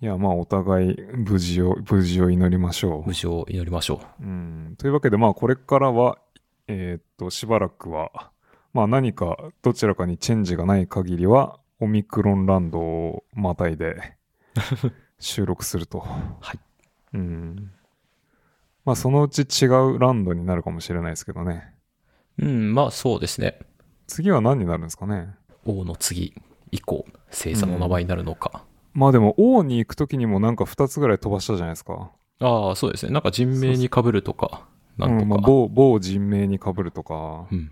[0.00, 4.22] いや、まあお互い無事を、無事を祈りましょ無事を祈りましょう。
[4.22, 4.74] うん。
[4.78, 6.18] というわけでまあこれからは、
[6.68, 8.30] えーっと、しばらくは、
[8.72, 14.16] まあ何かどちらかにチェンジがない限りは、オミクロンランドをまたいで、
[15.18, 15.98] 収録すると。
[15.98, 16.58] はい。
[17.14, 17.72] うん。
[18.84, 21.74] まあそのうち違うランドになるかもしれないですけどね。
[22.38, 23.58] うん、まあそうですね。
[24.06, 25.34] 次は何になるんですかね？
[25.64, 26.34] 王の次
[26.70, 28.64] 以降、星座の名前になるのか。
[28.98, 32.10] まあでも王に行く時にもなんか2つぐらい飛ばしたじゃないですか。
[32.40, 33.12] ああ、そうですね。
[33.12, 34.66] なんか人名に被るとか、
[34.96, 35.46] なんとうんまあ、か。
[35.46, 37.70] 某某人名に被るとか、うん。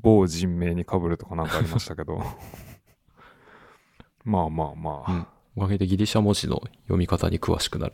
[0.00, 2.20] 某人名に被るとかなんかありましたけど。
[4.24, 5.12] まあまあまあ。
[5.12, 5.26] うん。
[5.56, 7.92] おかげでギリシャ文字の読み方に詳しくなる。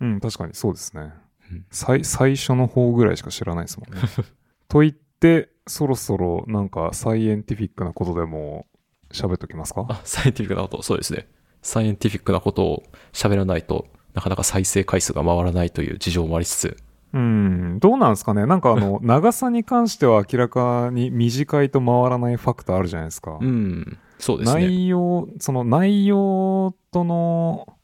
[0.00, 1.12] うん、確かにそうですね。
[1.50, 4.00] うん最最初の方ぐらいしか知らないですもんね。
[4.68, 8.66] と言って、そろそろなんかサイエンティフィックなことでも
[9.10, 9.86] 喋っときますか？
[9.90, 11.28] あ、サイエンティフィックなこと、そうですね。
[11.66, 12.82] サイエンティフィックなことを
[13.12, 16.76] 喋らないとなかなか再生回数が回らないという事情もありつつ、
[17.12, 23.38] うん、どうなんですかねなんかあの、 長さに関しては明らかに短いと回らないファクターあるじゃないですか。
[23.40, 24.60] うん、そうですね。
[24.66, 27.76] 内容、その内容との、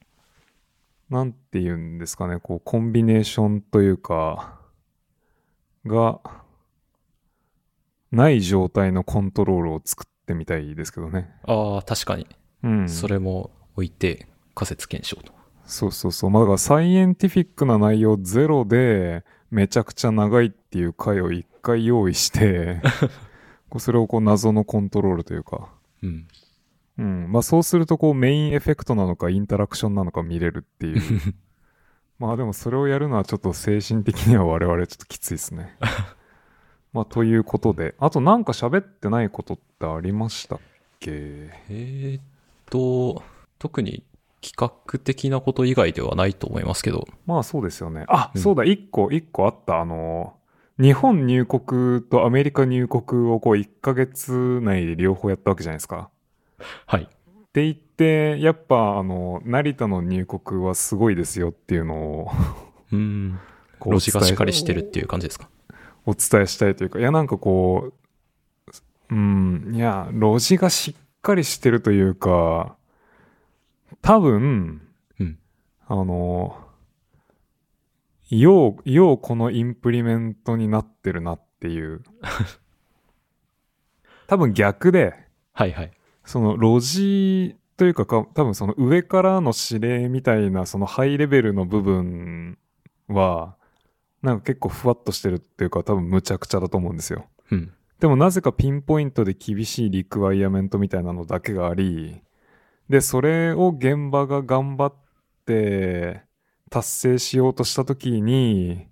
[1.11, 4.61] なんて言うんですかね、こう、コンビネーションというか、
[5.85, 6.21] が、
[8.13, 11.31] ない状態のコントロールを作ってみたいですけどね。
[11.47, 12.27] ああ、確かに。
[12.63, 12.89] うん。
[12.89, 15.33] それも置いて仮説検証と。
[15.65, 16.31] そうそうそう。
[16.31, 22.81] まあだからサイエンティフィックな内容ゼロで、めちゃくちゃ長いっていう回を一回用意して、
[23.69, 25.69] こうそれをこう謎のコントロールというか、
[26.03, 26.27] うん。
[26.99, 27.33] うん。
[27.33, 31.01] まあそうするとこうメインエフェクトなのかインタラクションなのか見れるっていう。
[32.19, 35.77] まあでもそれをやるのはちょっと精神的には我々ちょっときついですね。
[36.93, 40.59] まあということで、あとなんか喋ってないことってありましたっ
[41.01, 41.11] け？
[41.71, 42.23] えーっ
[42.71, 43.23] と、
[43.63, 44.03] 特に
[44.41, 48.07] 企画的なこと以外ではないと思いますけど、まあそうですよね。
[48.09, 49.79] あ、うんそうだ、一個、一個あった。
[49.81, 50.35] あの、
[50.81, 56.11] 日本入国とアメリカ入国をこう1ヶ月内で両方やったわけじゃないですか。
[56.87, 57.03] はい。
[57.05, 57.07] っ
[57.53, 62.31] て言って、やっぱあの、成田の入国はすごいですよっていうのを、
[62.91, 63.39] うん。
[63.79, 65.49] こう路地がしっかりしてるっていう感じですか？
[66.05, 67.93] お伝えしたいというか、いやなんかこ
[69.11, 72.75] う、うん、いや、路地がしっかりしてるというか、
[74.01, 74.83] 多分、
[75.19, 75.39] うん。
[75.87, 76.57] あの、
[78.31, 82.03] よう、ようこのインプリメントになってるなっていう。
[84.27, 85.15] 多分逆で、
[85.53, 85.93] はいはい。
[86.25, 92.59] その路地というかか、多分その上からの指令みたいなそのハイレベルの部分
[93.09, 93.57] は、
[94.23, 97.27] なんか結構ふわっとしてるっていうか多分むちゃくちゃだと思うんですよ。
[97.51, 97.73] うん。
[98.01, 102.23] でもなぜかピンポイントで厳しいリクワイアメントみたいなのだけがあり、
[102.93, 104.95] で、それを現場が頑張っ
[105.47, 106.21] て
[106.69, 108.87] 達成しようとした時に、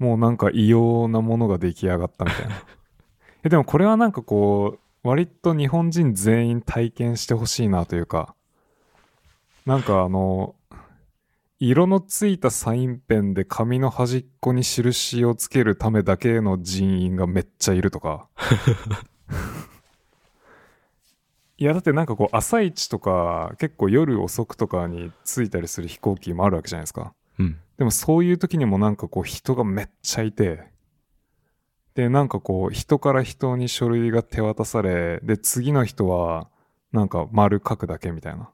[0.00, 2.56] もうなんか異様なものが出来上がったみたいな。
[3.46, 8.34] えでもこれはなんかこう、割と日本人全員体験してほしいなというか、
[9.64, 10.56] なんかあの、
[11.60, 18.26] 色のついたサインペンで紙の端っこに印をつけるためだけの人員がめっちゃいるとか。
[21.58, 27.14] いやだってなんかこう朝一とか結構夜遅くとかに着いたりする飛行機もあるわけじゃないですか。
[27.38, 27.58] うん。
[27.78, 30.64] でもそういう時にもなんかこう人がめっちゃいて、
[31.94, 36.48] でなんかこう人から人に書類が手渡され、で次の人は
[36.92, 38.50] なんか丸書くだけみたいな。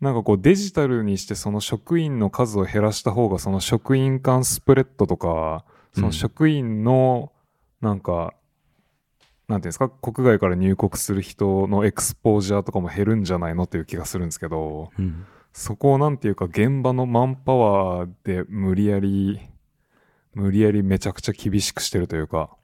[0.00, 7.30] なんかこうデジタルにしてその職員の数を減らした方がその職員間スプレッドとか、その職員の
[7.80, 8.34] なんか、
[9.48, 15.26] なんていうんですか、国外から入国する人のエクスポージャーとかも減るんじゃないのっていう気がするんですけど、うん。
[15.52, 19.40] そこをなんていうか現場のマンパワーで無理やり、
[20.34, 22.56] 無理やりめちゃくちゃ厳しくしてるというか。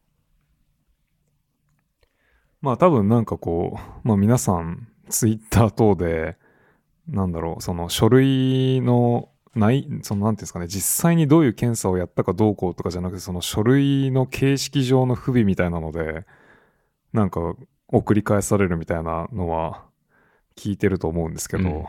[2.61, 6.37] まあ多分なんかこう、まあ皆さんツイッター等で、
[7.07, 16.25] なんだろう、その書類のない、そのなんていうんですかね、実際にどういう検査をやったかどうこうとかじゃなくて、その書類の形式上の不備みたいなので、
[17.13, 17.55] なんか
[17.89, 19.85] 送り返されるみたいなのは
[20.57, 21.85] 聞いてると思うんですけど、うん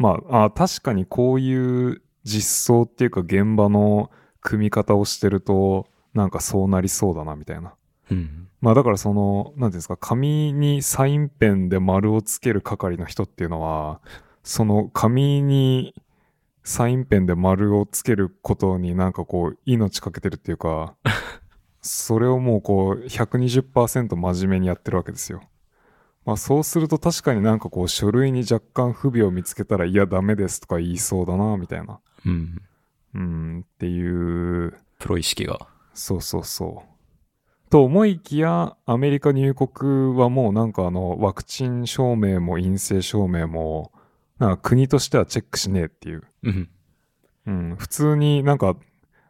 [0.00, 4.10] まああ、確かにこういう実装っていうか現場の
[4.40, 7.74] 組み方をしてると、なんかそうなりそうだなみたいな。
[8.10, 8.48] うん。
[8.62, 14.00] まあだからその、なんていうんですか、紙にサインペンで丸をつける係の人っていうのは、
[14.42, 15.94] その紙に
[16.64, 20.94] サインペンで丸をつけることになんかこう命かけてるっていうか、
[21.82, 25.42] それをもうこう120%真面目にやってるわけですよ。
[26.26, 32.00] まあそうすると確かになんかこう書類に若干不備を見つけたらいやダメですとか言いそうだなみたいな。
[32.26, 32.62] うん。
[33.14, 35.66] うんっていうプロ意識が。
[35.94, 37.70] そうそうそう。
[37.70, 43.92] と思いきや、アメリカ入国はもうなんかあの、ワクチン証明も陰性証明も、
[44.38, 46.22] なんか国としてはチェックしねえっていう。
[46.42, 46.68] うん。
[47.46, 48.76] うん、普通になんか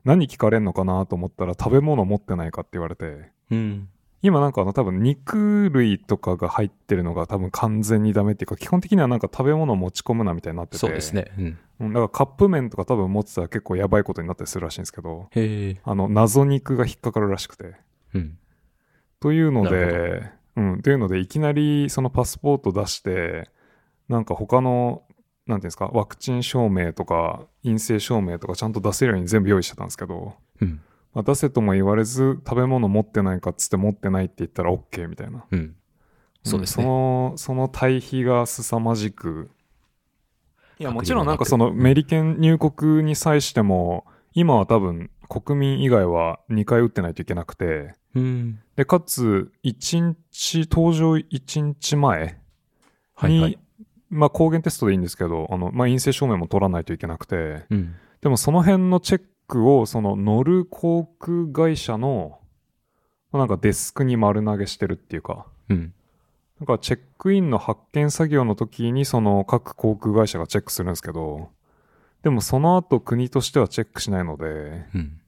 [0.05, 3.89] 何聞かれんのかなと思ったら食べ物持ってないかって言われて、うん。
[4.22, 10.78] 今なんかあの多分肉類とかが入ってるのが多分完全にダメっていうか、基本的にはなんか食べ物持ち込むなみたいになってて。
[10.78, 11.14] そうです。
[11.14, 11.32] ね。
[11.39, 11.59] うん。
[11.81, 15.28] うん、だからカップ麺とか多分持ってたら結構やばいことになったりするらしいんですけど。
[15.85, 17.74] あの謎肉が引っかかるらしくて。
[18.14, 18.36] うん。
[19.20, 20.22] というのなで、
[20.56, 23.48] うん、というので、いきなりそのパスポート出して、
[24.09, 25.02] なんか他の、
[25.46, 30.80] なんていうんですか、ワクチン証明とか、陰性証明とかちゃんと出せるように全部用意してたんですけど、うん。
[31.12, 35.44] まあ、出せとも言われず、食べ物持ってないかっつって持ってないって言ったら OK みたいな。
[35.50, 35.74] うん。
[36.44, 36.84] そうですね。
[36.84, 39.50] んその、その対比が凄まじく、
[40.78, 48.60] いや、もちろんなんかそのメリケン入国に際しても、今は多分国民以外は2回打ってないといけなくて、うん。
[48.76, 52.32] で、かつ、1日、登場1日前に、
[53.14, 53.58] はいはい。
[54.11, 57.95] まあ抗原テストでいいんですけど、あの、まあ陰性証明も取らないといけなくて、うん。
[58.20, 62.39] でもその辺のチェックを、その乗る航空会社の、
[63.32, 65.95] まあなんかデスクに丸投げしてるっていうか、うん。
[66.59, 71.49] なんかチェックインの発見作業の時にその各航空会社がチェックするんですけど、
[72.23, 74.45] でもその後国としてはチェックしないので、
[74.95, 75.20] うん。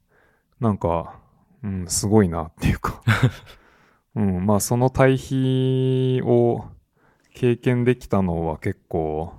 [0.61, 1.15] なんか、
[1.63, 3.03] うん、すごいなっていうか、
[4.15, 6.65] うん、まあその対比を
[7.35, 9.33] 経験できたのは結構、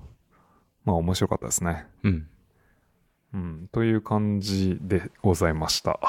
[0.86, 1.88] まあ面白かったですね。
[2.04, 2.28] うん。
[3.34, 6.00] うん、という感じでございました。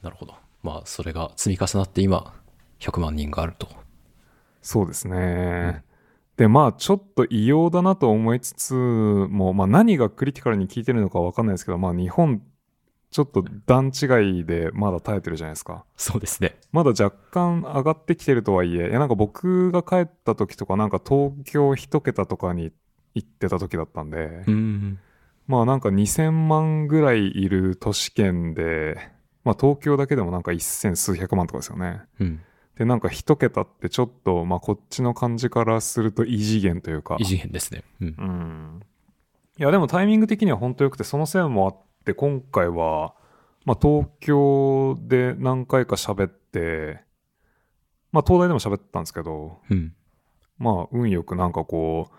[0.00, 0.34] なるほど。
[0.62, 2.34] まあ、それが積み重なって今、
[2.80, 3.68] 100万人があると。
[4.62, 5.84] そうですね。
[6.36, 12.42] で、まあ、ちょっと異様だなと思いつつも、まあ、何がクリティカルに効いてるのかわかんないですけど、まあ、日本、
[13.12, 15.84] ちょっと段違いでまだ耐えてるじゃないですか。
[15.98, 16.56] そうですね。
[16.72, 22.72] まだ若干上がってきてるとはいえ、いや、なんか僕が帰った時とか、なんか東京一桁とかに
[23.14, 24.98] 行ってた時だったんで、うん。
[25.46, 28.96] まあなんか2000万ぐらいいる都市圏で、
[29.44, 32.00] まあ東京だけでもなんか1000数百万とかですよね。
[32.18, 32.40] うん。
[32.78, 37.18] で、なんか一桁ってちょっと、まあこっちの感じからすると異次元というか。
[37.20, 37.84] 異次元ですね。
[38.00, 38.08] うん。
[38.08, 38.80] うん。
[39.58, 43.14] いや、でもタイミング的には本当良くて、その線もあって、今回は、
[43.64, 47.00] まあ東京で何回か喋って、
[48.10, 49.94] まあ東大でも喋ってたんですけど、うん。
[50.58, 52.14] まあ運よくなんかこう、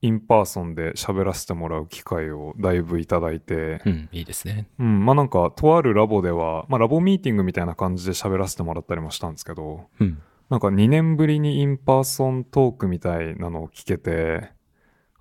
[0.00, 4.08] in person で喋らせてもらう機会をだいぶいただいて、うん。
[4.12, 4.68] いいですね。
[4.78, 10.22] うん、まあなんか、とあるラボでは、まあラボミーティングみたいな感じで喋らせてもらったりもしたんですけど、うん。
[10.50, 14.50] なんか2年ぶりに in person talk みたいなのを聞けて、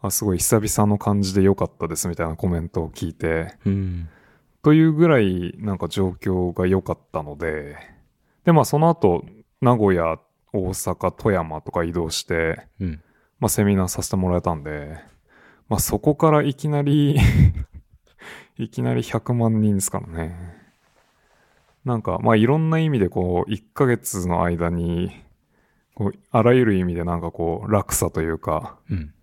[0.02, 4.10] あ、すごい久々の感じで良かったですみたいなコメントを聞いて、うん。
[4.64, 7.78] というぐらいなんか状況が良かったので、
[8.45, 9.26] で、まあその後、
[9.61, 10.19] 名古屋、
[10.53, 13.02] 大阪、富山とか移動して、うん。
[13.40, 14.98] まあセミナーさせてもらえたんで、
[15.68, 17.18] まあそこからいきなり、
[18.57, 20.36] いきなり100万人ですからね。
[21.86, 25.11] なんか、まあいろんな意味でこう、1ヶ月の間に、
[25.95, 29.14] こう、あらゆる意味でなんかこう、落差というか、うん。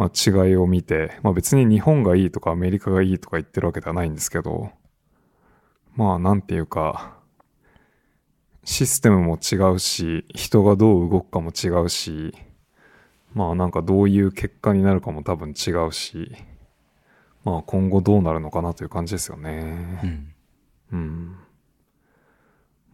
[0.00, 4.70] まあ違いを見て、まあ別に日本がいいとかアメリカがいいとか言ってるわけではないんですけど、
[5.94, 7.18] まあなんていうか、
[8.64, 12.34] システムも違うし、人がどう動くかも違うし、
[13.34, 16.34] まあなんかどういう結果になるかも多分違うし、
[17.44, 19.60] まあ今後どうなるのかなという感じですようね。
[19.60, 20.34] ん。
[20.92, 21.36] うん。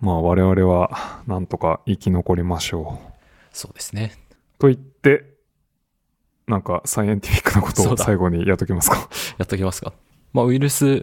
[0.00, 3.12] まあ我々はなんとか生き残りましょう。
[3.52, 4.10] そうですね。
[4.58, 5.35] と言って、
[6.46, 9.08] なんかサイエンティフィックなことを最後にやっときますか？
[9.38, 9.92] やっときますか。
[10.32, 11.02] まあ、ウイルス、流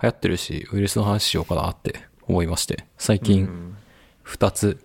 [0.00, 3.76] 行ってるし、ウイルスの話しようかなって思いまして、最う近ん
[4.24, 4.78] 2つ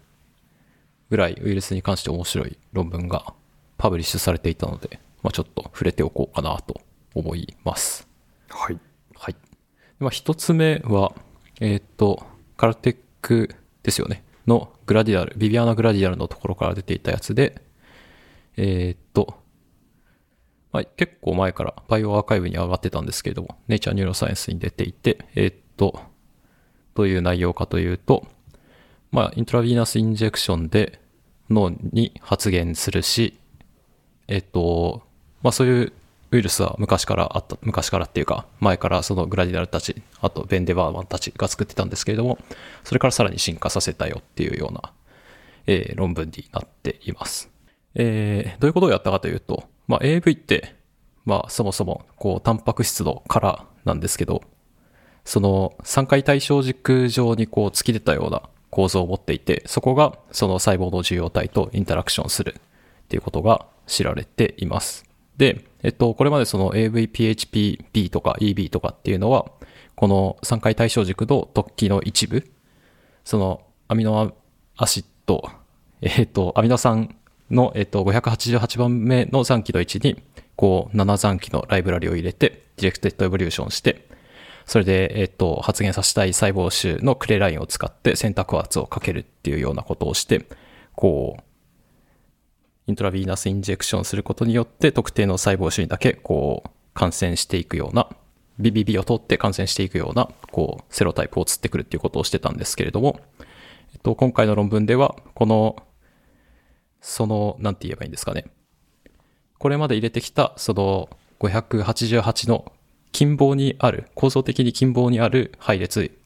[1.09, 3.33] ぐらいウイルスに関して面白い論文が
[3.77, 6.81] パブリッシュされていたので、まあ、ちょっと触れておこうかなと
[7.13, 8.07] 思います。
[8.49, 8.79] はい。
[9.15, 9.35] はい。
[9.99, 11.13] まあ、一つ目は、
[11.59, 12.25] えーっと、
[12.57, 13.53] カルテック
[13.83, 14.23] ですよね。
[14.47, 17.61] のグラディアル、ビビアナ・グラディアルのところから出ていたやつで、
[18.57, 19.42] えーっと、
[20.73, 26.01] まあ、結構前からバイオアーカイブに上がってたんですけれども、ネイチャー・ニューロサイエンスに出ていて、えーっと、
[26.95, 28.25] どういう内容かというと、
[29.11, 30.99] まあ、 intravenous injection で
[31.49, 33.37] 脳に発現するし、
[34.27, 35.03] えっと、
[35.43, 35.93] まあそういう
[36.31, 42.39] ウイルスは昔からあった、昔からっていうか、前からそのグラディナルたち、あと Ben Deverman たちが作ってたんですけれども、
[42.83, 44.91] それからさらに進化させたよっていうような、
[45.67, 47.51] えー論文になっています。
[47.95, 50.75] えーどういうことをやったかというと、まあ AAV って、
[51.25, 54.43] まあそもそも、こう、タンパク質の殻なんですけど、
[55.25, 65.05] その3回対象軸上にこう突き出たような構造を持っていて、そこがその細胞の受容体とインタラクションするっていうことが知られています。
[65.37, 69.45] で、えっと、これまでその AVPHPB とか EB とかっていうのは、
[69.95, 72.49] この3回対象軸の突起の一部、
[73.23, 74.33] そのアミノ
[74.75, 75.43] アシッド、
[76.01, 77.15] えっと、アミノ酸
[77.51, 80.21] の、えっと、588番目の残機の位置に、
[80.55, 84.07] こう、7残基のライブラリを入れて、 directed evolution して、
[84.65, 90.45] それで、えっと、発現させたい細胞種の Cre ラインを使って選択圧をかけるっていうようなことをして、
[90.95, 91.43] こう、
[92.87, 98.09] intravenous injection することによって特定の細胞種にだけこう感染していくような
[98.59, 103.19] BBB を通って感染していくようなこう serotype を釣ってくるっていうことをしてたんですけれども、
[103.93, 105.77] えっと、今回の論文ではこの
[107.03, 108.45] そのなんて言えばいいんですかね
[109.59, 111.09] これまで入れてきたその
[111.39, 112.71] 588の
[113.11, 116.17] 近傍にある構造的に近傍にある配列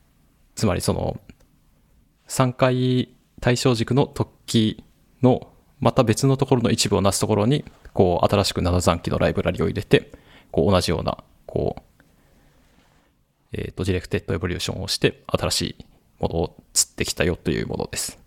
[0.56, 1.20] つまりその
[2.30, 3.10] 3回
[3.41, 4.84] 対称軸の突起
[5.22, 7.64] のまた別のところの一部をなすところに、
[7.94, 10.12] こう、新しく7残基のライブラリを入れて、
[10.52, 11.82] こう、同じような、こう、
[13.54, 15.86] えっ、と、 directed evolution をして、新しい
[16.20, 18.20] ものを釣ってきたよというものです。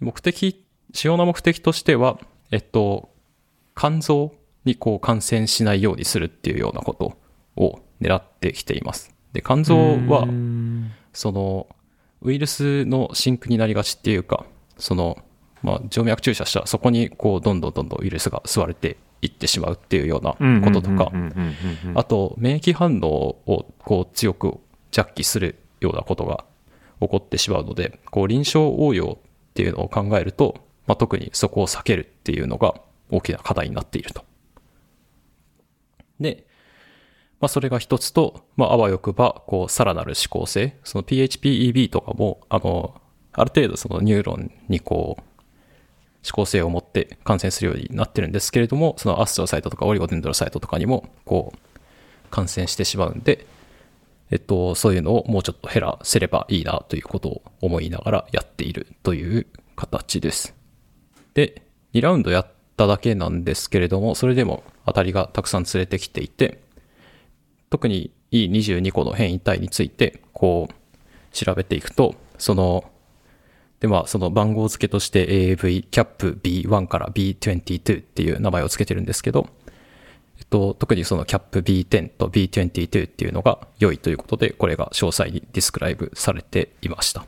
[0.00, 2.18] 目的、主要な目的としては、
[2.50, 3.10] えっと、
[3.76, 4.32] 肝臓
[4.64, 7.16] にこう感染しないようにするっていうようなこと
[7.56, 9.14] を狙ってきています。
[9.32, 10.26] で、肝臓は、
[11.12, 11.68] その、
[12.22, 14.44] ウイルスのシンクになりがちっていうか、
[14.78, 15.18] その、
[15.62, 20.32] まあ、静脈注射したらそこにこう、どんどんどんどんウイルスが吸われていってしまうっていうような
[20.64, 21.12] こととか、
[21.94, 24.58] あと、免疫反応をこう、強く
[24.90, 26.44] 弱気するようなことが
[27.00, 30.56] 起こってしまうので、こう、臨床応用っていうのを考えると、
[30.90, 32.74] まあ、特にそこを避けるっていうのが
[33.12, 34.24] 大きな課題になっていると。
[36.18, 36.48] で、
[37.38, 43.00] まあ、それが一つと、まあ、あわよくば、こう、さらなる指向性、その PHPEB とかも、あの、
[43.30, 45.22] ある程度そのニューロンにこう、
[46.24, 53.46] 指向性を持って感染するようになってるんですけれども、そのアストロサイトとかオリゴデンドロサイトとかにも、こう、感染してしまうんで、
[54.32, 59.46] えっと、そういうのをもうちょっと減らせればいいなということを思いながらやっているという
[59.76, 60.59] 形です。
[61.34, 61.62] で、
[61.94, 62.46] 2ラウンドやっ
[62.76, 66.60] ただけなんですけれども、それでも当たりがたくさん連れてきていて、
[67.70, 70.74] 特に E22 個の変異体について、こう、
[71.32, 72.84] 調べていくと、その、
[73.80, 75.26] で、まあ、その番号付けとして
[75.56, 79.48] AAV キャップ B1 から B22 っていう名前を付けてるんですけど、
[80.38, 87.24] えっと、特にそのキャップ B10 と B22 っていうのが良いということで、これが詳細にディスクライブされていました。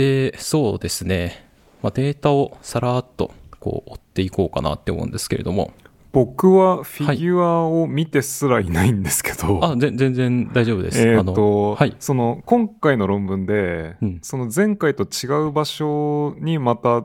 [0.00, 1.46] で、そうですね。
[1.82, 5.72] まあ、データをさらっとこう追っていこうかなって思うんですけれども、
[6.12, 11.00] 僕はフィギュアを見てすらいないんですけど、あ、ぜ全然大丈夫です。
[11.06, 11.94] えっ、あのと、はい。
[12.00, 17.04] その今回の論文で、うんその前回と違う場所にまた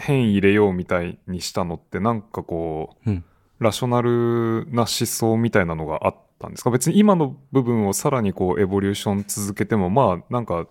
[0.00, 3.24] 変異入れようみたいにしたのってなんかこううん。
[3.58, 6.70] ラショナルな思想みたいなのがあったんですか？
[6.70, 10.68] 別に今の部分をさらにこうエボリューション続けてもまあなんか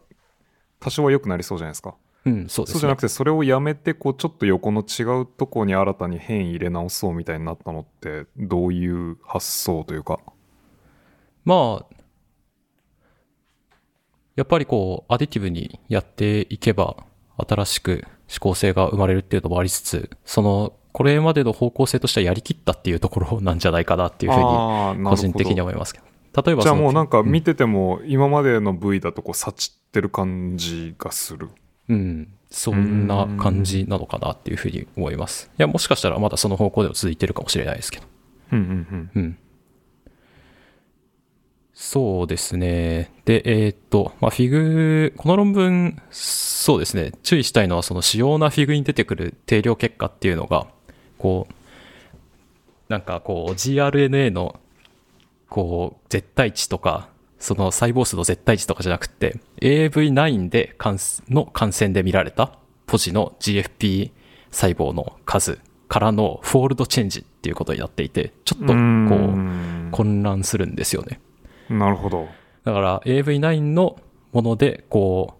[0.79, 1.95] 多少は良くなりそうじゃないですか
[2.25, 2.73] うん、そうですね。
[2.73, 10.19] そうじゃなくてそれをやめてこうちょっと横の違うとこに新たに変異入れ直そうみたいになったのってどういう発想というか？
[11.45, 11.95] まあ、
[14.35, 16.97] やっぱりこう、アディティブにやっていけば、
[17.37, 24.43] 新しく指向性が生まれるっていうのもありつつ、その、これまでの方向性としてはやりきったっていうところなんじゃないかなっていうふうに、
[25.09, 26.05] 個人的には思いますけど。
[26.45, 31.49] 例えばじゃあもうなんか見てても今までの V だとこう察ってる感じがする。
[31.89, 35.49] うん、そんな感じなのかなっていうふうに思います。
[35.57, 38.05] いや、もしかしたらまだその方向でも続いてるかもしれないですけど。
[38.51, 39.37] うんうんうん。
[41.73, 43.11] そうですね。
[43.25, 47.11] で、えーっと、まあ、 fig、この論文、そうですね。
[47.21, 50.65] 注意したいのは、その主要な fig に出てくる定量結果っていうのが、
[51.19, 51.53] こう、
[52.89, 54.59] なんかこう、GRNA の、
[55.49, 57.09] こう、絶対値とか、
[57.39, 60.97] その細胞数の絶対値とかじゃなくて、 AAV9 で感
[61.29, 62.53] の感染で見られた
[62.87, 64.11] ポジの GFP
[64.51, 71.19] 細胞の数からの fold change っていうことになっていて、ちょっとこうう、ん混乱するんですよね。
[71.69, 72.27] なるほど。
[72.63, 73.97] だから AV9 の
[74.33, 75.36] もので、こう、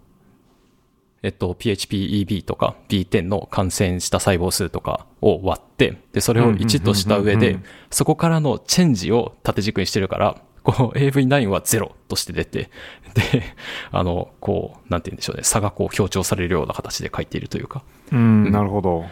[1.28, 7.60] えっと、PHPEB とか B10 の感染した細胞数とかを割って、で、それを1とした上で
[7.91, 12.72] そこからのチェンジを縦軸にしてるから、こう AV9 は0として出て、
[13.14, 13.44] で、
[13.91, 17.84] あの、こう、なんて言うんでしょうね、差がこう強調されるような形で書いているというか、
[18.14, 19.06] うん、なるほど。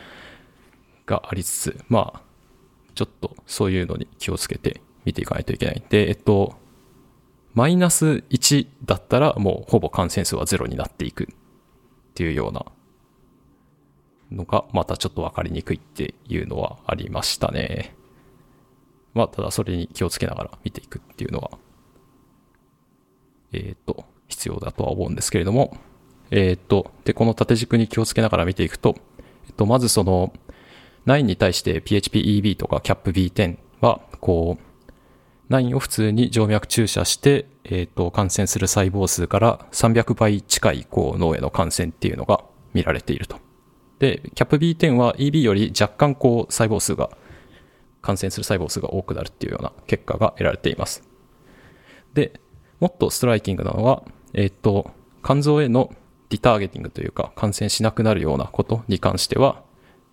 [1.06, 2.22] がありつつ、まあ、
[2.94, 5.84] ちょっとそういうのに気をつけて見ていかないといけない。
[5.90, 6.56] で、えっと、
[7.54, 11.28] マイナス1だったらもうほぼ感染数はゼロになっていく
[12.16, 12.66] っていうような
[14.32, 17.94] のがまたちょっとわかりにくいっていうのはありましたね。
[19.14, 21.52] まあ、ただそれに気をつけながら見ていくっていうのは、
[23.52, 25.78] えっ、と、必要だとは思うんですけれども、
[26.32, 28.96] えっ、と、で、この縦軸に気をつけながら見ていくと、
[29.48, 30.32] えっと、まずその、
[31.06, 34.75] 9に対して PHP-EB とか CAPB10 は、こう、
[35.50, 42.44] 9を普通に静脈注射して、えっ、ー、と、感染する細胞数から300倍近い、こう、脳への感染っていうのが
[42.74, 43.38] 見られていると。
[44.00, 47.10] で、CAPB10 は EB より若干、こう、細胞数が、
[48.02, 51.04] 感染する細胞数が多くなるっていうような結果が得られています。
[52.14, 52.40] で、
[52.80, 54.04] もっとストライキングなのは、
[54.34, 54.92] えっ、ー、と、
[55.24, 55.92] 肝臓への
[56.30, 59.64] リターゲティングというか、感染しなくなるようなことに関しては、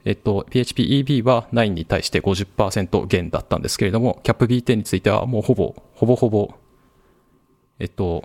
[0.05, 6.55] えっと、PHP-EB は9に対して50%減だったんですけれども、CAPB10 についてはもうほぼ、ほぼほぼ、
[7.79, 8.24] えっと、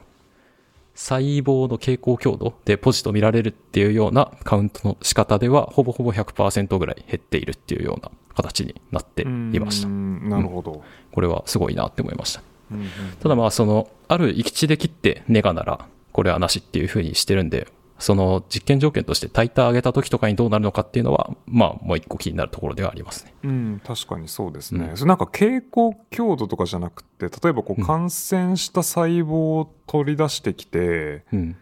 [0.95, 9.25] 細胞の傾向強度でポジと見られるっていうようなカウントの仕方では、ほぼほぼ100%ぐらい減っているっていうような形になってい
[9.59, 9.87] ました。
[9.87, 10.81] なるほど、うん、
[11.11, 12.41] これはすごいなって思いました。
[12.71, 12.87] うんうん、
[13.21, 17.67] ただまあ、その、ある域地で切ってネガなら、これはなしっていうふうにしてるんで、
[17.99, 23.33] その実験条件としてタイター上げた時とかにどうなるのかっていうのは、まあ、もう一個気になるところではありますね。
[23.43, 24.93] うん、確かにそうですね。
[24.99, 31.55] うん、なんか傾向強度とかじゃなくて、例えばこう感染した細胞を取り出してきて、うん、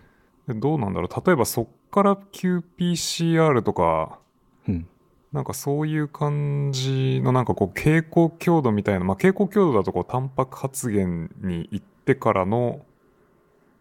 [0.48, 1.26] どうなんだろう。
[1.26, 4.20] 例えばそっから qPCR とか、
[4.68, 4.88] うん、
[5.32, 12.82] なんかそういう感じのなんかこう傾向強度みたいな、まあ傾向強度だとこうタンパク発現に行ってからの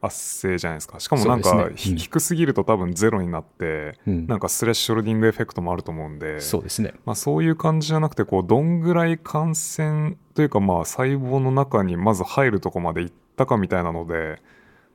[0.05, 1.01] 圧性じゃないですか。
[1.01, 1.63] しかもなんか、ね。
[1.65, 14.43] うん、低すぎると多分ゼロになって、うん、なんかスレッショルディングエフェクトもあると思うんでそうですね、まあ、そういう感じじゃなくてこうどんぐらい感染というかまあ細胞の中にまず入るとこまでいったかみたいなので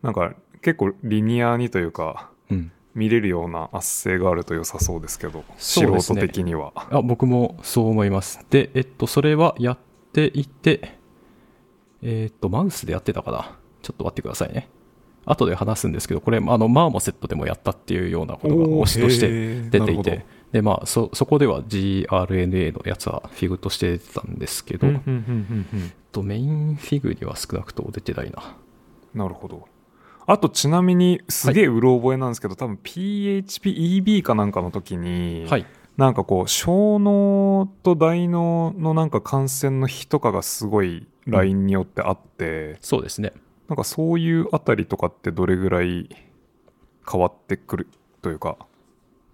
[0.01, 6.73] なんか結構リニアにというか、うん、見れるような圧性があると良さそうですけど、素人的には。
[6.75, 8.45] あ僕もそう思います。
[8.49, 9.77] でえっとそれはやっ
[10.11, 10.97] ていて
[12.01, 13.57] えっとマウスでやってたかな。
[13.81, 14.67] ちょっと待ってくださいね
[15.25, 24.87] 後で話すんですけど、これ、あの、マーモセットでもやったっていうようなことが推しとして出ていて、で、まあ、そ、そこでは GRNA のやつはフィグとして出てたんですけど、
[26.11, 28.55] とメインフィグには少なくとも出てないな。
[29.13, 29.67] なるほど。
[30.25, 35.65] あとちなみにすげえうろ覚えなんですけど、はい、多分 PHPEB かなんかの時に、はい、
[35.97, 43.33] なんかこう小脳と大脳のなんか感染の比とかがすごいラインによってあって、うん、そうですね
[43.69, 46.09] なんかそういうあたりとかってどれぐらい
[47.09, 47.87] 変わってくる
[48.21, 48.57] というか？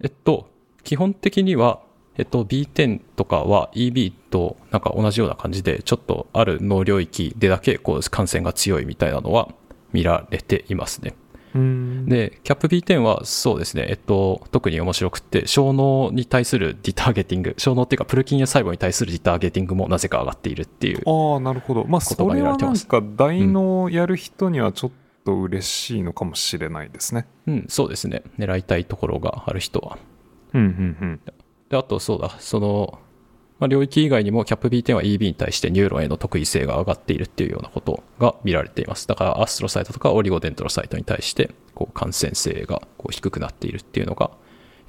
[0.02, 0.48] えっと、
[0.84, 1.80] 基本的には、
[2.18, 9.48] えっと、B10 とかは EB となんか同じような感じで、ちょっとある脳領域でだけこう感染が強いみたいなのは
[9.92, 11.14] 見られていますね。
[11.54, 21.02] で、CAP-B10 はそうですね、えっと、特に面白くて、小脳に対する detargeting、小脳っていうか、プルキンエ細胞に対する detargeting もなぜか上がっているっていう。
[21.06, 21.84] ああ、なるほど。
[21.86, 24.90] まあ、それはなんか、大脳やる人にはちょっ
[25.24, 27.26] と嬉しいのかもしれないですね。
[27.46, 28.22] うん、そうですね。
[28.38, 29.98] 狙いたいところがある人は。
[30.52, 31.20] うん、うん、うん。
[31.68, 32.98] で、あと、そうだ、その、
[33.58, 39.08] まあ、領域以外にも CAP-B10 は eB に対してニューロンへの特異性が上がっているっていうようなことが見られています。
[39.08, 44.30] だからアストロサイトとかオリゴデントロサイトに対してこう感染性がこう低くなっているっていうのが、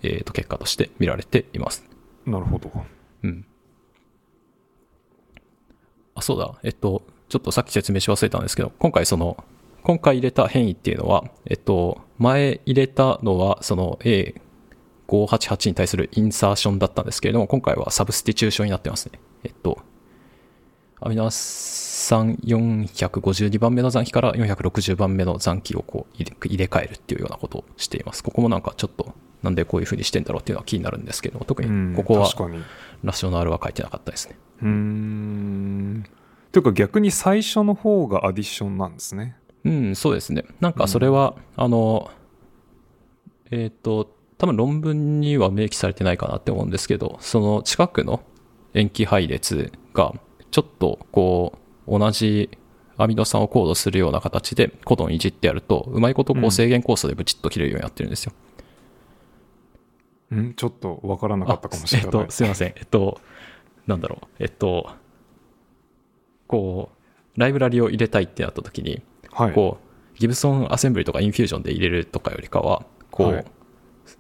[0.04, 1.84] えー、と結果として見られています。
[2.26, 2.72] なるほど。
[3.24, 3.46] うん。
[6.16, 6.54] あ、そうだ。
[6.64, 9.44] えっと、ちょっとさっき説明し忘れたんですけど、今回その、
[9.84, 14.36] 今回入れた変異っていうのは、えっと、前入れたのは、その A、
[15.08, 19.20] 588に対するインサーションだったんですけれども、今回はサブスティチューションになってますね。
[19.44, 19.80] えっと、
[21.00, 28.24] アミノ酸452番目の残機から460番目の残機をこう入れ替えるっていうようなことをしています。
[28.24, 29.14] ここもなんかちょっと
[29.44, 32.22] なんでこういうふうにしてんだろうっていうのは気になるんですけど特にここは
[33.04, 34.38] ラショナルは書いてなかったですね。
[34.64, 36.06] うん。
[36.52, 39.36] というか逆に最初の方がアディションなんですね。
[39.64, 40.46] うん、そうですね。
[40.60, 42.10] なんかそれは、うん、あの、
[43.52, 48.22] えっ、ー、と、多分論文には明記されてないかなって思うんですけど、その近くの
[48.74, 50.14] 塩基配列が
[50.52, 51.58] ちょっとこ
[51.88, 52.50] う同じ
[52.98, 58.34] アミノ酸をコードするような形でコドンいじってやると、うまいことこう制限酵素でブチッと切れるようになってるんですよ。
[60.30, 62.12] うん、ちょっとわからなかったかもしれない。
[62.14, 62.74] えっと、すいません。
[62.76, 63.22] えっと、
[63.88, 64.28] なんだろう。
[64.40, 64.90] えっと、
[66.48, 66.90] こ
[67.36, 69.02] う、ライブラリを入れたいってなった時に、
[69.32, 69.78] はい、こ
[70.16, 73.46] う、ギブソンアセンブリとかインフュージョンで入れるとかよりかは、こう、はい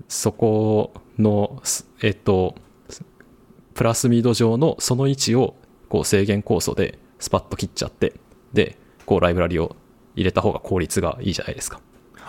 [0.08, 1.62] そこの、
[2.02, 2.56] えっと、
[3.74, 5.56] プラスミード上のその位置を
[5.90, 8.14] こう制限酵素でスパッと切っちゃって、
[8.54, 9.76] で、こうライブラリを
[10.16, 11.82] 入れた方が効率がいいじゃないですか。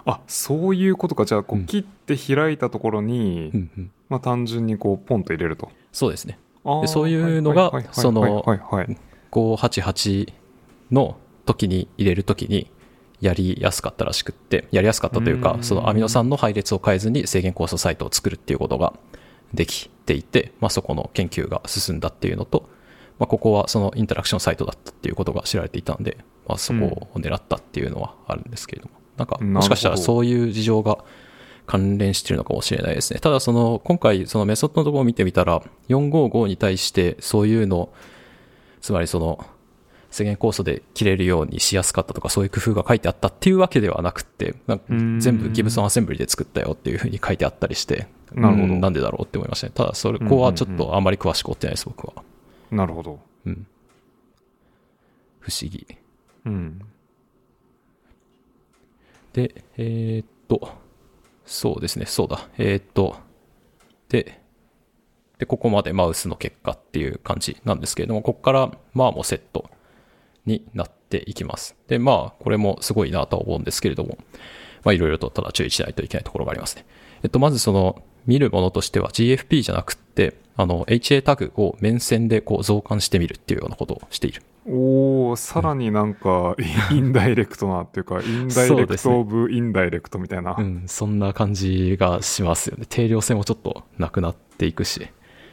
[0.04, 1.24] あそういうことか。
[1.24, 3.68] じゃあこう切って開いたところに、
[4.08, 5.70] まあ単純にこうポンと入れると。
[5.92, 6.38] そうですね。
[6.82, 8.96] でそういうのがそのはいはいはい
[9.30, 10.32] 588
[10.90, 11.16] の
[11.46, 12.70] 時に入れる時に
[13.20, 15.62] やりやすかったらしくって、やりやすかったというかう、ん。
[15.62, 18.92] そのアミノ酸の配列を変えずに制限酵素サイトを作るっていうことが
[19.54, 22.68] できていて、まあ、そこの研究が進んだっていうのと、
[23.18, 30.98] まあ、ここはそのインタラクションサイトだったっていうことが知られていたんで、まあ、そこを狙ったっていうのはあるんですけれども、なんか、もしかしたらそういう事情が
[31.66, 33.20] 関連してるのかもしれないですね。
[33.20, 37.90] ただ、その、今回、そのメソッドのところを見てみたら、455に対してそういうの、
[38.80, 39.44] つまりその、
[40.10, 44.54] 制限酵素で切れるようにしやすかったとかそういう工夫が書いてあったっていうわけではなくって
[44.88, 48.74] 全部ギブソンアセンブリで作ったよっていうふうに書いてあったりしてなるほど。
[48.74, 49.72] うんなんでだろうって思いましたね。
[49.74, 52.22] ただそれここはちょっとあんまり詳しく追ってないです僕は、
[52.70, 53.18] なるほど。
[53.46, 53.66] うん、
[55.40, 55.86] 不思議。
[56.44, 56.80] うん。
[59.32, 60.70] でえーっと
[61.46, 62.48] そうですねそうだ。
[62.58, 63.16] えーっと
[64.08, 64.40] で
[65.38, 69.70] でここまでマウスの結果っていう感じなんですけれどもここからマーモセット
[70.48, 71.76] になっていきます。
[71.86, 74.18] で、まあ、これもすごいなとは思うんですけれども、
[74.82, 76.84] まあ、いろいろとただ注意しないといけないところがありますね。
[77.22, 84.42] えっと、まずその、見るものとしては GFP じゃなくって、あの、HA タグを面線でこう増刊してみるっていうようなことをしている。
[84.66, 86.54] おおさらになんか、
[86.92, 92.84] インダイレクトなっていうかインダイレクトオブインダイレクトみたいな、うん、そんな感じがしますよね。
[92.88, 95.08] 定量性もちょっとなくなっていくし。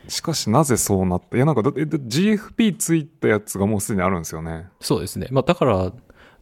[0.07, 1.37] しかしなぜそうなった？
[1.37, 5.27] いやなんかだえだ GFP ついたやつがもうすでにあるんですよねそうですね。
[5.31, 5.91] まあ、だから、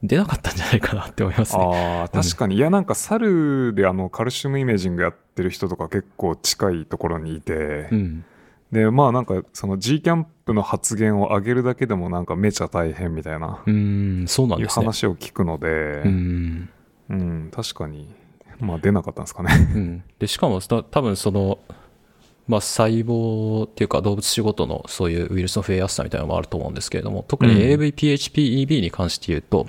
[0.01, 1.63] 出なかったんじゃないかなって思いますね。
[1.63, 8.25] ああ確かに、いやなんか猿であのカルシウムイメージングやってる人とか結構近いところにいて、うん。
[8.71, 14.85] でまあなんかその G キャンプの発言を上げるだけでもなんかめちゃ大変みたいな、うん、そうなんいうですね。
[14.85, 16.69] 話を聞くのでうん。
[17.09, 18.13] うん、確かに
[18.59, 21.59] まあ出なかったんですかねうん、でしかもた多分その、
[22.47, 27.81] まあ、細胞っていうか動物種ごとのそういうウイルスの増えやすさみたいなのもあると思うんですけれども特にうん。
[27.81, 29.67] AVPHPEB に関して言うと、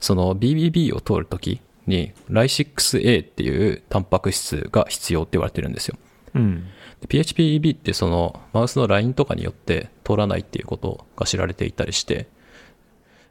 [0.00, 5.96] その BBB を通るときに Ly6A っていうタンパク質が必要って言われてるんですよ。
[6.34, 6.66] うん。
[7.00, 12.26] で PHPEB ってそのマウスのラインとかによって通らないっていうことが知られていたりして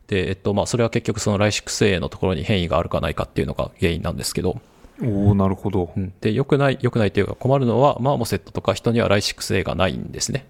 [0.08, 4.62] で、えっとまあ、それは結局その Ly6A のところに変異があるかないかっていうのが原因なんですけど
[5.02, 5.92] おおなるほど。
[5.96, 6.14] うん。
[6.22, 10.46] で、良くない、良くないというか困るのは、マーモセットとか人にはライシックス A がないんですね。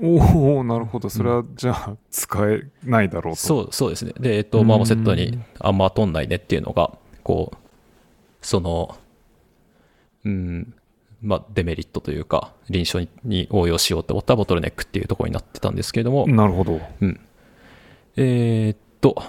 [0.00, 1.10] おおなるほど。
[1.10, 3.40] それはじゃあ使えないだろうと。
[3.40, 4.12] そう、そうですね。
[4.20, 4.66] で、えっと、うん。
[4.66, 6.92] マーモセットにあんま通んないねっていうのが、
[7.24, 7.56] こう、
[8.40, 8.96] その、
[10.24, 10.74] うん、
[11.20, 16.80] まあ、デメリットというか、臨床にに応用しようと思ったボトルネックっていうところになってたんですけれども、なるほど。
[17.00, 17.20] うん。
[18.16, 19.20] えーっと、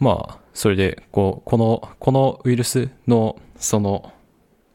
[0.00, 4.12] まあ、それで、こう、この、このウイルスの、その、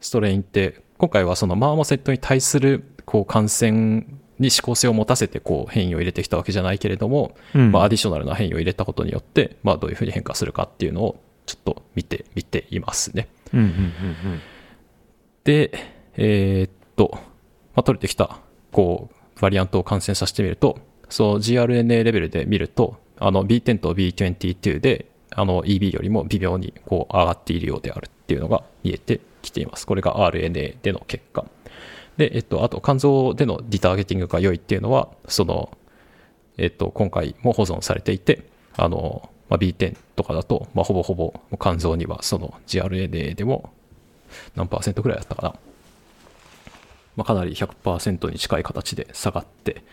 [0.00, 4.06] ストレインって、今回はそのマーモセットに対する、こう、感染
[4.38, 13.28] に指向性を持たせて、こう、変異を入れてきたわけじゃないけれども、うんまあ、アディショナルな変異を入れたことによって、まあ、どういうふうに変化するかっていうのを、ちょっと見て、見ていますね。
[13.52, 14.40] うんうんうんうん
[15.44, 15.70] で、
[16.16, 17.20] えーっと、ま
[17.80, 18.38] あ、取れてきた、
[18.72, 20.78] こう、バリアントを感染させてみると、
[21.10, 29.86] そう gRNA レベルで見ると、あの B10 と B22 で、あの EB よりも微妙にこう上がっているようであるっていうのが見えてきています。
[29.86, 31.44] これが RNA での結果。
[32.16, 35.76] で、えっと、あと肝臓でのリターゲティングが良いっていうのは、その、
[36.56, 38.44] えっと、今回も保存されていて、
[38.76, 43.72] あの、まあ、B10 とかだと、まあ、ほぼほぼ肝臓にはその gRNA でも
[44.54, 45.54] 何パーセントぐらいだったかな。
[47.16, 49.84] まあ、かなり100%に近い形で下がって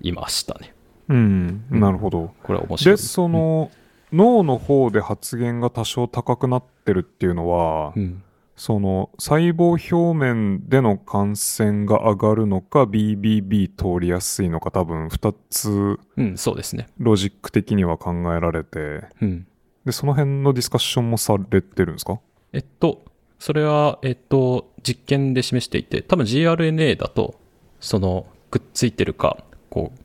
[0.00, 0.74] いましたね。
[1.08, 2.96] うんなるほどこれは面白い。
[2.96, 3.70] でその、
[4.14, 8.22] 脳の方で発現が多少高くなってるっていうのは、うん、
[8.56, 16.86] その細胞表面での感染が上がるのか BBB 通りやすいのか多分2つうん、そうですね。
[16.98, 19.46] ロジック的には考えられてうん。
[19.84, 22.18] でその辺のディスカッションもされてるんですか？
[22.54, 23.04] えっと、
[23.38, 27.34] それは、えっと、実験で示していて、多分 gRNA だと、
[27.80, 29.98] その、くっついてるか、こう、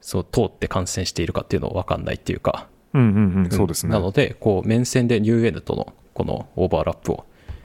[0.00, 7.24] そう、通って感染しているかっていうのは分かんないっていうか、うんうんうんそうですねなので、こう、面線で NewN との、このオーバーラップを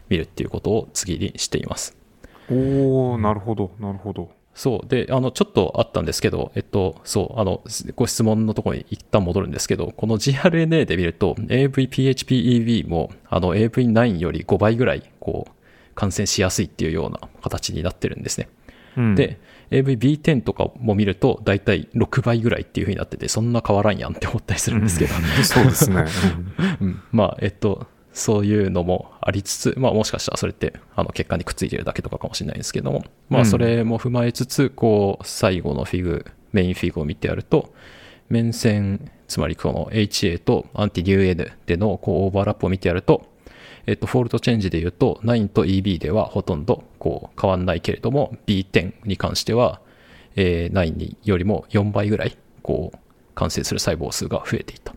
[0.10, 1.96] 見るっていうことを次にしています。
[2.50, 4.88] おおなるほどなるほどそう。
[4.88, 7.62] で、あの、ちょっとあったんですけど、えっと、そう、あの、
[7.96, 18.50] ご質問のところに一旦戻るんですけど、この gRNA で見ると、AVPHPEV も、あの、AV9 より5倍ぐらい、こう、感染しやすいっていうような形になってるんですね。
[18.98, 19.40] うんで、
[19.72, 25.44] AVB10 とかも見ると、だいたい6倍ぐらいっていう風になってて、そんな変わらんやんって思ったりするんですけど、うん。
[25.44, 26.06] そうですね、
[26.82, 27.02] うん。
[27.12, 27.88] まあ、えっと、
[28.18, 37.74] そういうのもありつつ、まあもしかしたらそれってあの血管にくっついてるだけとかかもしれないんですけども、まあそれも踏まえつつ、こう最後のフィグ、main fig を見てやると、
[38.30, 43.28] 免染、つまりこの HA とアンティニュー N でのこうオーバーラップを見てやると、
[43.88, 49.82] えっと、 fold change で言うと、9と eB ではほとんどこう変わんないけれども、B10 に関しては、
[50.36, 52.98] えー、9よりも4倍ぐらい、こう、
[53.34, 54.94] 感染する細胞数が増えていた。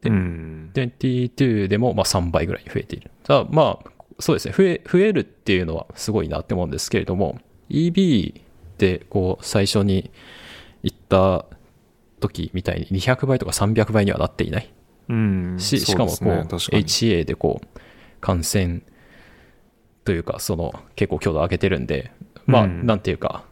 [0.00, 0.70] でうん。
[0.74, 3.10] 22でもまあ3倍ぐらいに増えている。
[3.22, 7.38] ただまあ、そうですね、増え、増えるっていうのはすごいなって思うんですけれども、
[7.68, 8.40] EB
[8.78, 10.10] でこう最初に
[10.82, 11.44] 行った
[12.20, 14.72] 時みたいに200倍とか300倍にはなっていない。
[15.10, 15.56] うん。
[15.58, 17.80] し、しかもこう、HA でこう、
[18.20, 18.82] 感染
[20.04, 22.12] というか、その結構強度上げてるんで、
[22.46, 23.44] まあ、うんなんていうか、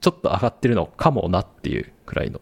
[0.00, 2.40] ちょっと上がってるのかもなっていうくらいの、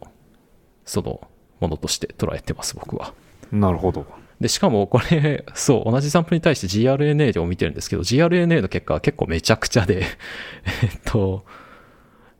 [0.85, 1.27] その
[1.59, 3.13] ものとして捉えてます、僕は。
[3.51, 4.05] なるほど。
[4.41, 10.03] で、しかもこれ、そう、同じサンプルに対して GRNA でも見てるんですけど、GRNA の結果は結構めちゃくちゃで、
[10.83, 11.45] えっと、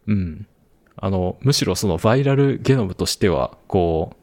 [0.07, 0.48] うん。
[0.98, 4.18] あの、むしろそのバイラルゲノムとしては、こ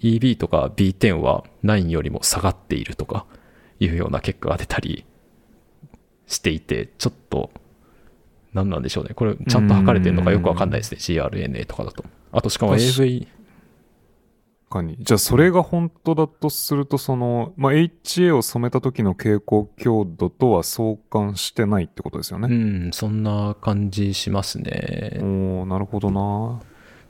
[0.00, 3.26] EB とか B10 は9よりも下がっているとか
[3.80, 5.04] いうような結果が出たり
[6.26, 7.50] していて、ちょっと、
[8.52, 9.14] 何なんでしょうね。
[9.14, 10.98] これ、ちゃんと測れてるのかよくわかんないですね。
[11.00, 12.04] GRNA とかだと。
[12.32, 13.28] あと、しかも確 AV、
[14.68, 14.96] かに。
[15.00, 22.48] じゃあ、それが本当だとすると、その、まあ、HA を染めた時の蛍光強度とは相関してないってことですようね。
[22.48, 25.18] ん、そんな感じしますね。
[25.20, 26.60] おーなるほどな。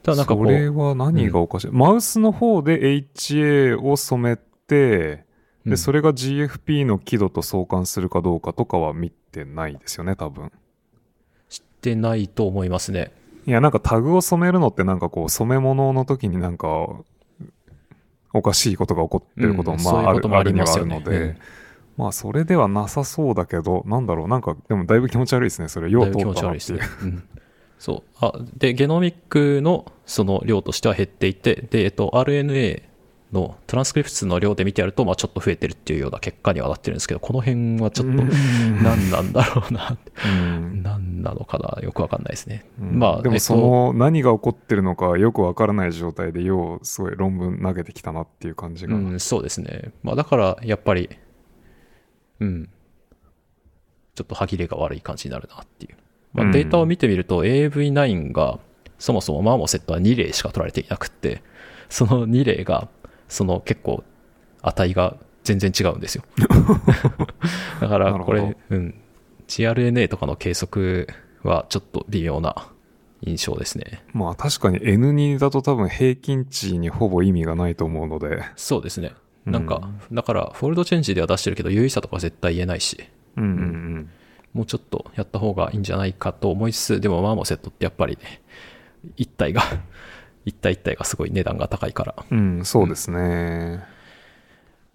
[0.02, 2.80] ただなんかこ、れは何がおかしい、マウスの方で
[3.14, 5.24] HA を染めて、で、
[5.66, 10.52] うんそれが GFP の輝度と相関するかどうかとかは見てないですよね、多分。
[11.48, 13.12] してないと思いますね。
[13.46, 16.68] いや、なんかタグを染めるのってなんかこう、染め物の時になんか、
[18.32, 21.36] おかしいことが起こってることも、うんまあ、あるありにはあるので、うん
[21.96, 25.90] まあ、それではなさそうだけど、なんだろう、なんか、でもだいぶ気持ち悪いですね、それ。
[25.90, 27.02] よう通だいぶ気ったなっていう持ち悪いですね。
[27.02, 27.28] うん
[27.78, 28.16] そう。
[28.20, 32.82] あ、で、ゲノミックのその量としては減っていて、で、えっと、RNA
[33.32, 39.98] のトランスクリプト数の量で見てやると、まあちょっと増えてるっていうような結果にはなってるんですけど、この辺はちょっと何なんだろうな
[40.82, 42.64] 何なのかな、よくわかんないですね。
[42.80, 49.92] うんまあ、でもえっとその何が起こってるのかよくわからない状態でようすごい論文投げてきたなっていう感じが、うん、そうですね。
[50.02, 51.10] まあだから、やっぱり、
[52.40, 52.70] うん、
[54.14, 55.96] ちょっと歯切れが悪い感じになるなっていう。
[56.32, 56.52] まあ、うん。
[56.52, 58.58] データを見てみると、AV9 が、
[58.98, 61.42] そもそもマーモセットは2例しか取られていなくって、
[61.88, 62.88] その2例が、
[63.28, 64.04] その結構、
[64.62, 66.24] 値が全然違うんですよ。
[67.80, 68.94] だから、これ、うん、
[69.46, 71.08] GRNA とかの計測
[71.42, 72.68] はちょっと微妙な
[73.22, 74.02] 印象ですね。
[74.12, 78.42] まあ確かに N2 だと多分平均値にほぼ意味がないと思うので。
[78.56, 79.12] そうですね。
[79.44, 83.02] なんか、だから、 fold change では出してるけど、有意差とかは絶対言えないし、
[83.36, 84.10] うんうん
[84.58, 88.42] もうちょっとやった方がいいんじゃないかと思いつつ、でもマーモセットってやっぱりね、
[89.16, 89.62] 一体が、
[90.44, 92.14] 一体一体がすごい値段が高いから。
[92.28, 93.84] うん、うん、そうですね、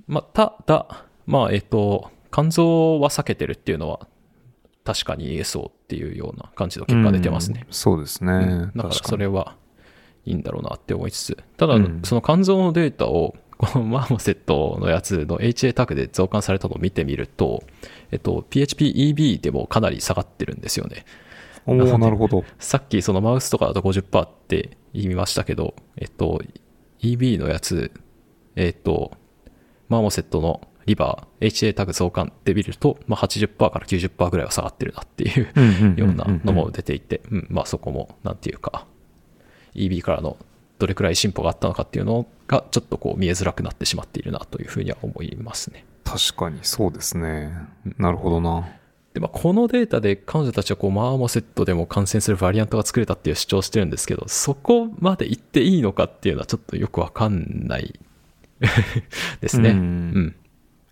[0.06, 4.06] まあ、ただ、まあ、えっ、と、肝臓は避けてるっていうのは、
[4.84, 7.64] 確かに言えそうっていうような感じの結果が出てますね。
[7.65, 7.69] う。
[7.69, 8.72] んそうですね、うん。
[8.76, 9.56] だからそれは
[10.26, 17.64] いいんだろうなって思いつつ、ただうん、その肝臓のデータを、このマーモセットのやつの HA タグで増刊されたのを見てみると、
[18.14, 21.03] えっと、PHP-EB でもかなり下がってるんですよね。
[21.65, 26.41] おおなるほどさっきそのマウスとかだと50%って言いましたけど、えっと、
[26.99, 27.91] EB のやつ、
[28.56, 29.14] えっと、
[29.90, 38.85] マーモセットのリバー、HA タグ増刊で見ると、まあ、80%から90%ぐらいは下がってるなっていうようなのも出ていて、うん、まあそこも、なんていうか、
[39.73, 40.38] EB からの
[40.77, 45.85] どれくらい進歩があったのかっていうのが、ちょっとこう見えづらくなってしまっているなというふうには思いますね。
[46.04, 47.52] 確かにそうですね。
[47.98, 48.68] なるほどな。
[49.14, 58.00] で、まあ、このデータで彼女たちはこうマーモセットでも感染するバリアントが作れたっていう主張をしてるんですけど、そこまで言っていいのかっていうのはちょっとよくわかんない
[59.42, 59.70] ですね。
[59.72, 59.80] ううん。
[59.80, 60.36] ん。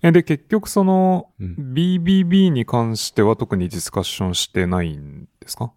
[0.04, 1.56] えで結局そのうん。
[1.74, 5.72] BBB に関しては特にディスカッションしてないんですか？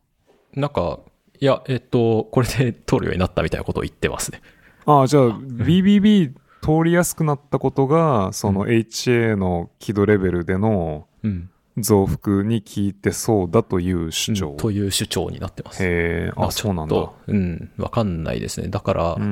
[0.55, 1.01] なんか、
[1.40, 4.40] いや、えっと、これで通るようになったみたいなことを言ってますね。
[4.86, 6.32] ああ、じゃあ、BBB
[6.65, 11.51] 通りやすくなったことが、その HA の輝度レベルでのうん。
[11.77, 14.51] 増幅に効いてそうだという主張。
[14.53, 15.82] という主張になってます。
[15.82, 16.95] へえ、あ、そうなんだ。
[16.95, 18.69] っとうん、わかんないですね。
[18.69, 19.15] だから。
[19.16, 19.23] 通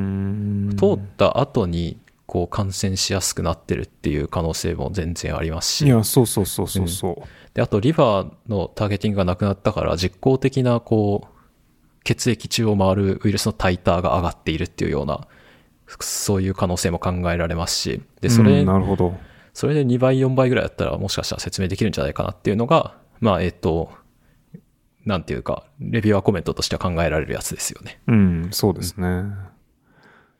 [0.95, 5.87] った後に、こう感染しやすくなってるっていう可能性も全然ありますし。
[5.87, 7.55] いや、そうそうそうそうそう。
[7.55, 11.33] で、あと、リバーのターゲティングがなくなったから、実効的な、こう、
[12.03, 15.29] 血液中を回るウイルスのタイターが上がっているっていうような
[16.01, 19.15] そういう可能性も考えられますし、で、それ、うんなるほど。
[19.55, 23.91] それで2倍、4倍ぐらいだったらもしかしたら説明できるんじゃないかなっていうのが、まあ、えっ、と、
[25.05, 28.01] なんていうか、レビュアーコメントとしては考えられるやつですよね。
[28.07, 29.25] うん、そうですね。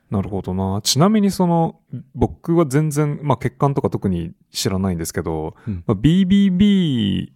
[0.09, 0.79] なるほどな。
[0.83, 1.79] ちなみにその、
[2.15, 7.31] 僕は全然、まあ血管とか特に知らないんですけど、うんまあ、BBB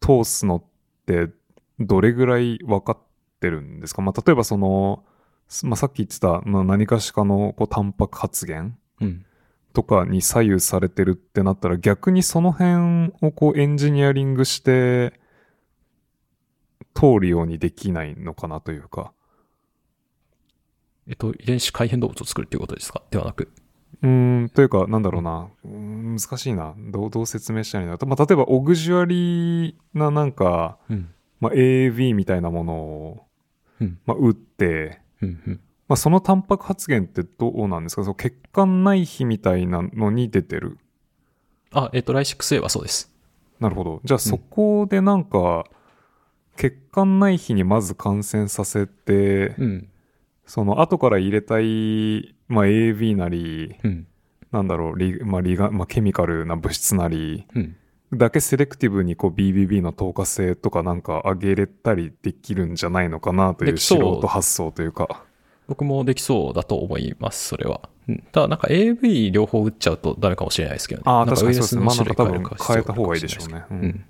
[0.00, 0.64] 通すのっ
[1.06, 1.28] て
[1.80, 2.98] どれぐらい分かっ
[3.40, 4.02] てるんですか？
[4.02, 5.04] まあ例えばその、
[5.64, 9.24] まあさっき言ってた、まあ、何かしかのこうタンパク発言うん。
[9.74, 15.20] とかに左右されてるってなったら逆にその辺をこうエンジニアリングして
[16.94, 19.12] 通るようにできないのかなというか。
[21.06, 23.02] えっと、遺伝子改変動物を作るっていうことですか？
[23.10, 23.52] ではなく。
[24.02, 25.48] うーん、というか、なんだろうな。
[25.64, 26.74] うーん難しいな。
[26.76, 31.08] どう、どう説明したらいいのまあ、例えば、オグジュアリーななんか、うん。
[31.40, 33.26] まあ、AAV みたいなものを、
[33.80, 33.98] うん。
[34.04, 35.40] まあ、打って、うん。
[35.46, 35.60] うん。
[35.88, 38.02] まあ、そのタンパク発現ってどうなんですか？
[38.02, 40.78] その血管内皮みたいなのに出てる。
[41.72, 43.10] あ、えっと、ライシックス A はそうです。
[43.60, 44.00] なるほど。
[44.04, 45.64] じゃあ、そこでなんか、
[46.56, 49.88] 血管内皮にまず感染させて、うん。
[50.46, 54.06] その後から入れたい、まあ、AAV なり、うん。
[54.50, 57.76] なんだろう、リ,、まあリガまあ、ケミカルな物質なり、うん。
[58.12, 65.24] だけセレクティブにこう BBB の透過性とかなんか上げれたりできるんじゃないのかなという素人発想というか。
[65.66, 67.82] 僕もできそうだと思います、それは。
[68.08, 68.24] うん。
[68.32, 71.04] ただ、なんか AV 両方打っちゃうとダメかもしれないですけどね。
[71.06, 71.84] ああ、なん確かにそうですね。
[71.84, 73.64] まあなんか多分変えた方がいいでしょうね。
[73.70, 74.04] ううんん。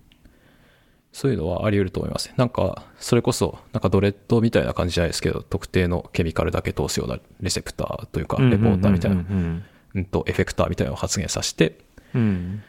[1.12, 2.32] そういうのはあり得ると思います。
[2.36, 9.64] なんか、それこそ、なんかドレッドみたいな感じじゃないですけど、特定のケミカルだけ通すようなレセプターというか、レポーターみたいな、うん
[9.94, 11.78] うんと、エフェクターみたいなのを発現させて、
[12.14, 12.62] うんうん。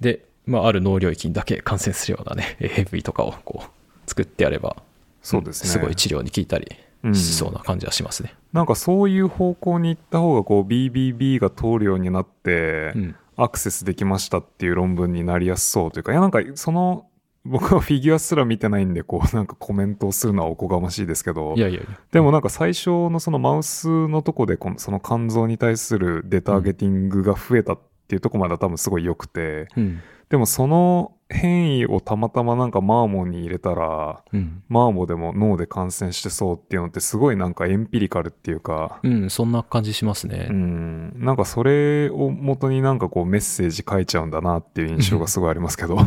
[0.00, 3.70] で、まあ、ある脳領域にだけ感染するようなね、 AV とかをこう、
[4.06, 4.76] 作ってやれば、
[5.22, 5.70] そうですね。
[5.70, 6.66] すごい治療に効いたり
[7.04, 8.34] うんしそうな感じはしますね。
[8.52, 13.16] なんかそういう方向に行った方がこう BBB が通るようになって、うん。
[13.36, 17.06] アクセスできましたっていう論文になりやすそうというか、いやなんかその、
[17.44, 21.98] 僕はフィギュアすら見てないんで、こうなんかコメントをするのはおこがましいですけど、いやいやいや。
[22.12, 30.02] でもなんか最初のそのマウスのとこでこのその肝臓に対するデターゲティングが増えたっていうとこまでは多分すごい良くて、うん。
[30.32, 34.62] でもその変異をたまたまなんかマーモに入れたら、うん。
[34.70, 40.46] マーモでも脳で感染してそうっていうのってすごいなんかエンピリカルっていうか、うん、そんな感じしますね。
[40.48, 45.98] うん、なんかそれを元になんかこうメッセージ書いちゃうんだなっていう印象がすごいありますけど。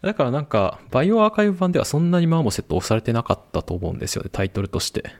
[0.00, 5.10] だからなんか、バイオアーカイブ版ではそんなにマーモセット押されてなかったと思うんですよね、タイトルとして。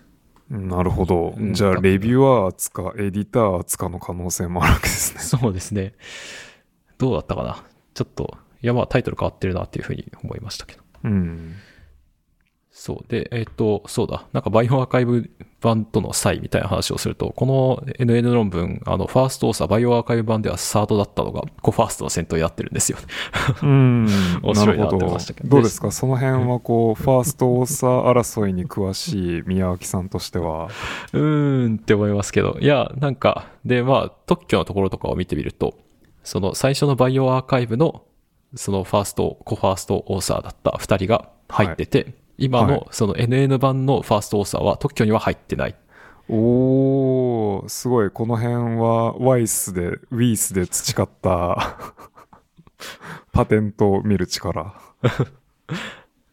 [0.48, 1.34] なるほど。
[1.36, 5.20] うんじゃあレビュアーつかエディターつかの可能性もあるわけですね。
[5.20, 5.94] そうですね。
[6.96, 7.64] どうだったかな？
[7.94, 10.82] ちょっと、いやまあタイトル変わってるなっていうふうに思いましたけど。
[11.04, 11.54] うん。
[12.72, 13.10] そう。
[13.10, 14.26] で、えっ、と、そうだ。
[14.32, 15.28] なんかバイオアーカイブ
[15.60, 22.98] 版との差異みたいな話をすると、この NN 論文、あの、ファーストオーサー、バイオアーカイブ版ではサードだったのが、コファーストの先頭になってるんですよ。
[23.62, 24.06] うん。
[24.42, 25.90] 面白いなるほどって思いましたけどどうですか？
[25.90, 30.68] その辺はこう、ファーストオーサー争いに詳しい宮脇さんとしては。
[31.12, 32.56] うーんって思いますけど。
[32.60, 35.74] いや、なんか、で、まあ、特許のところとかを見てみると、
[36.22, 38.04] その最初のバイオアーカイブの、
[38.54, 45.76] そのファースト、コファーストオーサーだった二人が入ってて、今はいのその NN 版のファーストオーサーは特許には入ってない。
[46.28, 48.10] おー、すごい。
[48.10, 51.76] この辺はワイスで、ウィースで培った
[53.32, 54.74] パテントを見る力。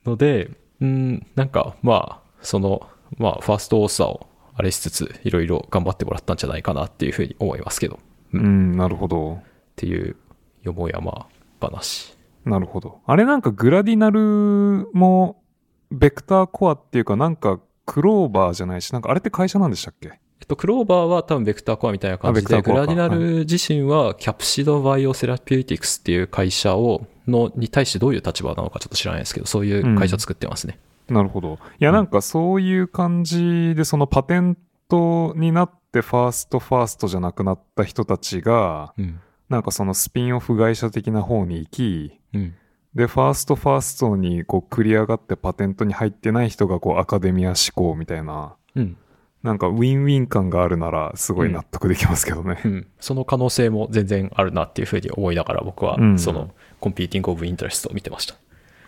[0.06, 0.52] ので、
[0.82, 2.88] うん、なんか、まあ、その、
[3.18, 8.00] まあ、 first author をあれしつつ、いろいろ頑張ってもらったんじゃないかなっていうふうに思いますけど、っ
[8.34, 9.40] うん、なるほど。
[9.78, 10.18] ていう、
[10.64, 11.28] よもやま
[11.62, 12.18] 話。
[12.44, 13.00] なるほど。
[13.06, 15.42] あれなんかグラディナルも、
[15.90, 20.20] ベクターコアっていうかなんかクローバーじゃないし、なんかあれって会社なんでしたっけ？
[20.40, 30.80] えっと、クローバーは多分 vector core みたいな感じで、グラディナル自身は Capsida Biotherapeutics っていう会社を、の、に対してどういう立場なのかちょっと知らないですけど、そういう会社作ってますね。
[31.10, 31.58] なるほど。
[31.80, 34.58] いや、なんかそういう感じで、そのパテン
[34.90, 39.20] トになって first first じゃなくなった人たちが、うん。
[39.50, 42.56] なんかそのスピンオフ会社的な方に行き、うん。
[42.96, 48.98] で、 first first にこう繰り上がってパテントに入ってない人がこうアカデミア志向みたいな、うん。
[49.44, 52.60] なんか win-win 感があるならすごい納得できますけどね。
[52.66, 52.88] うん。
[53.00, 58.36] その可能性も全然あるなっていうふうに思いながら僕はう、んその、コンピーティングオブインタレストを見てました。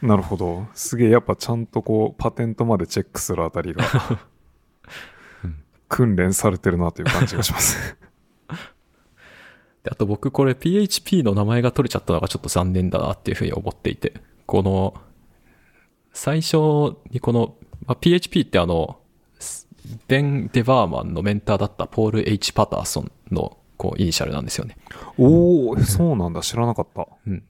[0.02, 0.66] なるほど。
[0.74, 3.84] すげえやっぱちゃんとこうパテントまでチェックするあたりが、
[5.88, 7.98] 訓練されてるなという感じがします。
[9.84, 14.14] であと僕これ PHP の名前が取れちゃったのがちょっと残念だなっていうふうに思っていて、
[14.46, 14.94] この、
[16.14, 16.58] 最初
[17.12, 19.00] にこの、まあ、PHP ってあの、
[20.08, 24.78] ベン・デバーマンのメンターだったポール・ H・ パターソンのこうイニシャルなんですよね。
[25.18, 27.44] おおそうなんだ知らなかったうん。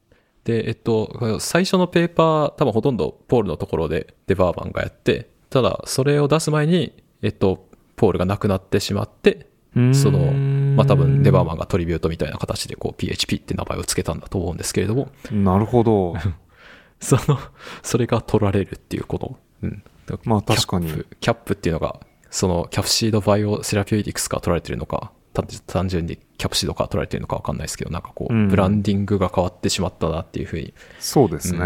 [0.44, 9.48] で、えっと、最初のペーパー、多分ほとんどポールのところでデバーマンがやって、ただ、それを出す前に、えっと、ポールが亡くなってしまって、
[9.94, 10.32] その、
[10.76, 16.16] まあ多分デバーマンがトリビュートみたいな形でこう PHP って名前を付けたんだと思うんですけれども、ンなるほど。
[17.00, 17.40] その、
[17.82, 19.84] それが取られるっていうこの、うん。
[20.26, 20.88] まあ確かに。
[21.20, 28.48] キャップっていうのが、その Capsida Biotherapeutics から取られてるのか、単単純に capsid から取られてるのかわかんないですけど、なんかこう、うん。
[28.50, 31.62] ブランディングが変わってしまったなっていうふうに、そうですね、う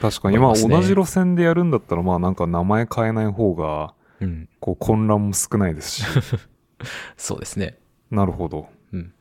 [0.00, 0.38] 確かに。
[0.38, 6.04] まあ同じ路線でやるんだったらまあなんか名前変えない方がうん、こう混乱も少ないですし
[7.16, 7.78] そうですね。
[8.10, 9.12] なるほどうん。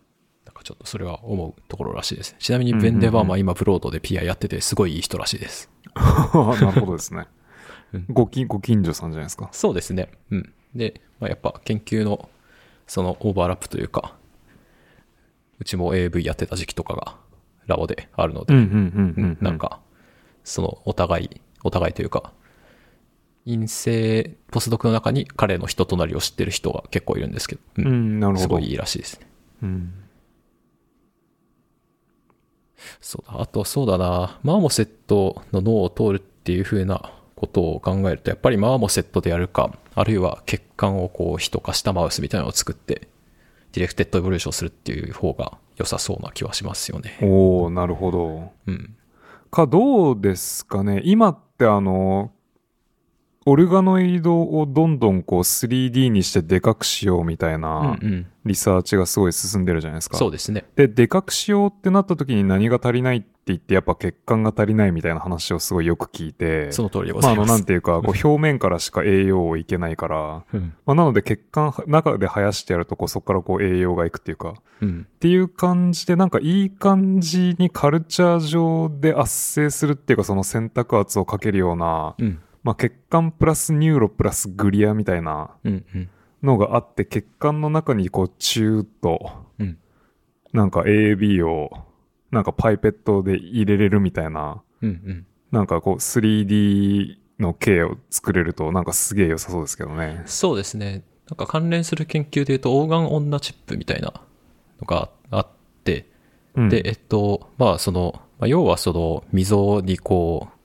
[0.45, 2.37] なんかちょっとそれは思うところらしいですね。
[2.39, 5.69] ちなみにベン・デバーマン今ブロードで PI やっててすごいいい人らしいです。
[5.95, 6.01] な
[6.59, 7.27] るほどですね
[7.93, 10.09] うんごきご近所さんじゃないですかそうですね。
[10.31, 10.53] うん。
[10.75, 12.29] で、まあ、やっぱ研究の
[12.87, 14.15] そのオーバーラップというか、
[15.59, 17.15] うちも AV やってた時期とかが
[17.67, 18.53] ラボであるので、
[19.41, 19.79] なんか、
[20.43, 22.33] そのお互い、お互いというか、
[23.45, 28.41] 陰性ポスドクの中に彼の人となりを知ってる人が結構いるんですけど、ううんんなるほど。
[28.43, 29.19] すごいいいらしいです。
[29.19, 29.27] ね。
[29.63, 29.93] うん。
[33.01, 43.07] そうだ、あとそうだな、マーモセットの脳を通るっていう風なことを考えると、やっぱりマーモセットでやるか、あるいは血管をこう人化したマウスみたいなのを作って、
[43.73, 47.17] directed evolution するっていう方が良さそうな気はしますよね。
[47.21, 48.51] おおなるほど。
[48.67, 48.95] うん。
[49.49, 51.01] かどうですかね。
[51.05, 52.31] 今ってあの
[53.45, 58.27] オルガノイドをどんどんこう 3D にしてでかくしようみたいうんなうん。
[58.45, 60.17] リサーチがすごい進んでるじゃないですか。
[60.17, 60.65] そうですね。
[60.75, 67.57] で、でかくしようってなった時に何が足りないって言って、やっぱ血管が足りないみたいな話をすごいよく聞いて、その通りでごまあ、あの、ざいます。
[67.59, 70.73] なんていうか、こう表面からしか栄養をいけないから、うん。
[70.85, 75.07] まあ、なので血管中で生やしてやると、こう、そこからこう栄養がいくっていうか、うん。
[75.09, 82.39] っていう感じで、なんかいい感じにカルチャー上で圧生するっていうか、その選択圧をかけるような、うん。
[82.63, 85.51] まあ、血管プラスニューロプラスグリアみたいな。
[86.41, 89.77] のがあって、血管の中にこう、チューッと、うん。
[90.51, 91.71] なんか AB を、
[92.31, 94.61] なんかパイペットで入れれるみたいな。
[95.51, 100.23] なんかこう 3D の形を作れると、なんかすげえ良さそうですけどね。
[100.25, 101.03] そうですね。
[101.29, 104.13] なんか関連する研究で言うと、オーガンオンナチップみたいな
[104.81, 105.47] のがあっ
[105.83, 106.07] て、
[106.55, 110.57] うんで、えっと、まあ、その、まあ、要はその、溝にこう、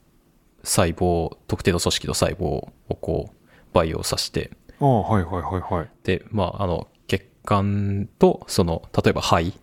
[0.68, 3.34] 細胞、特定の組織の細胞をこう、
[3.72, 4.50] 培養させて、
[4.80, 5.88] ああ、はいはいはいはい。
[6.04, 9.54] で、まあ、あの、血管と、その、例えば肺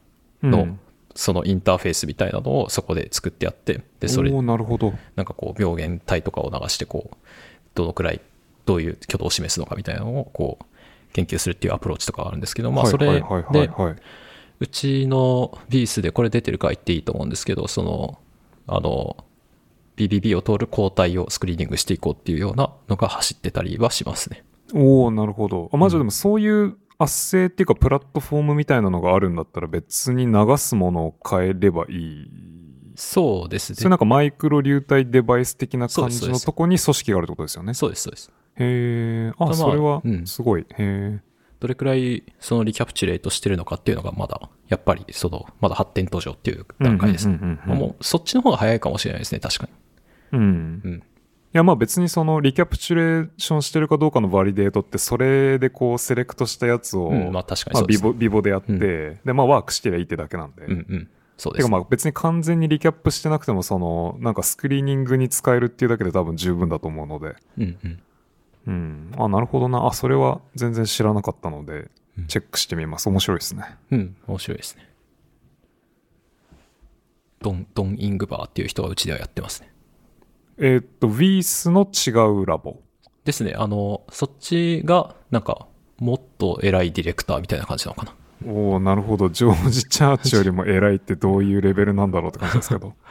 [0.41, 0.80] のうん、
[1.15, 4.94] そのインターフェースみたいなのをそこで作ってやって、で、それなるほど。
[5.15, 7.18] なんかこう、病原体とかを流して、こう、
[7.76, 8.19] どのくらい、
[8.65, 10.65] どういう挙動を示すのかみたいなのを、こう、
[11.14, 13.22] 研究するっていうアプローチとかがあるんですけど、まあ、それ
[13.52, 13.69] で。
[14.57, 18.18] うちのビースでこれ出てるか言っていいと思うんですけど、その、
[18.68, 19.25] あの、
[19.96, 24.44] BBB を通る抗体をスクリーニングしていこうっていうようなのが走ってたりはしますね。
[24.74, 25.70] おおなるほど。
[25.74, 32.30] あ、まじでもそういう圧政っていうかプラットフォームみたいなのがあるんだったら別に流すものを変えればいい。
[32.96, 33.76] そうですね。
[33.76, 37.74] それなんかマイクロ流体デバイス的な感じのとこに組織があるってことですよね。
[37.74, 38.32] そうです、そうです。
[38.56, 39.34] へえ。
[39.38, 40.62] あ、まあそれはうんすごい。
[40.62, 41.20] へえ。
[41.60, 47.36] どれくらいそのリキャプチュレートしてるのかっていうのがまだ、やっぱりその、まだ発展途上っていう段階ですね。
[47.36, 49.85] うんうんうんうんもうそっちの方が早いかもしれないですね、確かに。
[50.36, 50.82] うん。
[50.84, 51.03] うん。
[51.56, 58.10] いやまあ別にそのリキャプチュレーションしてるかどうかのバリデートってそれでこうセレクトしたやつを、うん、まあ確かにそうです、ね。
[58.10, 60.66] ボビボでやって、うんでまあワークしてりゃいいってだけなんで。
[60.66, 61.10] うんうん。
[61.38, 67.36] そうです、てかまあ別に完全にリキャップしてなくてもそのなんかスクリーニングに使えるっていうだけで多分十分だと思うので。
[67.57, 67.99] うんうん。
[68.68, 69.12] うん。
[69.18, 69.88] あ、なるほどな。
[69.88, 73.07] あ、それは全然知らなかったのでうん、チェックしてみます。
[73.10, 73.64] 面白いですね。
[73.91, 74.90] うん、面白いですね。
[77.41, 79.72] ドン、ドン・イングバーっていう人がうちではやってますね。
[80.57, 82.11] えーっと、ウィースの違
[82.41, 82.82] うラボ。
[83.26, 85.68] ですね、あの、そっちが、なんか、
[85.98, 88.15] もっと偉いディレクターみたいな感じなのかな。
[88.52, 89.30] おおなるほど。
[89.30, 92.94] ジョージ・チャーチよりも偉いってどういうレベルなんだろうって感じですけど。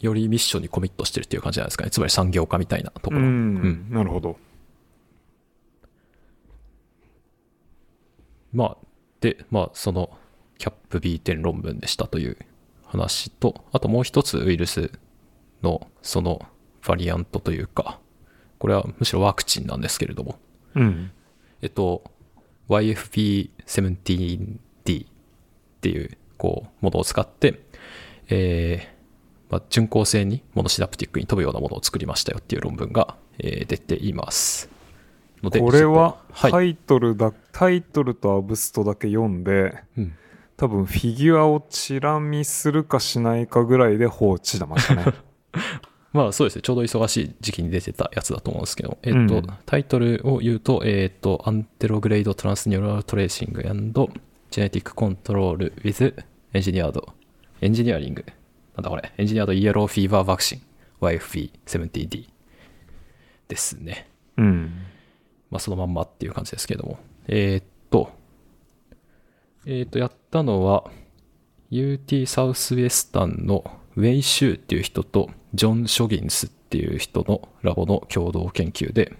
[0.00, 1.90] よりミッションにコミットしてるっていう感じなんですかね。
[1.90, 3.20] つまり産業化みたいなとこうろ。
[3.20, 3.90] ん。
[3.90, 4.36] なるほど。
[8.52, 8.86] まあ、
[9.20, 10.10] で、まあ、その、
[10.58, 12.36] キャップ B 点論文でしたという
[12.84, 14.92] 話と、あともう一つウイルス
[15.62, 16.40] の、その、
[16.86, 17.98] バリアントというか、
[18.58, 20.38] これはむしろワクチンなんですけれども、
[20.74, 21.10] うん。
[21.60, 22.02] えっと、
[22.68, 24.24] YFP17D
[25.04, 25.08] っ
[25.80, 27.60] ていう、こう、ものを使って、
[28.28, 28.92] えー
[29.50, 34.70] まあ、巡航性にモノシナプティックに飛ぶようなものを作りましたよっていう論文が、えー出ています。
[35.42, 36.16] ので、これは。
[36.32, 40.16] タイトルだ、タイトルとアブストだけ読んで、うん
[40.62, 45.06] 多分フィギュアをチラ見するかしないかぐらいで放置してましたね。
[46.12, 56.22] まあそうですね、ちょうど忙しい時期に出てたやつだと思うんですけど、えっ、と、うんタイトルを言うと、えっ、と、アンテログレードトランスニューラルトレーシングジェネティックコントロール with
[56.52, 57.14] エンジニアード、
[57.62, 58.26] エンジニアリング、
[58.76, 60.62] なんだこれ、エンジニアードイエローフィーバーワクチン
[61.00, 62.26] YFV70D
[63.48, 64.08] ですね。
[64.36, 64.72] うん。
[65.50, 66.98] まあそのまんまっていう感じですけども。
[67.28, 68.10] えーっと、
[69.64, 70.90] えーっと、やったのは、
[71.70, 73.64] UT サウスウェスタンの
[73.96, 79.12] ウェイ・シューっていう人と、ジョン・ショギンスっていう人のラボの共同研究で、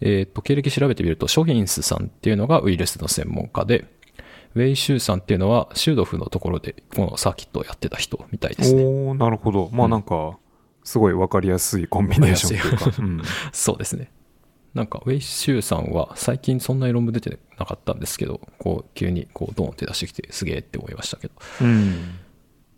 [0.00, 3.84] えーっと、経歴調べてみると、ショギンスさんっていうのがウイルスの専門家で、
[4.54, 8.82] ウェイ・シューさんっていうのは、シュードフのところでこのサーキットをやってた人みたいですね。
[8.82, 9.70] おー、なるほど。
[9.72, 10.38] まあなんか、
[10.82, 13.02] すごいわかりやすいコンビネーションというか。
[13.02, 13.22] うん
[13.52, 14.10] そうですね。
[14.74, 21.34] なんか、ウェイシューさんは最近そんなに論文出てなかったんですけど、こう、急にこう、ドーンって出してきてすげえって思いましたけど。
[21.60, 22.18] うん。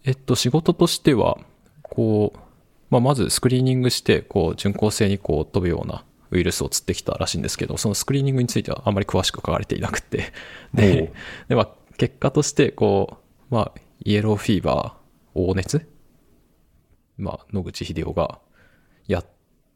[0.05, 1.39] えっと、仕事としては、
[1.83, 2.39] こう、
[2.93, 10.35] まあ、まずスクリーニングして、こう、巡航性にこう、飛ぶようなウイルスを釣ってきたらしいんですけど、そのスクリーニングについてはあんまり詳しく書かれていなくて、
[10.74, 11.10] で、
[11.48, 13.16] でまあ、結果として、こ
[13.51, 15.89] う、まあ、イエローフィーバー、黄熱？
[17.16, 18.40] まあ、野口英世が
[19.09, 19.27] やっ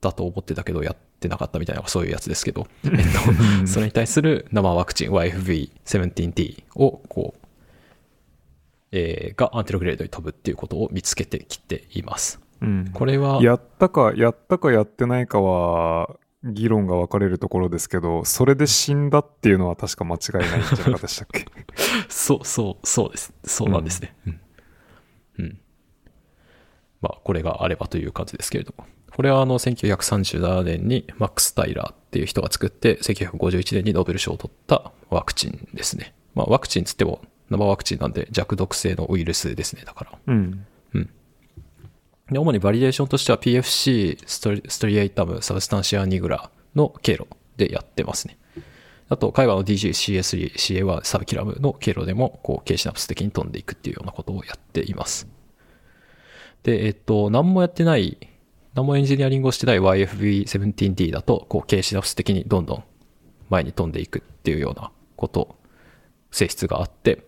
[0.02, 2.90] たと思ってたけど、やってなかったみたいな、そういうやつですけど、 えっ
[3.62, 7.46] と、それに対する生ワクチン YFV17T を、こう、
[8.92, 12.45] えーがアンテログレードに飛ぶっていうことを見つけてきています。
[12.60, 12.90] うん。
[12.92, 21.44] これは、やったか、やったかやってないかは、議論が分かれるところですけど、それで死んだっていうのは確か間違いないんじゃなかでしたっけ？
[22.08, 23.32] そう、そう、そうです。
[23.44, 24.14] そうなんですね。
[24.26, 24.40] うん。
[25.38, 25.58] うん。
[27.00, 28.84] まあ、これがあればという感じですけれども。
[29.12, 36.14] これはあの、1937年にマックス・タイラーっていう人が作って、1951年にノーベル賞を取ったワクチンですね。
[36.34, 39.82] まあ、ワクチンつっても生ワクチンなんで弱毒性のウイルスですね。
[39.86, 40.18] だから。
[40.26, 40.66] うん。
[42.30, 47.26] で主にバリデーションとしては PFC ストリエイタムサブスタンシアニグラの経路
[47.56, 48.36] でやってますね。
[49.08, 55.28] あと、海外の DGCS3、CA1 サブキラムの経路でも、こう、K シナプス的に飛んでいくっていうようなことをやっています。
[56.64, 58.18] で、えっと、何もやってない、
[58.74, 62.84] 何もエンジニアリングをしてない YFV17D だと、こう、K シナプス的にどんどん
[63.48, 65.54] 前に飛んでいくっていうようなこと、
[66.32, 67.22] 性質があって、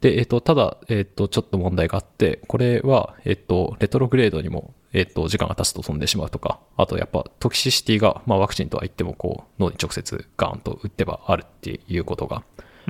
[0.00, 12.42] で、えっ、と、ただ、えっ、と、ちょっと問題があって、これは、えっ、と、レトログレードにも、えっ、と、時間が経つと飛んでしまうとか、あとやっぱトキシシティが、まあワクチンとは言っても、こう、脳に直接ガーンと打ってばあるっていうことが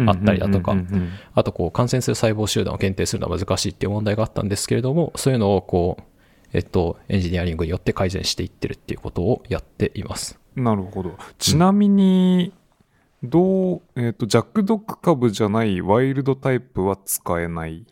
[0.07, 0.77] あったりだとか
[1.35, 6.03] あとこう、感染する細胞集団を限定するのは難しいっていう問題があったんですけれども、そういうのをこう、
[6.53, 10.39] えっと、エンジニアリングによって改善していってるっていうことをやっています。
[10.57, 11.17] なるほど。
[11.39, 12.53] ちなみに、
[13.23, 17.87] どう、えっ、と、弱毒株じゃないワイルドタイプは使えない？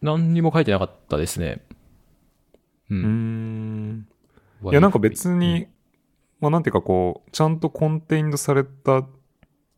[0.00, 1.62] 何にも書いてなかったですね。
[2.90, 3.92] ううーん。
[3.98, 4.06] ん。
[4.64, 5.66] いや、なんか別に、
[6.40, 9.04] まあなんていうかこう、ちゃんとコンテインドされた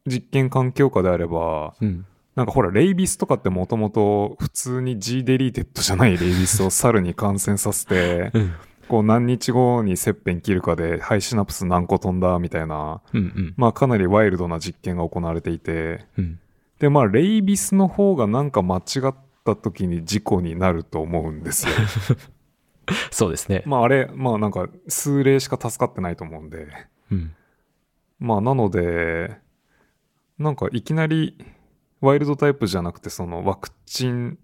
[0.07, 2.07] 実験環境下であれば、うん。
[2.35, 8.53] なんかほら、 rabies とかってもともと普通に G デリーテッドじゃないレイビスを猿に感染させて、うん。
[8.89, 13.21] こう何日後に切片切るかで、ハイシナプス何個飛んだみたいな、うん。
[13.21, 13.55] うん。
[13.57, 16.39] まあかなりワイルドな実験が行われていて、うん。
[16.79, 19.15] で、まあ rabies の方がなんか間違っ
[19.45, 21.75] た時に事故になると思うんですよ。
[23.11, 23.63] そうですね。
[23.67, 26.69] まああれ、まあなんか数例しか助かってないと思うんで。
[27.11, 27.35] うん。
[28.19, 29.37] まあなので、
[30.39, 31.37] なんかいきなり
[32.01, 34.39] ワイルドタイプじゃなくてそのワクチン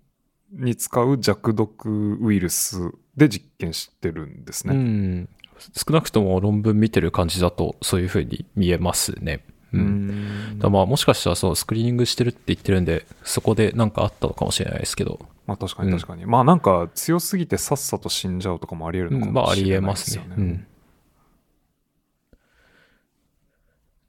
[0.53, 4.77] に使う弱毒ウイルスで実験してるんですうね。
[4.77, 5.29] ん。
[5.75, 9.45] 少なくとも論文見てる感じだと、そういうふうに見えますね。
[9.73, 9.79] う。
[9.79, 16.27] うんんだまあもしかしたらそうスクリーニングしてるって言ってるんで、そこでなんかあったのかもしれないですけど、まあ確かに確かに。
[16.27, 20.29] まあなんか強すぎてさっさと死んじゃうとかもあり得るのかうんまあありえもしれないますね。
[20.29, 20.51] ですよね。
[20.51, 20.67] うん。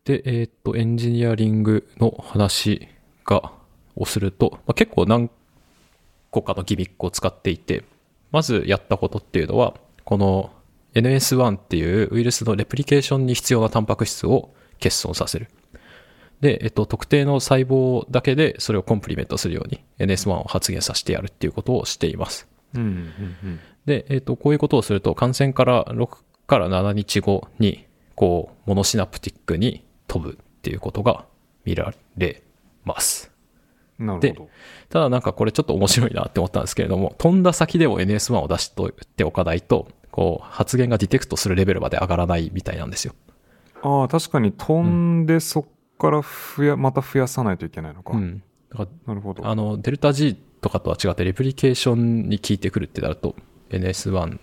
[0.06, 2.88] で、えーっと、エンジニアリングの話
[3.26, 3.54] が、
[3.96, 5.30] をすると、まあ、結構何
[6.34, 7.84] 個かのギミックを使っていて、
[8.32, 10.52] まずやったことっていうのは、この
[10.96, 15.48] NS1 っていうウイルスのレプリケーションに必要なタンパク質を欠損させる。
[16.42, 22.48] で、えっと、特定の細胞だけでそれをコンプリメントするように NS1 を発現させてやるっていうことをしています。
[22.76, 27.86] うんうんうんで、えっ、と、こういうことをすると、感染から6から7日後に、
[28.16, 31.26] こう、モノシナプティックに飛ぶっていうことが
[31.66, 32.44] 見られ
[32.86, 33.33] ます。
[34.20, 34.50] でなるほど。
[34.90, 43.16] ただなんかこれちょっと面白いなって思ったんですけれども、飛んだ先でも NS1 を出しておいておかないと、こう、発言がディテクトするレベルまで上がらないみたいなんですよ。
[43.82, 45.66] ああ、確かに飛んでそっ
[45.98, 48.14] から増や、また増やさないといけないのか。
[48.16, 48.44] うん。
[48.70, 49.46] だからなるほど。
[49.48, 53.36] あの、デルタ G とかとは違って、レプリケーションに効いてくるってなると、
[53.70, 54.40] NS1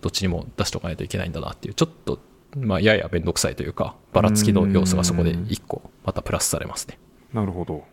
[0.00, 2.18] どっちにも出しとかないといけないんだなっていう、ちょっと、
[2.56, 6.98] まあ、ややめんどくさいというか、ばらつきの要素がそこで1個、またプラスされますね。
[7.32, 7.84] なるほど。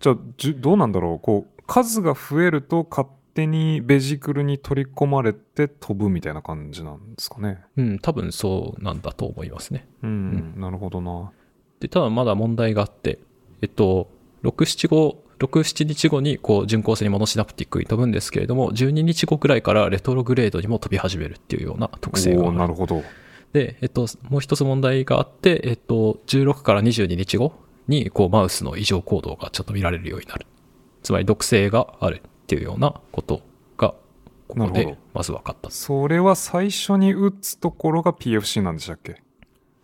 [0.00, 1.18] じゃあ、じゅどうなんだろう？
[1.20, 7.60] こう、数が増えると勝手にベジクルに取り込まれて飛ぶみたいな感じなんですかね。
[7.76, 9.88] うん、多分そうなんだと思いますね。
[10.02, 11.32] うん、なるほどな。
[11.80, 13.18] で、ただまだ問題があって、
[13.62, 14.10] えっと、
[14.42, 23.02] 6、7後、6、7日後にこう巡航性にモノシナプティックに飛ぶんですけれども、12日後くらいからレトログレードにも飛び始めるっていうような特性がおあるーなるほど。
[23.52, 27.52] で、えっと、もう一つ問題があって、えっと、16から22日後
[27.88, 30.46] に、こう、マウスの異常行動がちょっと見られるようになる。
[31.02, 33.42] つまり、毒性があるっていうようなこと
[33.76, 33.94] が、
[34.48, 35.70] ここでまず分かった。
[35.70, 39.22] それは最初に打つところが PFC なんでしたっけ？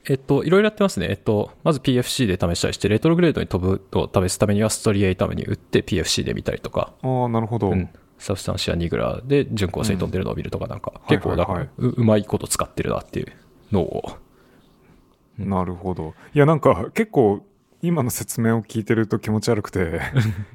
[0.09, 1.07] えっと、いろいろやってますね。
[1.11, 7.71] えっと、まず PFC で試したりして、レトログレードに飛ぶを試すためには、ストリエイために打って PFC で見たりとか、ああ、なるほど。
[7.71, 7.89] うん。
[8.19, 13.33] サブスタンシアニグラで巡航性に飛んでるのを見るとか、なんか、うん結構、だからはいはい、ううまいこと使ってるなっていう
[13.73, 14.17] のを、
[15.39, 16.15] なるほど。
[16.35, 17.45] いや、なんか結構
[17.83, 20.01] 今の説明を聞いてると気持ち悪くて、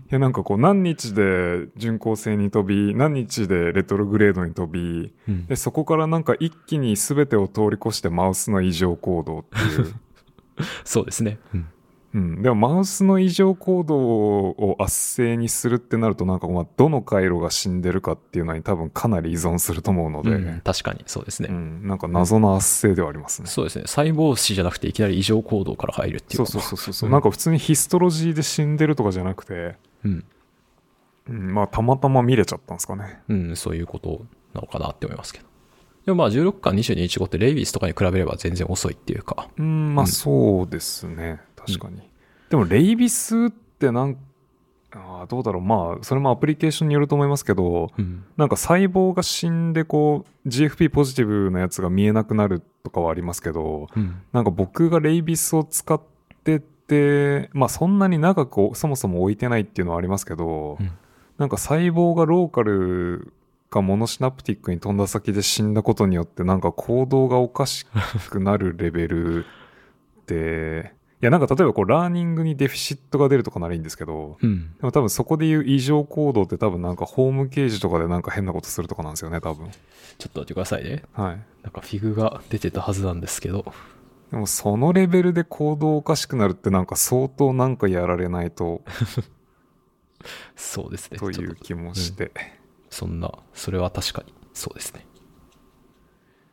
[0.10, 9.94] いや、なんかこう何日で巡航性に飛び、何日でレトログレードに飛び、うんで、そこからなんか一気に全てを通り越してマウスの異常行動っていう。
[10.86, 11.38] そうですね。
[11.54, 11.68] うん
[12.14, 21.50] うん、でもマウスの異常行動を圧政にするってなるとなんかまあどの回路が死んでるかっていうのに多分かなり依存すると思うので、うん確かにそうですね。
[21.52, 23.48] うん、なんか謎の圧政ではありますね。
[23.48, 23.84] そうですね。
[23.88, 30.24] 細胞死じゃなくていきなり異常行動から入るっていうそうそうそうそう、うんなんか普通にヒストロジーで死んでるとかじゃなくて、うん。
[31.30, 33.22] うん、まあたまたま見れちゃったんですかね。
[33.28, 34.22] うん、そういうこと
[34.54, 35.46] なのかなって思いますけど。
[36.06, 39.50] でもまあ16巻22日後ってレイビスとかに比べれば全然遅いっていうか。
[39.58, 41.42] うん、まあうんそうですね。
[41.68, 42.02] 確かに。
[42.50, 44.18] でもレイビスってなん
[44.92, 48.24] あーどうだろうまあそれもアプリケーションによると思いますけどうん。
[48.38, 54.22] なんか細胞が死んでこう GFP ポジティブなやつが見えなくなるとかはありますけどうん。
[54.32, 56.02] なんか僕がレイビスを使っ
[56.44, 60.92] ててまあそんなに長くそもそも置いてないっていうのはありますけど、うん
[61.38, 63.32] なんか細胞がローカル
[63.70, 67.86] かモノシナプティックに飛んだ先で死んだことによってなんか行動がおかし
[68.30, 69.46] くなるレベル
[70.26, 74.76] でいやなんか例えばこうラーニングにデフィシットが出るとかならいいんですけどうん。
[74.78, 81.04] でも多分そこでいう異常行動って多分なんかホームケージとかでなんか変なことするとかなんですよね多分ちょっと待ってくださいね。
[81.14, 83.74] はいなんかフィグが出てたはずなんですけど。
[84.32, 88.82] でもそのレベルで行動おかしくなるってなんか相当なんかやられないと
[90.56, 91.18] そうですね。
[91.18, 92.32] という気もして、
[92.90, 95.06] そんな、それは確かにそうですね。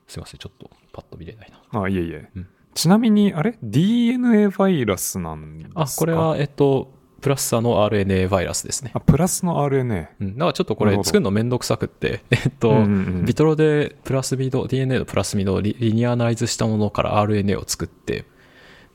[0.07, 1.82] すいません、ちょっとパッと見れないな。
[1.82, 5.80] あいえいえ、うんちなみにあれ？DNA バイラスなんですか？
[5.82, 8.90] あ、これは、えっと、プラス差の RNA バイラスですね。
[8.94, 10.34] あプラスの RNA うん。
[10.34, 12.86] だからちょっとこれ作るのめんどくさくって、 えっと、うんうんう
[13.22, 18.24] in vitro でプラスミド、DNA のプラスミドを linearize したものから RNA を作って、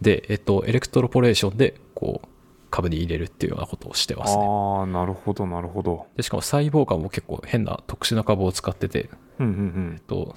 [0.01, 2.27] で、えっと、エレクトロポレーションで、こう、
[2.69, 4.43] 株に入れるっていうようなことをしてますね。
[4.47, 6.05] ああなるほどなるほど。
[6.15, 10.35] で、しかも細胞株も結構変な特殊な株を使ってて、うんうんえっと、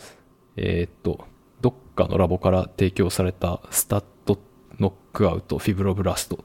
[0.56, 1.26] えーっと、
[1.62, 6.36] どっかのラボから提供された STAT knockout fibroblast。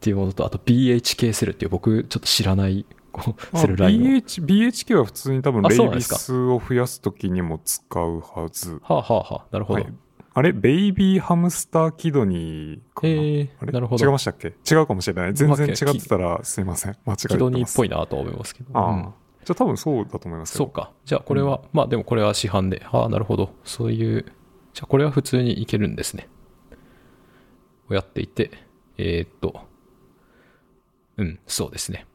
[0.00, 2.84] ていうものと、あと BHK セルっていう僕ちょっと知らない
[3.54, 4.04] セルラインを。
[4.18, 8.80] BH BHK は普通に多分あレイビスを増やすときにも使うはず。
[8.82, 9.82] はあはあはあ、なるほど。
[9.82, 9.92] はい。
[10.36, 14.04] あれベイビーハムスターキドニーかな、えーなるほど。
[14.04, 14.48] 違いましたっけ？
[14.68, 15.34] 違うかもしれない。
[15.34, 16.96] 全然違まあってたらすいません。
[17.06, 18.70] 間違えてキドニーますっぽいなとは思いますけど。
[18.76, 19.14] ああ、うん
[19.44, 20.90] じゃあ多分そうだと思いますそうか。
[21.04, 22.86] じゃあこれは、まあでもこれは市販で。
[22.90, 23.54] ああ、なるほど。
[23.64, 24.24] そういう、
[24.72, 26.28] じゃあこれは普通にいけるんですね。
[27.88, 28.50] をやっていて、
[28.96, 29.60] えーっと、
[31.16, 32.06] うん、そうですね。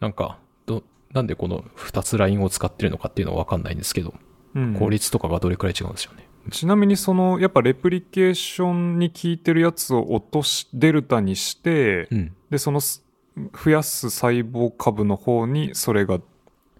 [0.00, 0.82] なんか、ど、
[1.12, 4.14] なんでこの2つラインを使ってるのかっていうのはわかんないんですけど、
[4.54, 6.28] うん効率とかがどれくらい違うんですよね。
[6.50, 12.34] ちなみにそのやっぱレプリケーションに効いてるやつを落としデルタにして、うん。
[12.50, 13.04] でそのす
[13.36, 16.20] 増やす細胞株の方にそれが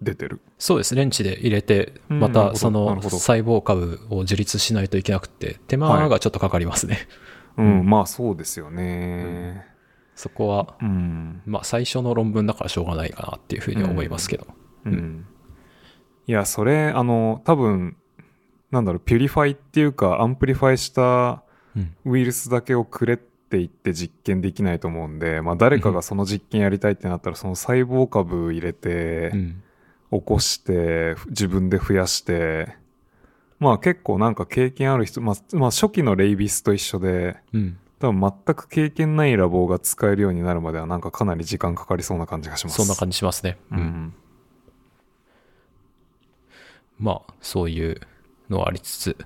[0.01, 0.41] 出てる。
[0.57, 0.95] そうです。
[0.95, 2.19] レンチで入れて、うん。
[2.19, 6.99] またその細胞株を樹立しないといけなくて、手間がちょっとかかりますね。
[7.57, 7.85] うん、うん。
[7.89, 9.65] まあそうですよね。
[10.15, 14.47] そこは、うん、まあ最初の論文だからしょうがないかなっていうふうには思いますけど。
[14.85, 15.25] うん。
[16.27, 17.97] いやそれあの多分
[18.69, 21.43] なんだろう purify っていうか amplify した
[21.75, 21.95] うん。
[22.05, 29.63] ウイルスだけをくれって言って実験できないと思うんで、まあ、誰かがその実験やりたいってなったらその細胞株入れて、うん。
[30.11, 32.75] 起こして自分で増やして
[33.61, 37.77] まあ結構なんか経験ある人、まあ、まあ初期のレイビスと一緒で、うん。
[37.99, 42.77] 多分全く経験ないラボが使えるようになるまではなんかかなり時間かかりそうな感じがします。
[42.77, 43.59] そんな感じしますね。
[43.71, 43.75] う。
[43.75, 44.13] ん。
[46.97, 48.01] まあ、そういう
[48.49, 49.17] のはありつつ、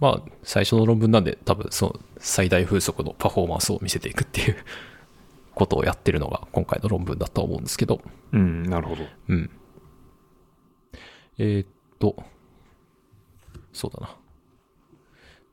[0.00, 4.56] まあ、最初の論文なんで多分その最大風速のパフォーマンスを見せていくっていう
[5.54, 8.00] ことをやってるのが今回の論文だとは思うんですけど、
[8.32, 9.02] うん、なるほど。
[9.28, 9.50] うん。
[11.38, 12.16] えーっと、
[13.72, 14.16] そうだな。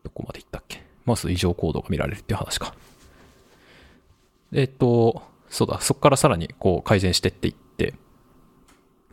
[0.04, 0.84] どこまで行ったっけ？
[1.06, 2.76] マウス異常行動が見られるっていう話か。
[4.54, 7.94] えーっと、そうだ、そこからさらにこう改善してっていって、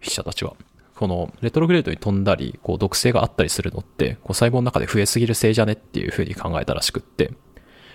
[0.00, 0.54] 筆者たちは。
[0.94, 7.32] この retrograde に飛んだり、こう毒性があったりするのって、こう細胞の中で増えすぎるせいじゃねっていうふうに考えたらしくって、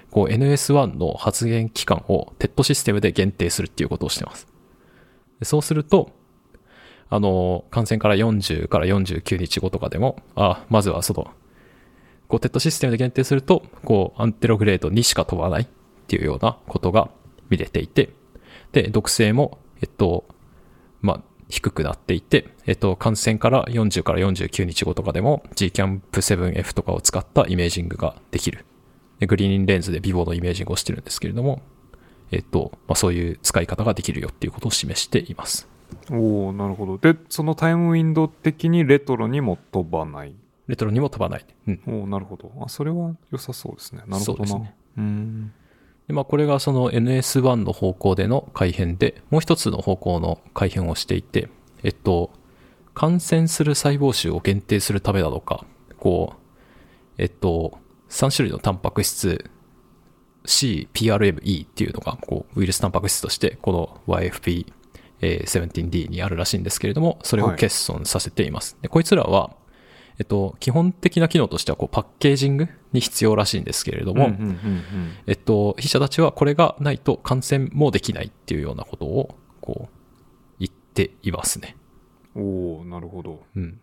[0.10, 4.48] こう NS1 の発現期間を Tet system で限定するっていうことをしてます。
[5.42, 6.12] そうすると、
[7.14, 11.30] あの、感染から40から49日後とかでも、あ、まずはその、
[12.28, 15.68] こう、 Tet system で限定すると、こう、 anterograde にしか飛ばないっ
[16.08, 17.12] ていうようなことが
[17.52, 18.10] 見れていて、
[18.72, 20.26] で、毒性も、えっと、
[21.04, 28.66] まあ、低くなっていて、えっと、感染から40から49日後とかでも GCaMP7f とかを使ったイメージングができる。
[29.20, 31.62] で GRIN レンズで in vivo のイメージングをしてるんですけれども、
[32.32, 35.72] えっと、まあ、そういう使い方ができるよっていうことを示しています。
[36.12, 36.98] おおなるほど。
[36.98, 40.36] で、そのタイムウィンドウ的にレトロにも飛ばない。
[40.68, 41.46] レトロにも飛ばない。
[41.68, 41.82] うん。
[41.88, 42.52] おおなるほど。
[42.62, 44.04] あ、それは良さそうですね。
[44.08, 44.48] なるほどな。
[44.48, 45.54] そうですねん。
[46.08, 51.50] で、まあ、これがその NS1 の方向での改変で、もう一つの方向の改変をしていて、
[51.84, 52.32] えっと、
[52.94, 55.66] 感染する細胞種を限定するためなのか、
[55.98, 56.40] こう、
[57.18, 57.80] えっと、
[58.10, 59.50] 3種類のタンパク質
[60.46, 64.72] C、PRME っていうのが、こう、ウイルスタンパク質として、この YFP、
[65.24, 68.78] えー 17D にあるらしいんですけれども、それを欠損させています。
[68.82, 69.56] でこいつらは、
[70.20, 74.32] えっと、基本的な機能としては、こう、パッケージングに必要らしいんですけれども、
[75.26, 79.96] えっと、筆者たちはこれがないと感染もできないっていうようなことを、こう、
[80.60, 81.76] 言っていますね。
[82.36, 82.44] うん。
[82.44, 83.44] おおなるほど。
[83.56, 83.80] うん。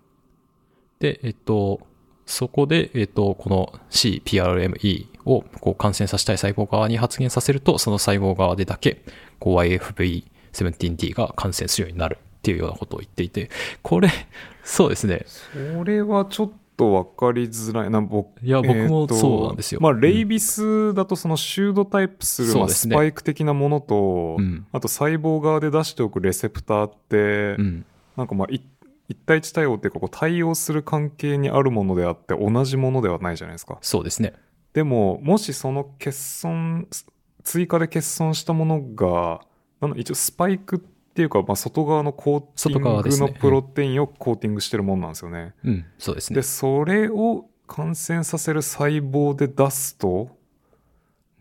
[1.01, 1.81] で、えっと、
[2.27, 9.03] そこで、えっと、この CPRME をこう感染させたい細胞側に発現させると、その細胞側でだけ、
[9.41, 9.57] こう
[10.53, 13.51] YFV17D が感染するようになるっていうようなことを言っていて、
[13.83, 14.09] これ、
[14.65, 15.25] そうですね。
[15.27, 18.41] それはちょっと分かりづらいな、僕。
[18.43, 24.67] いや僕もそうなんですよまあ、うんレイビスだとそのシュードタイプする、スパイク的なものと、うん。
[24.73, 27.85] あと細胞側で出しておくレセプターって、うん。
[28.17, 28.63] なんかまあ、い
[29.09, 33.77] 一対一対応っていうかこう対応する関係にあるものであって同じものではないじゃないですか。
[33.83, 34.35] そうですね。
[34.73, 36.87] でも、もしその欠損、
[37.43, 39.41] 追加で欠損したものが、
[39.89, 45.55] な一応スパイクっていうか、まあ、外側のコーティングのプロテインをコーティングしてるものなんですよね。
[45.65, 45.85] うん。
[45.99, 46.43] そうですねで、。
[46.43, 50.37] それを感染させる細胞で出すと、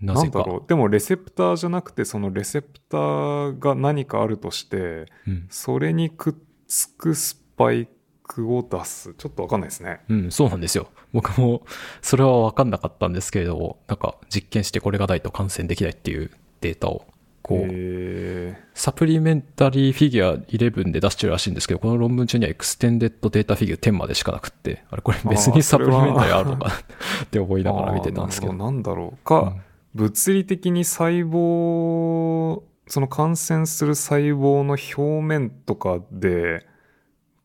[0.02, 0.68] なぜだろう。
[0.68, 5.48] でもレセプターじゃなくて、そのレセプターが何かあるとして、うん。
[5.49, 6.34] それにくっ
[6.68, 7.88] つくスパイ
[8.24, 9.14] クを出す。
[9.16, 10.02] ちょっとわかんないですね。
[10.07, 10.90] うん、そうなんですよ。
[11.11, 11.64] 僕も、
[12.02, 17.06] それは分かんなかったんですけれども、なんか実験してこれがないと感染できないっていうデータを、
[17.49, 28.53] こう、え supplementary figure 11で出してるらしいんですけど、この論文中には extended data figure 10までしかなくって、あれこれ別に supplementary あるのかなって思いながら見てたんですけど。
[28.53, 29.55] なんだろうか、
[29.95, 36.67] 物理的に細胞、その感染する細胞の表面とかで、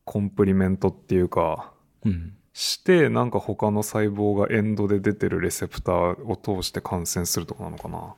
[0.05, 1.72] コンプリメントっていうか、
[2.05, 2.35] うん。
[2.52, 8.14] して、なんか他の細胞がエンドで出てるレセプターを通して感染するとかなのかな。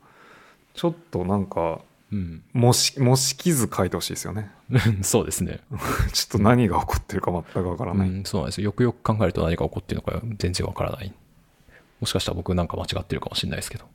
[0.77, 1.81] ちょっとなんか、
[2.13, 2.45] うん。
[2.53, 4.51] 模式、模式図書いてほしいですよね。
[4.71, 5.03] うん。
[5.03, 5.61] そうですね。
[6.13, 8.09] ちょっと何が起こってるか全くわからない。
[8.09, 8.67] うん、そうなんですよ。
[8.67, 11.13] よくよく考えると何が起こってるのか全然わからない。
[12.01, 13.87] もしかしたら僕なんか間違ってるかもしれないですけど。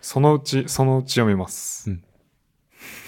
[0.00, 1.90] そのうち、そのうち読みます。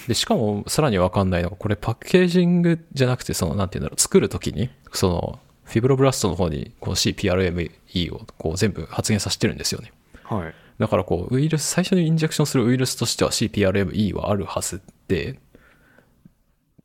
[0.07, 9.93] で、しかも、さらにわかんないのが、これパッケージングじゃなくて、その、なんていうんだろう、作るときに、その、フィブロブラストの方に、こう CPRME を、こう、全部発現させてるんですよね。
[10.25, 10.55] はい。
[10.83, 15.39] だから、こう、ウイルス、最初にインジェクションするウイルスとしては CPRME はあるはずで、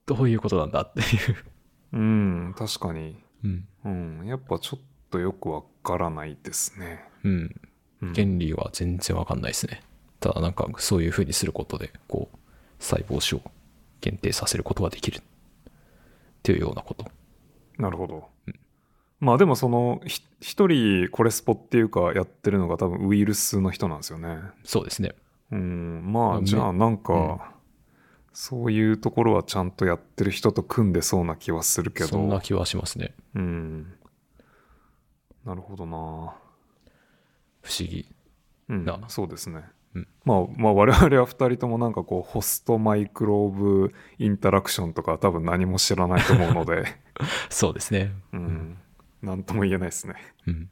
[0.06, 1.36] どういうことなんだっていう。
[1.94, 3.18] うん、確かに。
[3.44, 3.68] うん。
[3.86, 3.90] う
[4.24, 7.10] ん、やっぱちょっとよくわからないですね。
[7.24, 7.56] うん。
[8.04, 9.82] うん原理は全然わかんないですね。
[10.20, 12.38] ただ、なんか、そういう風にすることで、こう、
[12.78, 13.52] 細胞種を
[14.00, 15.18] 限定させることができる。
[15.18, 15.22] っ
[16.44, 17.08] ていうようなこと。
[17.80, 18.30] なるほど。
[19.20, 24.38] まあでもその、ひ一人コレスポっていうかやってるのが多分ウイルスの人なんですよね。
[24.64, 25.14] そうですね。
[25.52, 27.56] うん、まああじゃあなんうんか、
[28.34, 32.10] そういうところはちゃんとやってる人と組んでそうな気はするけど。
[32.10, 33.16] そんな気はしますね。
[33.34, 33.94] うん。
[35.46, 35.98] なるほどな
[37.62, 38.08] 不思議。
[38.70, 39.64] うんなそうですね、
[39.96, 46.84] うんまあまあ我々は2人ともなんかこうホストマイクローブインタラクションとか多分何も知らないと思うので
[47.50, 48.12] そうですね。
[48.34, 48.78] うん
[49.22, 50.16] 何とも言えないですね
[50.46, 50.70] うん。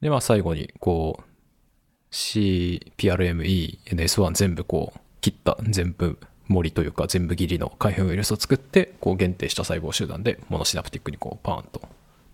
[0.00, 1.24] で、まあ最後に、こう、
[2.10, 6.18] C、PRM、E、NS1 全部こう、切った、全部
[6.48, 11.82] 森というか全部切りの開閉ウイルスを作って、こう限定した細胞集団でモノシナプティックにこうパーンと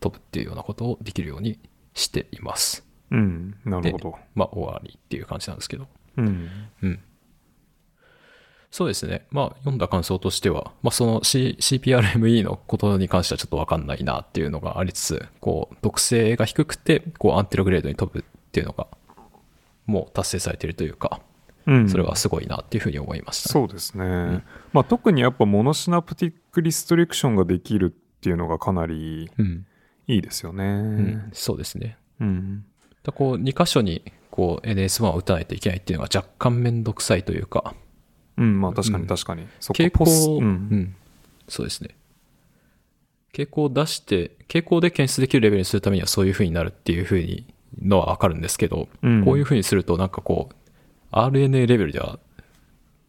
[0.01, 1.59] 飛ぶっていうようなことをできるように
[1.95, 2.85] しています。
[3.11, 5.89] うんなるでほど、まあ終わりっていう感じなんですけど。
[6.17, 6.49] うん
[6.83, 7.01] うん。
[8.75, 9.25] そうですね。
[9.31, 18.89] まあ、読んだ感想としては、まあ、その C、CPRME のことに関してはちょっとわかんないなっていうのがありつつ、こう、毒性が低くて、こう、アンテログレードに飛ぶっていうのが、
[19.87, 21.21] もう達成されているというか、
[21.67, 24.43] うんそれはすごいなっていうふうに思いました、そうですね、
[24.73, 29.67] まあ、特にやっぱモノシナプティックリストリクションができるっていうのがかなりうん。
[30.09, 31.31] いいですよねうん。
[31.33, 31.97] そうですね。
[32.21, 32.65] うん
[33.05, 34.03] だこう、2箇所に、
[34.33, 37.75] こう、NS1 を打たないといけないっていうのが若干めんどくさいというか、
[38.37, 39.09] うん、まあ確かにうん。
[39.09, 40.47] 確かに、そこ傾ポス向、ううん。
[40.47, 40.97] ん、
[41.49, 41.91] そうですね。
[43.33, 47.47] 傾向を出して、傾向で検出できるレベルにするためにはそういう風になるっていう風に
[47.83, 49.25] のはわかるんですけど、うん。
[49.25, 50.55] こういう風にするとなんかこう、
[51.15, 52.19] RNA レベルでは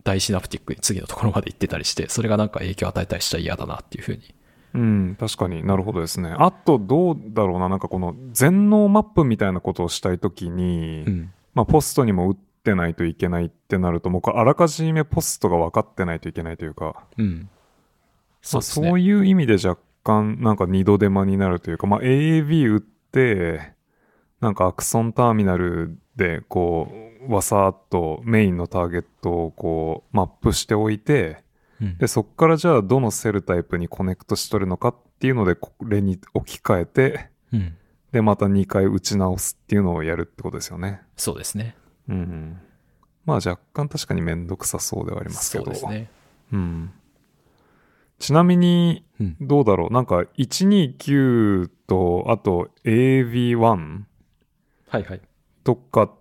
[0.03, 4.35] 大シナプティックに次のところまで行ってたりして、それがなんか影響を与えたりしたら嫌だなっていう風に。
[4.75, 5.65] うん、確かに。
[5.65, 6.35] なるほどですね。
[6.37, 7.69] あとどうだろうな。
[7.69, 11.31] なんかこの全脳マップみたいなことをしたいときに、うん。
[11.53, 17.49] まあ、ポストにも打ってないといけないってなるともうこれあらかじめポストが分かってないといけないというかうん。
[18.41, 18.89] そ,、そうね。
[18.89, 23.73] そういう意味で若干なんか二度手間になるというか、まあ、AAB 打って
[24.41, 26.91] なんかアクソンターミナルでこ
[27.27, 31.43] うわさっとメインのターゲットをこうマップしておいて
[31.81, 37.77] うんでそこからじゃあどのセルタイプにコネクトしとるのかっていうのでこれに置き換えてうん。
[38.11, 41.75] でまた2回打ち直すっていうのをやるってことですよねそうですね。
[42.09, 42.61] うん
[43.25, 46.09] まあ若干確かにめんどくさそうではありますけどそうですね。
[46.53, 46.91] うん、
[48.19, 49.37] ちなみにうん。
[49.41, 49.93] どうだろう？
[49.93, 54.01] なんか129とあと AV1
[54.89, 55.21] はいはい。
[55.63, 56.11] とか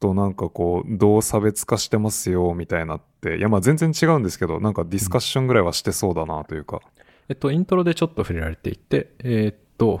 [0.00, 6.80] となんかこうどう差別化してますよみたいなっていやまあ全然違うんですけどなんかディスカッションぐらいはしてそうだなというか、
[7.28, 10.00] えっと、イントロでちょっと触れられていて、えーっと、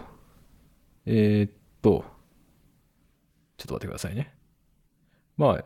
[1.04, 2.04] えーっと、
[3.56, 4.32] ちょっと待ってくださいね。
[5.38, 5.64] まあ、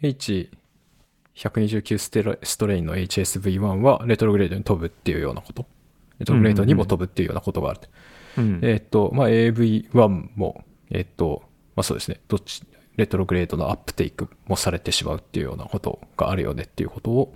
[0.00, 5.66] H129 ステレストレインの HSV1 はレトログレードに飛ぶっていうようなこと。
[6.18, 7.80] レトログレードにも飛ぶっていうようなことがある。
[8.38, 11.42] うんえーっと、まあ AAV1 も、えーっと、
[11.74, 12.62] まあそうですね、どっち、
[12.96, 17.34] retrograde の uptake もされてしまうっていうようなことがあるよねっていうことを、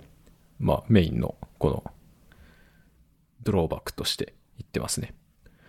[0.59, 1.83] まあメインのこの
[3.43, 5.13] drawback として言ってますね。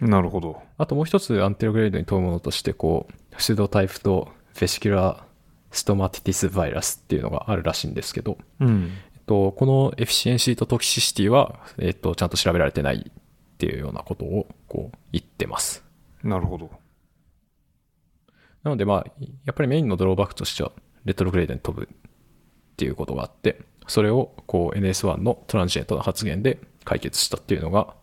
[0.01, 15.85] なるほどあともう一つアンテログレードに問うものとして、こう、 pseudotyped vesicular stomatitis virus っていうのがあるらしいんですけど、うんえっと、この efficiency と toxicity は、えっと、ちゃんと調べられてないっていうようなことを、こう、言ってます。
[16.23, 16.71] なるほど
[18.63, 19.07] なのでまあ、
[19.45, 20.73] やっぱりメインのドローバックとしては、
[21.05, 21.97] レトログレードに飛ぶっ
[22.77, 27.95] ていうことがあって、それをこう NS1 のトランジェントの発言で解決したっていうのが、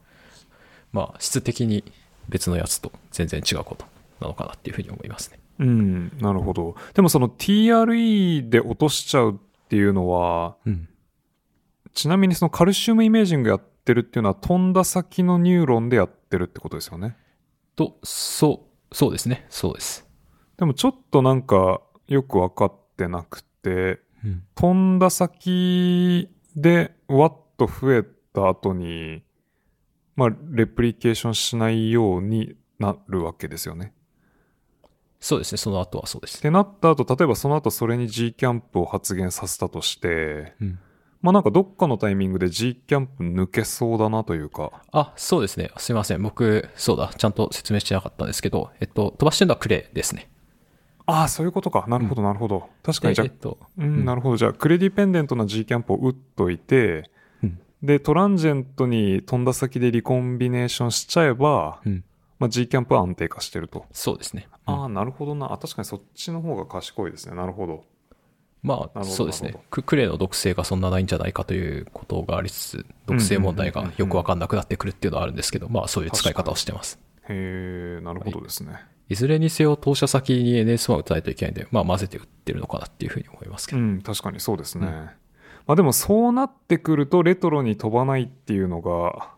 [0.94, 1.84] まあ、質的に
[2.30, 3.86] 別のやつと全然違うこと
[4.20, 5.41] なのかなっていうふうに思いますね。
[5.62, 10.88] うんなるほどでもその TRE で落としちゃうっていうのはうん。
[11.94, 17.18] ちなみにそのカルシウムイメージングやってるっていうのは飛んだ先のニューロンでやってるってことですよね？
[17.76, 19.46] と、そう、そうですね。
[19.50, 20.08] そうです。
[20.56, 24.44] でもちょっとなんかよく分かってなくてうん。
[24.56, 29.24] 飛んだ先でワッと増えた後に
[30.16, 33.94] まあレプリケーションしないようになるわけですよね。
[35.22, 35.58] そうですね。
[35.58, 36.42] その後はそうでっす。
[36.42, 40.80] てなった後例えばその後それに G キャンプを発言させたとしてうん。
[41.22, 45.70] まあなんかどっかのタイミングで G キャンプ抜けそうだなというかあ、そうですね。
[45.78, 46.22] すいません。
[46.24, 47.14] 僕、そうだ。
[47.16, 50.30] ちゃんと説明してなかったんですけど、えっと、飛ばしてるのはクレイですね。
[51.06, 54.38] ああそういうことかなるほどなるほど、確かにじゃあでえっと、うん、なるほど。
[54.38, 57.12] じゃあ、クレディペンデントな G キャンプを打っといて、
[57.44, 62.04] うんで、トランジェントに飛んだ先でリコンビネーションしちゃえば、うん。
[62.42, 63.86] まあ、G キャンプは安定化してると。
[63.92, 64.48] そうですね。
[64.66, 65.54] ああ、なるほどな。
[65.54, 67.36] あ、確かにそっちの方が賢いですね。
[67.36, 67.84] なるほど。
[68.64, 69.56] まあ、そうですね。
[69.70, 77.00] ククレイの毒性がそんなないんじゃないかということがありつつ、毒性問題がよくわかんなくなってくるっていうのはあるんですけど、まあそういう使い方をしてます。
[77.30, 78.74] へえ、なるほどですね。
[79.08, 83.82] いずれにせよ投射先に NS1 を打たないといけないんで、まあ混ぜて打ってるのかなっていうふうに思いますけど。
[83.82, 84.88] うん、確かにそうですね。
[84.88, 85.10] うん
[85.68, 89.30] まあでもそうなってくるとレトロに飛ばないっていうのが、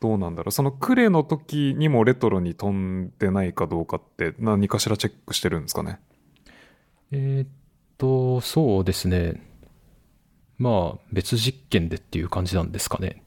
[0.00, 6.00] どうなんだろうそのクレの時にもレトロに飛んでないかどうかって何かしらチェックしてるんですかね？
[7.12, 7.48] えーっ
[7.98, 9.42] と、そうですね。
[10.58, 13.22] まあ、別実験でっていう感じなんですかね。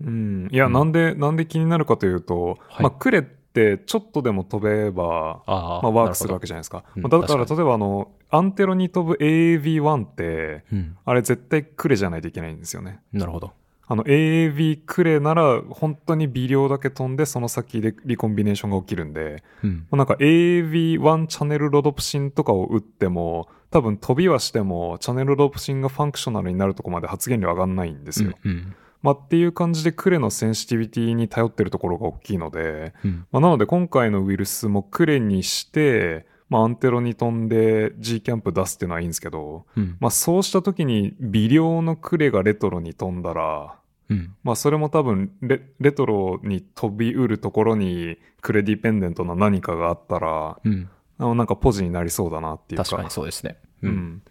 [0.00, 6.44] うん、いや、うんなんで、なんで気になるかというと、はいまあ、クレってちょっとでも飛べば、まあ、ワークするわけ。
[6.44, 6.84] けじゃないですか。
[6.96, 10.96] うんまあだから、例えばあの、アンテロに飛ぶ AAV1 って、うん。
[11.04, 13.00] あれ絶対クレじゃないといけないんですよね。
[13.12, 13.52] なるほど。
[13.86, 19.86] あの AAV クレなら本当に微量だけ飛んでその先でリコンビネーションが起きるんで、うん。
[19.92, 28.32] なんか AAV1 チャンネルロドプシンとかを打っても多分飛びはしてもチャンネルロドプシンがファンクショナルになるとこまで発現量上がんないんですよ。
[28.44, 28.76] うんうん。
[29.02, 33.26] まあっていう感じでクレのセンシティビティに頼ってるところが大きいので、うん。
[33.30, 39.96] まあ、なので今回のウイルスもクレにして、まあ、アンテロに飛んで G キャンプ出すっていうのはいいんですけど、うん。
[40.00, 43.76] まあ、そうした時に微量のクレがレトロに飛んだら、
[44.10, 44.34] うん。
[44.42, 50.90] まあ、それも多分レレトロに飛びうるところにクレディペンデントな何かがあったらうん。
[51.16, 53.56] あのなんかポジになりそうだなっていうか確かにそうですね。
[53.82, 53.88] う。
[53.88, 53.94] うん。
[53.94, 54.22] ん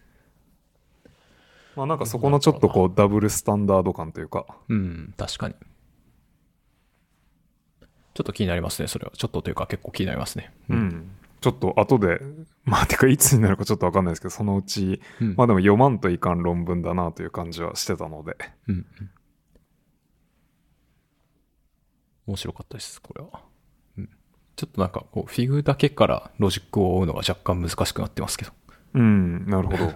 [1.76, 5.14] まあなんかそこのちょっとこうダブルスタンダード感というかうん。
[5.16, 5.54] 確かに。
[8.14, 9.12] ちょっと気になりますね、それは。
[9.16, 10.52] ちょっとというか結構気になりますね。
[10.70, 11.10] うん、
[11.44, 12.20] ちょっと後で
[12.64, 15.34] まあてかいつになるかちょっとわかんないですけどそのうちうん。
[15.36, 18.74] まあでも読まんといかん論文だなという感じはしてたのでうん。
[18.74, 18.86] うん
[22.26, 23.42] 面白かったです、これは。
[23.98, 24.08] うん。
[24.56, 28.52] ちょっとなんか、こう、フィグだけからロジックを追うのが若干難しくなってますけど。
[28.94, 29.92] うんなるほど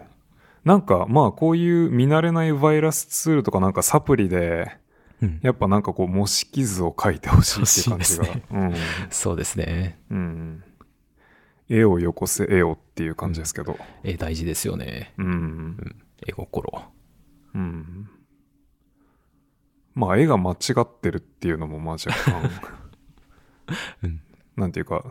[0.65, 4.77] なんかまあこういう見慣れないバイラスツールとかなんかサプリで
[5.23, 5.41] うん。
[5.43, 8.75] やっぱなんかこう模式図を書いてほしいっていう感じが、 欲しいうん
[9.10, 9.99] そうですね。
[10.10, 10.65] うん
[11.69, 15.13] 絵をよこせ絵をっていう感じですけどえ、大事ですよね。
[15.19, 15.97] うんうん。
[16.27, 16.83] 絵心。
[17.55, 18.09] うん
[19.95, 22.51] まあ絵が間違ってるっていうのもまあ若干、
[24.05, 24.21] うん
[24.57, 25.05] なんていうか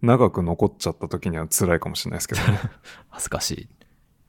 [0.00, 2.58] 長く残っちゃった時には辛いかもしれないですけどね
[3.10, 3.68] 恥ずかしい。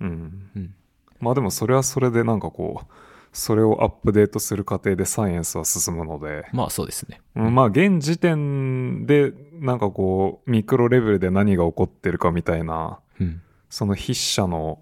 [0.01, 0.75] うんうん。
[1.19, 2.93] まあでもそれはそれでなんかこう
[3.31, 7.21] それをアップデートする過程でサイエンスは進むので、まあそうですね。
[7.35, 9.33] うんまあ現時点で
[9.63, 13.41] なんかこうミクロレベルで何が起こってるかみたいなうん。
[13.69, 14.79] その筆者の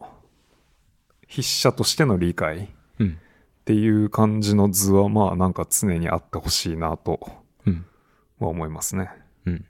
[1.30, 2.68] 筆者としての理解っ
[3.00, 3.18] うん。
[3.64, 7.20] ていう感じの図はまあなんか常にあってほしいなと
[7.66, 7.86] うん。
[8.40, 9.12] は思いますね。
[9.46, 9.66] うん。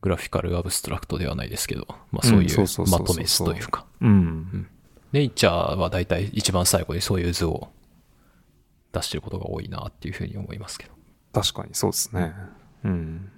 [0.00, 3.84] グラフィカルアブストラクトではないですけど、まあそういうまとめ図というか。
[4.00, 4.68] うん。
[5.12, 7.68] ネイチャーは大体一番最後にそういう図を
[8.92, 10.94] 出してることが多いなっていうふうに思いますけど。
[11.32, 12.34] 確かにそうですね。
[12.84, 13.30] うん。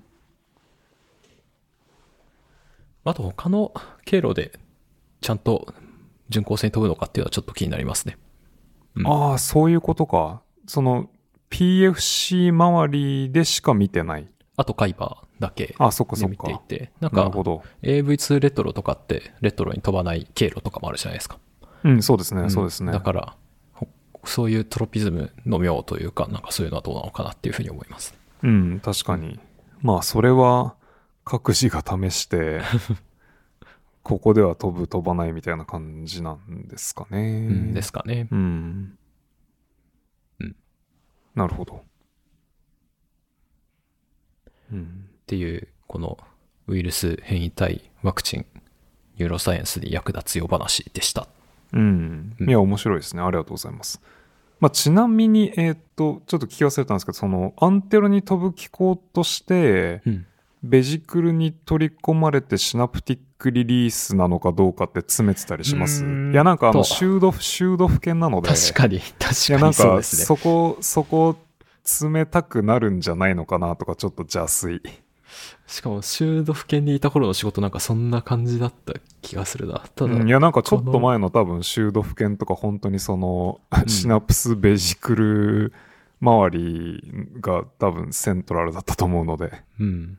[3.08, 3.72] あと他の
[4.04, 4.58] 経路で
[5.20, 5.72] ちゃんと
[6.28, 8.18] 巡航線に飛ぶのかっていうのはちょっと気になりますね。
[8.96, 10.42] うんああ、そういうことか。
[10.66, 11.08] その
[11.50, 14.28] PFC 周りでしか見てない。
[14.56, 16.16] あとカイバーだけで見そっか。
[16.16, 17.62] ていて、なんかなるほど。
[17.82, 21.38] AV2 レトロとかってレトロに飛ばない経路とかもあるじゃないですか。
[21.84, 22.92] うん、そうですね、んそうですね。
[22.92, 23.36] だから、
[23.72, 23.86] ほ
[24.24, 28.14] そういうトロピズムの妙というか、なんかそういうのはどうなのかなっていうふうに思います。
[28.42, 29.38] うん、確かに。
[29.80, 30.74] まあ、それは
[31.28, 32.62] 各自が試して、
[34.02, 37.46] ここでは飛ぶ、飛ばないみたいな感じなんですかね。
[37.50, 38.28] うん、ですかね。
[38.30, 38.98] うん。
[40.40, 40.56] うん。
[41.34, 41.84] なるほど。
[44.72, 45.08] うん。
[45.22, 46.16] っていう、この
[46.66, 48.46] ウイルス変異体ワクチン、
[49.18, 51.28] ニューロサイエンスに役立つよ話でした。
[51.74, 52.34] うん。
[52.40, 53.20] うんいや、面白いですね。
[53.20, 54.00] ありがとうございます。
[54.60, 60.26] まあ、ちなみに、えーっと、ちょっと聞き忘れたんですけど、その、アンテロに飛ぶ機構として、うん。
[60.62, 66.04] ベジクルに取り込まれてシナプティックリリースなのかどうかって詰めてたりします？
[66.04, 68.48] いや、なんかあの、と修道、修道府県なので。
[68.48, 70.24] 確かに、い確や、かにそうなんか、ですね。
[70.24, 71.36] そこ、そこ、
[71.84, 74.80] 詰めたくなるんじゃないのかなとか、ちょっと邪推。
[75.66, 79.84] しかも、修道府県にいた頃の仕事なんかそんな感じだった気がするな。
[79.94, 85.72] ただ、うんいや、なんかちょっことの前の多分、修道府県とか、本当にその、うんシナプスベジクル
[86.20, 87.00] 周り
[87.40, 89.52] が多分セントラルだったと思うので。
[89.78, 90.18] うん。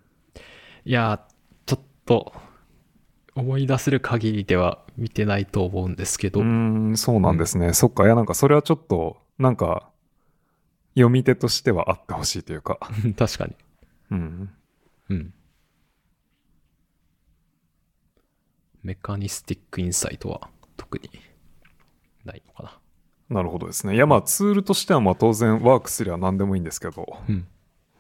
[0.86, 1.26] いや、
[1.66, 2.34] ちょっと、
[3.36, 7.74] 思い出せる限りでは見てないと思うんですけど、うーん、そうなんですね。
[7.74, 9.90] そっか、いや、なんかそれはちょっと、なんか、
[10.96, 12.80] 読み手としてはあってほしいというか。
[13.18, 13.56] 確かに。
[14.12, 14.50] うん。
[15.10, 15.34] うん。
[18.84, 21.10] メカニスティックインサイトは特に
[22.26, 22.80] ないのかな。
[23.30, 23.96] なるほどですね。
[23.96, 27.18] いや、まあ、ツールとしては、まあ、当然、ワークすりゃ何でもいいんですけど。
[27.28, 27.48] うん。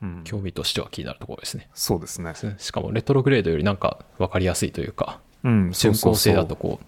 [0.01, 0.21] うん。
[0.23, 1.69] 興味としては気になるところですね。
[1.73, 2.33] そうですね。
[2.57, 6.85] しかもレトログレードよりなんか分かりやすいというか、うん、そう巡航そうそう性だとこう、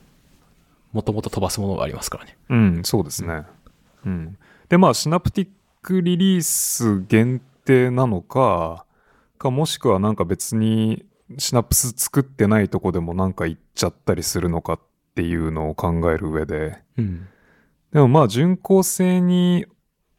[0.96, 2.38] もともと飛ばすものがありますからね。
[2.50, 3.44] うん、そうですね。
[4.06, 4.38] うん。
[4.70, 5.50] で、まあ、シナプティッ
[5.82, 8.86] クリリース限定なのか、
[9.38, 11.06] かもしくはなんか別に
[11.38, 14.80] シナプス作ってないとこでもなんか行っちゃったりするのかっ
[15.16, 17.28] ていうのを考える上で、うん。
[17.92, 19.66] でもまあ順行性に、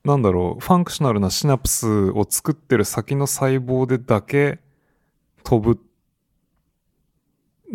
[0.04, 4.58] なんだろう、ファンクショナルなシナプスを作ってる先の細胞でだけ
[5.44, 5.80] 飛ぶ、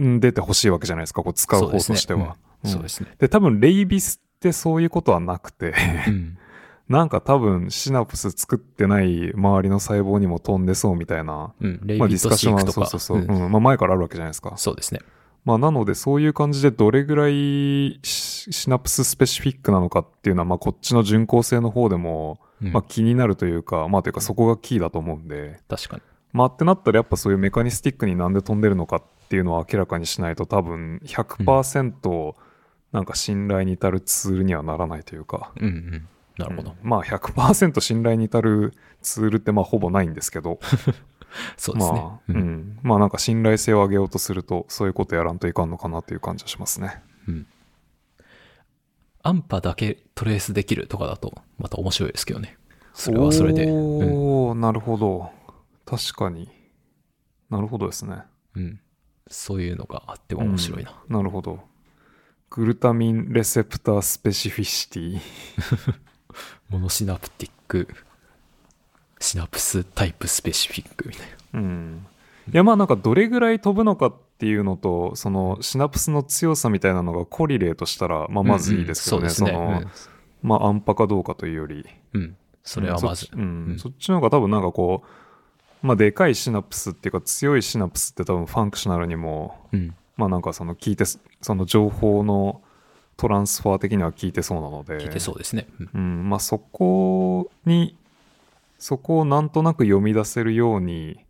[0.01, 2.19] ん出てほしいわけじゃないですか、こう使う方としては。
[2.19, 3.13] うんそうですね。
[3.19, 5.73] で、多分レイビスってそういうことはなくて、
[6.07, 6.37] うん。
[6.89, 11.79] なんか多分シナプス作ってない周りの細胞にも飛んでそうみたいな、うん。
[11.83, 12.61] レイまあビットディスカッションは。
[12.61, 14.53] そうそうそう、うんうんまあ前からあるわけじゃないですか。
[14.57, 15.01] そうですね。
[15.47, 26.01] まあなのでそういう感じでどれぐらいシシナプススペシフィックなのかっていうのは、まあこっちの順行性の方でも、うんまあ気になるというか、まあというかそこがキーだと思うんで、確かに。
[26.33, 32.35] まあってなったらやっぱそういうメカニスティックになんで飛んでるのかっていうのを明らかにしないと多分100%
[32.91, 36.07] なんか信頼に至るツールにはならないというか、うんうん。
[36.37, 36.71] なるほど。
[36.71, 40.59] うんまあ100%信頼に至るツールってまあほぼないんですけど、
[41.57, 41.99] そうですね。
[41.99, 42.79] まあ、ううんん。
[42.83, 47.01] まあなんか信頼性を上げようとするとそういうことやらんといかんのかなという感じはしますね。
[49.27, 52.57] アンパだけトレースできるとかだと、また面白いですけどね。
[52.93, 53.65] それはそれで。
[53.65, 53.73] うん。
[53.73, 55.29] おー、なるほど。
[55.85, 56.49] 確かに。
[57.49, 58.23] なるほどですね。
[58.55, 58.79] うん。
[59.29, 60.97] そういうのがあっても面白いな。
[61.09, 61.59] なるほど。
[62.49, 65.19] グルタミンレセプタースペシフィシティ。
[66.69, 67.87] モノシナプティック、
[69.19, 71.59] シナプスタイプスペシフィックみたいな。
[71.59, 72.05] うん。
[72.51, 79.21] いやまあなんかどれぐらい飛ぶのかっていうのと、そのシナプスの強さみたいなのがコリレートしたら、まあまずいいですけどね。
[79.21, 79.87] うんうんそのね。
[80.43, 81.85] まあ安波かどうかというより。
[82.13, 82.21] うん。
[82.21, 82.37] うん
[82.67, 84.09] それはまずうんそっち。
[84.09, 85.01] の方が多分なんかこ
[85.83, 89.95] う、まあでかいシナプスっていうか強いシナプスって多分ファンクショナルにも、うん。
[90.17, 92.61] まあなんかその聞いて、その情報の
[93.15, 94.97] トランスファー的には聞いてそうなので。
[94.97, 95.67] 聞いてそうですね。
[95.79, 97.95] うんうん、まあそこに、
[98.77, 101.25] そこをなんとなく読み出せるように、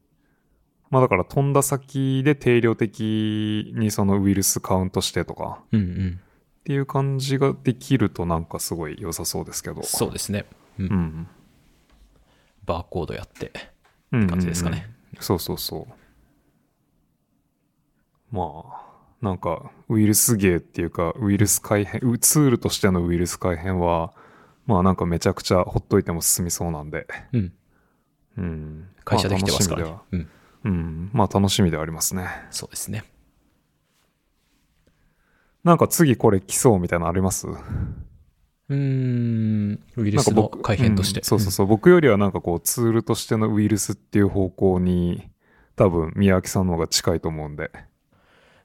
[0.90, 6.20] まあだから飛んだ先で定量的にそのウイルスカウントしてとかうんうん。
[6.60, 9.84] っていう感じができるとなんかすごい良さそうですけど。
[9.84, 10.46] そうですね。
[10.78, 11.28] うんうん。
[12.66, 13.52] バーコードやって。
[14.12, 14.28] うん。
[14.28, 15.22] 感じですかねうん。
[15.22, 15.94] そうそうそう。
[18.36, 18.88] まあ、
[19.22, 24.14] なんかウイルス芸っていうかウイルス改変、うツールとしてのウイルス改変は、
[24.68, 27.08] まあなんかめちゃくちゃほっといても進みそうなんで。
[27.34, 27.54] うん。
[28.38, 28.90] うん。
[29.04, 30.30] 会社できてますからまあうん。
[30.66, 31.10] うん。
[31.14, 32.28] まあ楽しみではありますね。
[32.52, 33.04] そうですね。
[35.64, 37.48] なんか次これ来そうみたいなのあります？
[37.48, 39.80] うーん。
[39.96, 41.22] ウイルスの僕改変として。
[41.22, 41.68] うんそうそうそう。
[41.68, 45.30] 僕よりはなんかこうツールとしてのウイルスっていう方向に
[45.76, 47.72] 多分宮脇さんの方が近いと思うんで。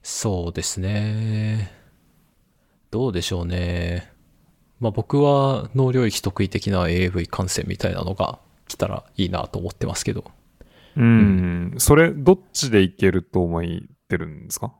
[0.03, 1.73] そうですね。
[2.91, 4.12] どうでしょうね。
[4.83, 10.25] まあ僕は脳領域得意的な AAV 感染みたいなのが来たらいいなと思ってますけど。
[10.97, 11.75] うん。
[11.79, 13.63] それどっちでいけると思っ
[14.09, 14.75] てるんですか？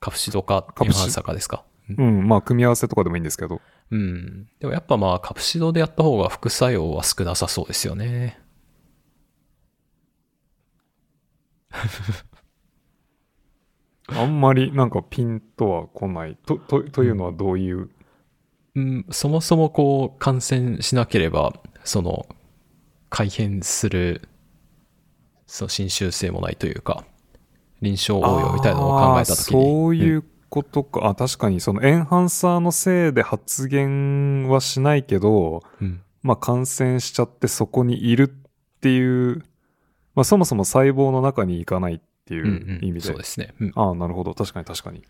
[0.00, 1.64] カプシドかカプシエンハンサーかですか？
[1.96, 2.26] うん。
[2.26, 3.60] まあ組み合わせとかでもいいんですけど。
[3.92, 4.48] うん。
[4.58, 8.40] でもやっぱまあカプシドでやった方が副作用は少なさそうですよね。
[14.08, 16.36] あんまりなんかピンとは来ない。
[16.46, 17.90] と、と、というのはどういう。
[18.76, 22.26] うん、そもそもこう感染しなければ、その
[23.08, 24.28] 改変する、
[25.46, 27.04] その侵襲性もないというか、
[27.80, 29.64] 臨床応用みたいなのを考えたときに。
[29.64, 31.08] そういううことか。
[31.08, 35.84] あ、確かにそのエンハンサーのせいで発現はしないけど、ん。
[35.84, 39.44] うんまあ感染しちゃってそこにいるっていう、
[40.16, 43.00] まあそもそも細胞の中に行かないっていうんううん意味で。
[43.00, 43.54] そうですね。
[43.60, 44.34] うんああ、なるほど。
[44.34, 45.04] 確かに確かに。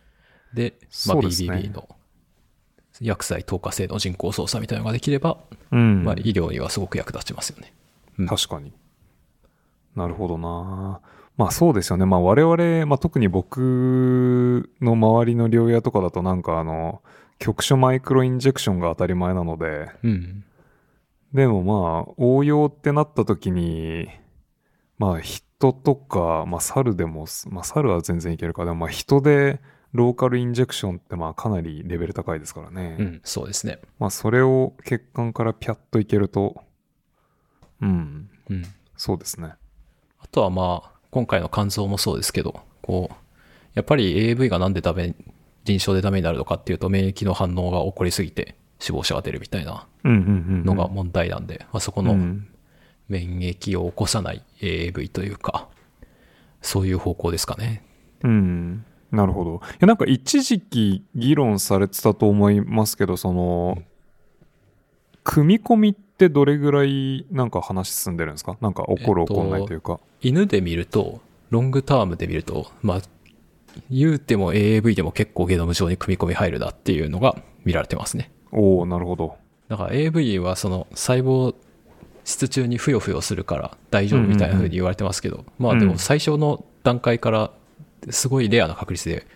[0.52, 0.74] で、
[1.06, 1.88] まあ、BBB の
[3.00, 5.38] 薬剤透過性の人工操作みたいなのができれば、
[5.72, 6.04] うん。
[6.04, 7.72] まあ、医療にはすごく役立ちますよね。
[8.18, 8.72] うん確かに。
[9.94, 11.00] なるほどな。
[11.36, 12.06] まあそうですよね。
[12.06, 17.02] まあ我々、まあ特に僕の周りの療養とかだとなんかあの、
[17.38, 20.44] 局所マイクロインジェクションが当たり前なので、うん。
[21.34, 24.08] でもまあ応用ってなった時に、
[24.98, 29.60] まあ人とか、まあ猿でも、まあ猿は全然いけるか、でもまあ人で
[29.92, 32.96] ローカルインジェクションってまあかなりレベル高いですからね。
[32.98, 33.78] うん、そうですね。
[33.98, 36.62] まあそれを血管からピャッといけると、
[37.80, 38.64] うん、うん。
[38.96, 39.54] そうですね。
[40.18, 43.14] あとはまあ、今回の肝臓もそうですけど、こう、
[43.74, 45.14] やっぱり AAV がなんでダメ、
[45.64, 50.30] 臨床でダメになるのかっていうと、免疫の反応が起こりすぎて死亡者が出るみたいなうんうんうんう
[50.62, 50.64] ん。
[50.64, 52.48] のが問題なんで、まあ、そこのうん
[53.08, 55.68] 免疫を起こさない AAV というか、
[56.60, 57.84] そういう方向ですかね。
[58.22, 58.84] うん。
[59.10, 59.60] なるほど。
[59.74, 63.78] いや、なんか一時期議論されてたと思いますけど、その、
[65.22, 68.56] 組み込みっってどれぐらいなんか話進んでるんですか？
[68.62, 70.00] なんか起こるえっと起こんないというか。
[70.22, 71.20] 犬で見ると、
[71.50, 73.00] ロングタームで見ると、まあ、
[73.90, 77.36] 言うても AAV でも結構ゲノム上に組み込み入るなっていうのが
[77.66, 78.30] 見られてますね。
[78.50, 79.36] おおなるほど。
[79.68, 81.54] だから AV はその細胞
[82.24, 87.50] 質中にふよふよするから大丈夫みたいな風に言われてますけど、まあでも最初の段階から
[88.10, 89.26] すごいレアな確率で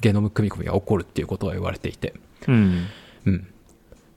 [0.00, 2.14] ゲノム組み込みが起こるっていうことは言われていて、
[2.48, 2.86] うん。
[3.26, 3.34] うん。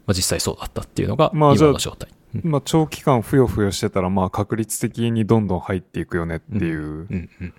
[0.05, 2.09] まあ実際そうだったっていうのが今の状態。
[2.09, 7.53] うんまあ長期間ふよふよしてたらまあ確率的にどんどん入っていくよねっていううんうん。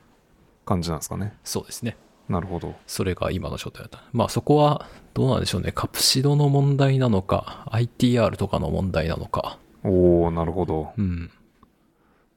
[0.65, 1.35] 感じなんですかね。
[1.43, 1.97] そうですね。
[2.29, 2.77] なるほど。
[2.87, 4.05] それが今の状態だった。
[4.13, 5.73] まあそこはどうなんでしょうね。
[5.73, 9.59] カプシドの問題なのか、ITR とかの問題なのか。
[9.83, 10.93] おおなるほど。
[10.97, 11.31] うん。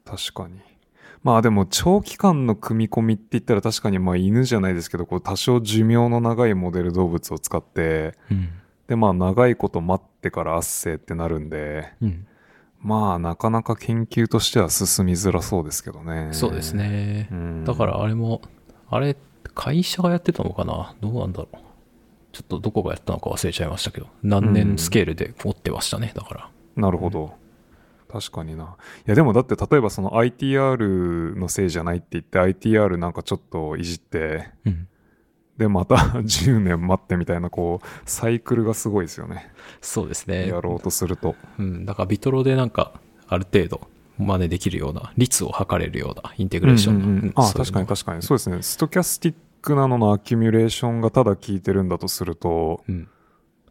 [0.04, 0.60] 確かに。
[1.24, 8.50] まあでも長期間の組み込みって言ったら確かにまあ犬じゃないですけど、こう多少寿命の長いモデル動物を使って、うん。
[8.88, 12.28] でまあ長いこと待ってから圧生ってなるんで、うん。
[12.82, 16.30] まあなかなか研究としては進みづらそうですけどね。
[16.34, 16.74] そうです。
[16.74, 17.36] ねう。
[17.36, 18.42] ん、だからあれも、
[18.90, 19.16] あれ、
[19.56, 20.94] 会社がやってたのかな？
[21.00, 21.58] どうなんだろう。
[22.34, 26.12] ちょっとどこがやったのか忘れちゃいましたけど、何年スケールで持ってましたね。
[26.14, 26.50] だから。
[26.76, 27.36] なるほど。
[28.14, 28.64] 確かにな。
[28.64, 34.88] いやでもだって例えばその ITR のせいじゃないって言って ITR なんかちょっといじって、うん。
[35.58, 39.52] でまた 10年待ってみたいなこうサイクルがすごいですよね。
[39.82, 40.48] そうですね。
[40.48, 41.36] やろうとすると。
[41.58, 41.86] うん。
[41.86, 42.94] だからビトロでなんか、
[43.28, 43.88] ある程度、
[44.20, 47.06] 真似できるような、率を測れるようなインテグレーションの。
[47.06, 53.08] うんうんうんあうんそういうの確かに確かにそうですねストキャスティックなののアキュミュレーションがただ効いてるんだとするとうん。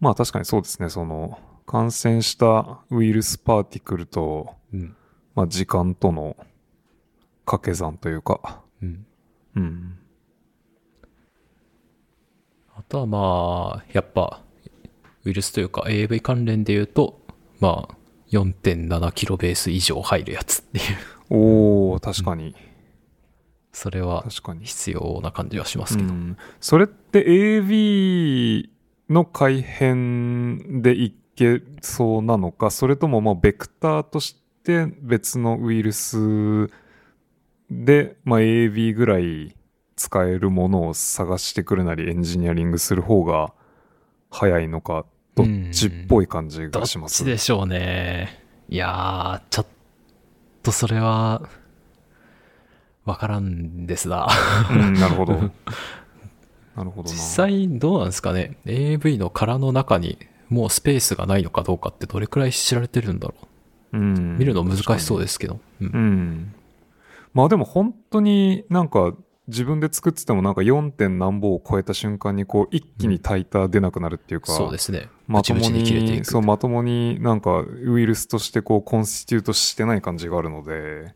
[0.00, 4.96] まあ確かにそうですねその感染したウイルスパーティクルと、うん。
[5.34, 6.36] まあ、時間との
[7.44, 8.62] 掛け算というか。
[8.82, 9.06] うん。
[9.56, 9.98] うん。
[12.76, 14.42] あとはまあ、やっぱ、
[15.24, 17.20] ウイルスというか AV 関連で言うと、
[17.60, 17.94] まあ、
[18.30, 20.84] 4.7キロベース以上入るやつっていう、
[21.30, 22.56] おお確かに、
[23.72, 26.10] それは確かに、必要な感じはしますけど。
[26.10, 26.36] うん。
[26.60, 28.70] それって AV
[29.08, 36.70] の改変でいけそうなのかそれともまあベクターとして別のウイルス
[37.70, 39.56] で、まあ、AV ぐらい
[39.96, 43.52] 使えるものを探してくるなりエンジニアリングする方が
[44.30, 45.04] 早いのか
[45.34, 48.42] どっちっぽい感じどっがしますちでしょうね。
[48.68, 49.66] いやー、ちょっ
[50.62, 51.42] とそれは、
[53.04, 54.28] わからんですな。
[54.70, 60.18] うん なるほどなるほどな実際どうなんですかね ?AV の殻の中に
[60.52, 63.34] もうスペースがないのかどうかってどれくらい知られてるんだろ
[63.92, 65.58] うんう見るの難しそうですけど。
[65.80, 66.54] うんうん。
[67.32, 69.14] まあでも本当になんか
[69.48, 70.90] 自分で作っててもなんか 4.
[70.90, 75.08] 点何歩を超えた瞬間にこう一気にタイター出なくなるっていうか、そうですね。
[75.26, 76.24] まともに。
[76.24, 81.14] そうまともになんかウイルスとしてこうコンスティテュートしてない感じがあるので、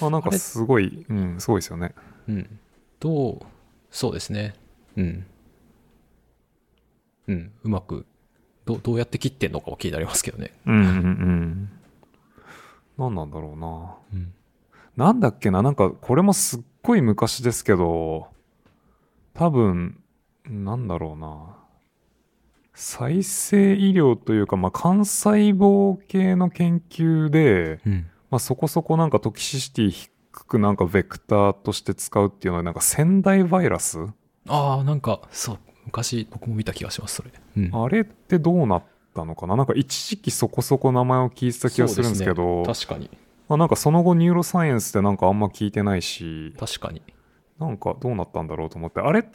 [0.00, 1.94] まあなんかすごい、うん、すごいですよね。
[2.28, 2.58] うん。
[3.00, 3.38] どう、
[3.90, 4.54] そうですね。
[4.96, 5.26] うん。
[7.28, 7.52] うん。
[7.62, 8.06] うまく、
[8.66, 10.52] どうどうやって切ってんのかは気になりますけどね。
[10.66, 11.70] うんうんうん。
[12.98, 13.94] 何なんだろうな。
[14.12, 14.32] うん。
[14.96, 18.28] なんだっけな、なんかこれもすっごい昔ですけど、
[19.34, 20.00] 多分、
[20.48, 21.56] なんだろうな。
[22.74, 28.06] 再生医療というか、まあ、幹細胞系の研究で、うん。
[28.30, 33.98] まあ、そこそこなんかトキシシティ低くなんかベクターとして使うっていうのは、なんか仙台バイラス？
[34.48, 35.58] ああ、なんか、そう。
[35.84, 37.30] 昔僕も見た気がします、それ。
[37.56, 37.70] うん。
[37.72, 38.82] あれってどうなっ
[39.14, 39.56] たのかな？
[39.56, 43.10] なんか一時期そこそこ名前を聞いてた気がするんですけど、ね確かに。
[43.48, 47.02] まあ、なんかその後ニューロサイエンスってなんかあんま聞いてないし、確かに。
[47.58, 49.28] なんかどうなったんだろうと思って、あれ？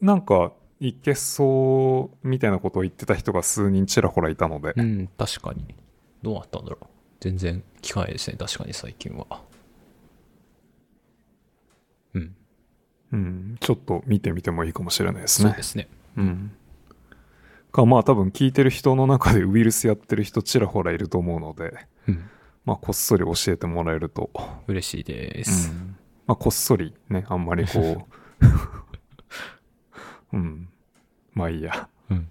[0.00, 5.74] なんかいけそうみたいなことを言ってた人が数人ちらほらいたので、うん、確かに。
[6.22, 6.86] どうなったんだろう。
[7.20, 9.26] 全然聞かないですね、確かに最近は。
[12.12, 12.36] うん。
[13.12, 15.62] うん、ちょっと見てみてもいいかもしれないですねそうで。
[15.62, 15.88] すね。
[16.18, 16.52] うん。
[17.76, 21.74] か、まあ多分聞いてる人の中でウイルスやってる人ちらほらいると思うので、
[22.08, 22.30] うん。
[22.64, 24.30] まあこっそり教えてもらえると、
[24.66, 25.70] 嬉しいでうす。
[25.70, 25.96] ん、
[26.26, 28.08] まあこっそりね、あんまりこ
[28.42, 28.46] う、
[30.32, 30.68] うん。
[31.34, 31.88] まあいいや。
[32.10, 32.30] うん。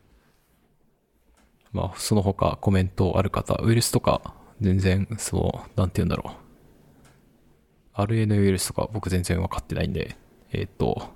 [1.71, 6.31] まあ、その他コメントある方、ウイルスとか、全然、そう、なんて言うんだろ
[7.97, 8.01] う。
[8.01, 10.17] RNA ウイルスとか僕全然分かってないんで、
[10.51, 11.13] えーっと、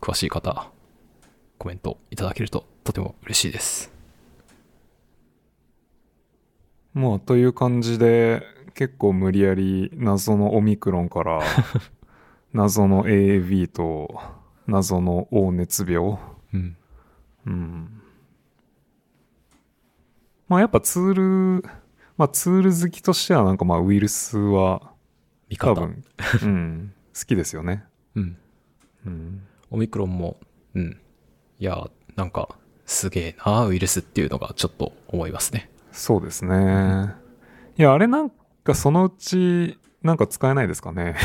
[0.00, 0.70] 詳しい方、
[1.58, 3.90] コメントいただけるととても嬉しいです。
[6.92, 8.42] まあという感じで、
[8.74, 11.40] 結構無理やり謎のオミクロンから、
[12.52, 14.20] 謎の AAV と
[14.66, 16.18] 謎の黄熱病。
[16.52, 16.76] うん。
[17.46, 18.02] うん。
[20.48, 21.14] まあやっぱツー
[21.60, 21.64] ル、
[22.16, 24.92] まあツール好きとしてはなんかまあウイルスは。
[25.58, 26.02] 多分、
[26.42, 27.84] うん、好きですよね。
[28.16, 28.36] うん。
[29.06, 29.46] うん。
[29.70, 30.36] オミクロンも、
[30.74, 30.98] うん。
[31.58, 32.56] いや、なんか、
[32.86, 35.70] すげえな、ウイルスっていうのがちょっと思いますね。
[35.92, 37.14] そうですね。
[37.78, 38.30] いや、あれなん
[38.62, 41.16] かそのうちなんか使えないですかね。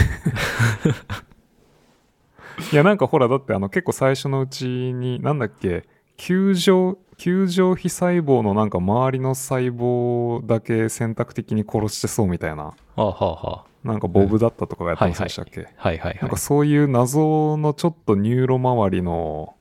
[2.72, 5.86] いや、なんかほら、だってあの結構最初のうちに、なんだっけ、
[6.18, 16.38] 球状、球状非細胞のなんか周りの細胞だけ選択的に殺してそうみたいな、はあ、はあはなんかボブだったとかがやってませんでしたっけ、あ、はいはいはいなんか。
[16.38, 19.56] そういう謎のちょっとニューロ周りの、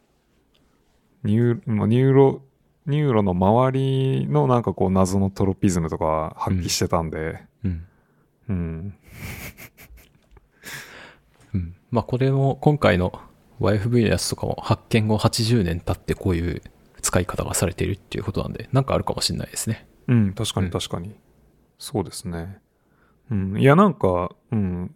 [1.24, 2.42] ニューまあニューロ、
[2.86, 7.86] ニューロの周りのなんかこう謎のトロピズムとか発揮してたんで、うん。
[8.48, 8.94] うん。
[11.54, 11.76] うん。
[11.90, 13.20] まあこれも今回の
[13.60, 16.62] YFV のやつとかも発見後80年経ってこういう
[17.02, 19.86] 使い方がされているっていうことなんで、なんかあるかもしれないですね。
[20.06, 21.14] うん、確かに確かに。
[21.78, 22.58] そうですね。
[23.30, 23.60] うん。
[23.60, 24.94] いや、なんか、うん。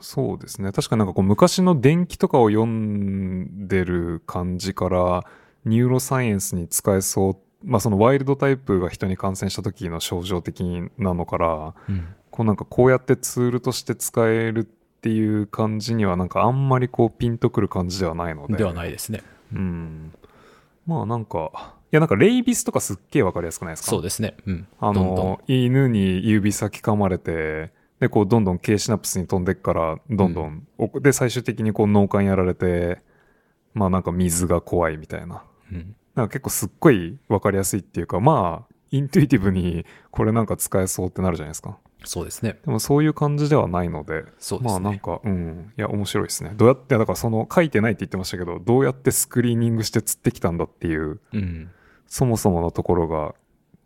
[0.00, 0.72] そうですね。
[0.72, 5.24] 確かになんかこう昔の伝記とかを読んでる感じから、
[5.68, 7.36] ニューロサイエンスに使えそう。
[7.64, 10.62] まあそのワイルドタイプが人に感染した時の症状的
[10.96, 12.06] なのから、うん。
[12.30, 14.64] こうなんかこうやってツールとして使えるっ
[15.00, 18.56] ていう感じにはなんかあんまりこうピンとくる感じではないので。
[18.56, 19.22] ではないですね。
[19.52, 20.12] うん。
[20.86, 23.90] まあなんか、いやなんかレイビスとかすっげえわかりやすくないですか？
[23.90, 24.36] そうですね。
[24.46, 24.68] うん。
[24.78, 33.02] あどんどんの、犬に指先噛まれて、で、こう、どんどん K シナプスに飛んでっから、どんどん、おで、最終的にこう、脳幹やられて、
[33.74, 35.42] まあなんか水が怖いみたいな。
[35.72, 35.96] うん。
[36.14, 41.78] なんか結構すっごいわかりやすいっていうか、まあ、イントゥイティブにこれなんか使えそうってなるじゃないですか。
[42.04, 42.58] そうですね。
[42.64, 44.80] でもそういう感じではないので、そうですね。
[44.80, 45.72] まあなんか、うん。
[45.76, 46.52] いや、面白いですね。
[46.56, 51.70] どうやって、だからその書いてないって言ってましたけど、どうやってスクリーニングして釣ってきたんだっていう、うん。
[52.06, 53.34] そもそものところが、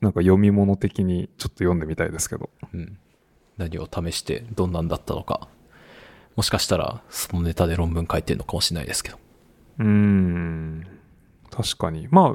[0.01, 2.51] なんか読み物的にちょっと読んでみたいですけど。
[2.73, 2.99] うん。
[3.57, 5.49] 何を試してどんなんだったのか。
[6.37, 9.19] もしかしたら、そのネタで論文書いてるのかもしれないですけど。
[9.79, 10.87] うーん。
[11.53, 12.09] 確かに。
[12.11, 12.35] ま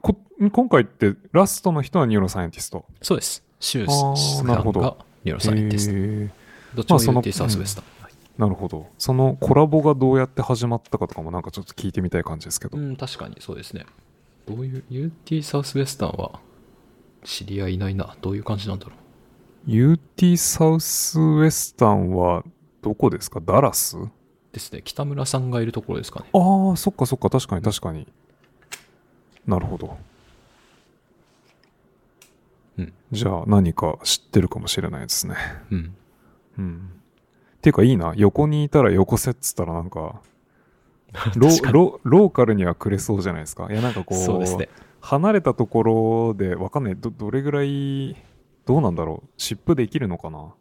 [0.00, 0.16] こ
[0.52, 2.86] 今回ってラストの人は neuroscientist。
[3.02, 3.44] そうです。
[3.60, 6.82] シュあーースさんなるほどがニューロサイエンティスト。
[6.86, 7.84] どっちも UT サウスウェスタン。
[8.02, 8.88] はいなるほど。
[8.96, 12.78] そのコラボがどうやって始まったかとかもなんかちょっと聞いてみたい感じですけど。
[12.78, 13.84] うん、確かにそうですね。
[14.46, 16.40] どういう、UT Southwestern は
[17.24, 18.16] 知り合いいないな。
[18.22, 18.92] どういう感じなんだろ
[19.66, 22.42] UT サウスウェスタンは
[22.80, 23.40] どこですか？
[23.40, 23.98] ダラス？
[23.98, 24.10] う。
[24.50, 24.80] ですね。
[24.82, 26.30] 北村さんがいるところですかね。
[26.32, 28.08] ああ、そっかそっか、確かに確かに。
[29.46, 29.96] なるほど。
[32.78, 32.92] うん。
[33.10, 35.36] じゃあ何か知ってるかもしれないですね。
[35.70, 35.94] うん。
[36.58, 36.90] うん。
[37.56, 38.12] っていうかいいな。
[38.16, 40.20] 横にいたら横せっつったらなんか、
[41.36, 43.68] ロロローカルにはくれそうじゃないですか。
[43.70, 44.68] いやなんかこう、ね。
[45.00, 46.96] 離れたところでわかんない。
[46.96, 48.16] ど、どれぐらい、
[48.64, 49.28] どうなんだろう。
[49.36, 50.54] シップできるのかな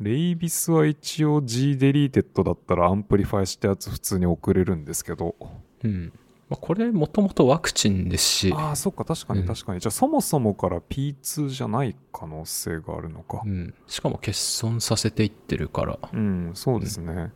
[0.00, 5.36] レイビスは一応 G デリーテッドだったらアンプリファイしたやつ普通に送れるんですけど。
[5.84, 6.12] うん。
[6.50, 9.78] まあ、これもともとワクチンですし、ああ、そっか、確かうんに確かに。
[9.78, 13.48] じゃあそもそもから P2 じゃない可能性があるのかう。
[13.48, 13.72] ん。
[13.86, 17.32] しかも欠損させていってるから、うん、そうですね。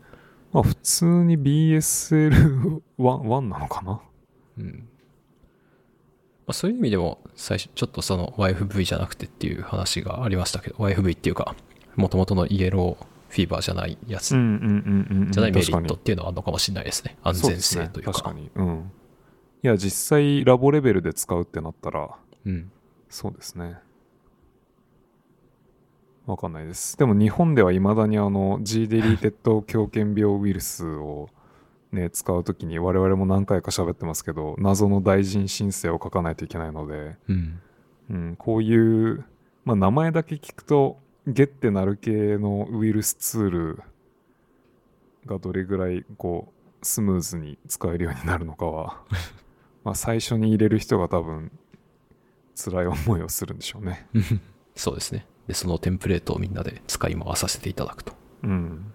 [0.53, 4.01] まあ普通に BSL1 1なのかな？
[4.59, 4.89] うん。
[6.47, 11.55] まあ、そういう意味でも、最初、ちょっとその YFV じゃなくてっていう話がありましたけど、YFV っていうか、
[11.95, 15.31] もともとの yellow fever じゃないやつ、うんうんうんうん。
[15.31, 17.17] じゃないメリットっていうのはあるのかもしれないですね。
[17.23, 18.23] 安全性というか。
[18.25, 18.51] かに。
[18.57, 18.93] うん。
[19.65, 22.11] いや、実際ラボレベルで使うってなったら、
[22.45, 22.71] うん。
[23.09, 23.79] そうですね。
[26.27, 26.99] わかんないです。
[26.99, 31.31] でも日本では未だにあの G デリーテッド狂犬病ウイルスを
[31.93, 37.61] ね、使うときに我々も何回か喋ってますけど、謎の大臣申請を書かないといけないので、うん。
[38.11, 39.25] うん、こういう、
[39.65, 43.83] まあ名前だけ聞くと、ゲってなる系のウイルスツール
[45.25, 46.53] がどれぐらいこ
[46.83, 49.03] う、スムーズに使えるようになるのかは、
[49.85, 51.53] まあ最初に入れる人が多分、
[52.57, 54.07] 辛い思いをするんでしょうね。
[54.75, 55.27] そうですね。
[55.47, 58.13] で、そのテンプレートをみんなで使い回させていただくと。
[58.43, 58.93] うん。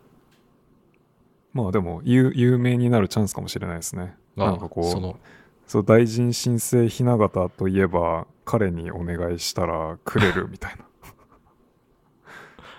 [1.53, 4.15] まあでも、有有名になるチャンスかもしれないですね。
[4.35, 5.19] なんかこう、その、
[5.67, 10.85] そう、大臣申請ひな形といえば、彼にお願いしたらくれる みたいな。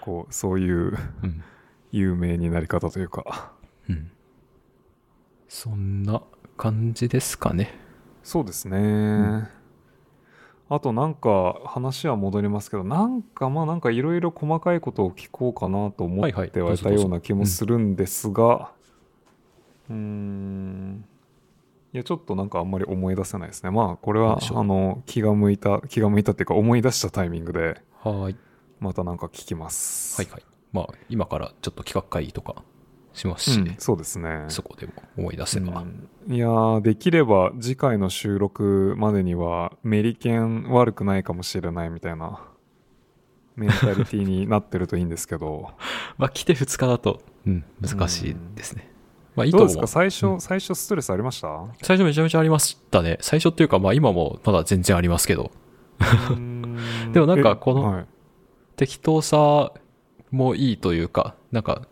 [0.01, 1.45] こう、そういううん。
[1.93, 3.53] 有名になり方というか。
[3.89, 4.11] うん。
[5.49, 6.23] そんな
[6.57, 7.75] 感じですかね。
[8.31, 9.51] そうですね。
[10.69, 18.71] あとなんか話は戻りますけど、なんかまあなんかいろいろ細かいことを聞こうかなと思ってはいたような気もするんですが、
[19.89, 21.05] うーん。
[21.93, 28.37] いやちょっとなんかあんまり思い出せないですねまあこれはあの気が向いた気が向いたっていうか思い出したタイミングではい。
[28.79, 30.43] またなんか聞きますはいはい。
[30.73, 32.63] まあ、今からちょっと企画会議とか
[33.13, 34.45] しますし、うん、そうですね。
[34.49, 35.83] そこでも思い出せば。
[35.83, 36.35] うん。
[36.35, 42.41] いやーできれば次回の収録までにはメリケン悪くないかもしれないみたいな
[43.57, 45.71] メンタリティになってるといいんですけど。
[46.19, 48.91] まあ、来て2日だと、うん、難しいですね。
[49.37, 49.87] まあ、いいどうですと思う。
[49.87, 49.87] か？
[49.89, 50.41] 最初、うん。
[50.41, 51.49] 最初ストレスありました？
[51.83, 53.19] 最初めちゃめちゃありましたね。
[53.21, 55.51] 最初っていうか、まあ今もまだ全然ありますけど、
[57.13, 58.05] でもなんかこの
[58.77, 59.73] 適当さ
[60.31, 61.83] もいいというか、なんか、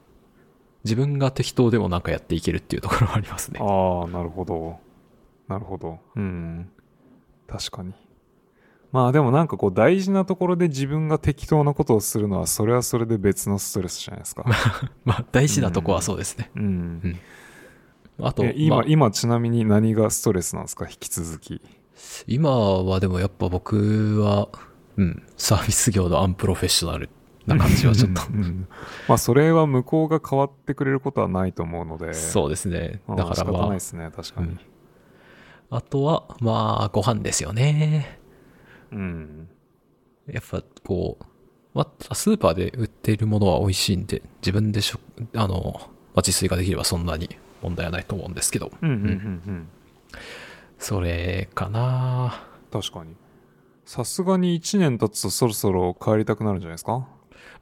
[0.84, 3.60] 自分が適当でもなんかやっていけるっていうところはありますね。
[3.60, 4.78] ああなるほど。
[5.48, 5.98] なるほど。
[6.16, 6.70] うん。
[7.46, 7.94] 確かに。
[8.92, 14.44] まあでもなんかこう大事なところで自分が適当なことをするのはそれはそれで別のストレスじゃないですか。
[15.04, 16.50] まあ大事なとこはそうですね。
[16.54, 17.18] うん。
[18.20, 20.86] あと、え今、まあ今ちなみに何がストレスなんですか？
[20.88, 21.60] 引き続き。
[22.26, 24.48] 今はでもやっぱ僕は、
[24.96, 27.10] うん、サービス業のアンプロフェッショナル
[27.48, 28.22] な感じはちょっと。
[28.32, 28.42] うん。
[28.42, 28.68] うん
[29.08, 32.14] まあそれは向こうが変わってくれることはないと思うので。
[32.14, 33.00] そうですね。
[33.06, 33.52] まあだからまあ。
[33.52, 34.56] 仕方ないで、すね確かに。
[35.70, 38.18] あとは、まあ、ご飯ですよね。
[38.90, 39.48] うん。
[40.26, 41.24] やっぱこう、
[41.74, 44.98] まあ、スーパーで売っているものは美味しいんで、自分でしょ、
[45.34, 45.86] あの、まあ、
[46.16, 47.28] 自炊ができればそんなに
[47.62, 49.10] 問題はないと思うんですけど、うんうんうんう
[49.50, 49.68] ん
[50.78, 52.46] それかな。
[52.72, 53.14] 確かに。
[53.84, 57.06] さすがに1年経つとそろそろ帰りたくなるんじゃないですか？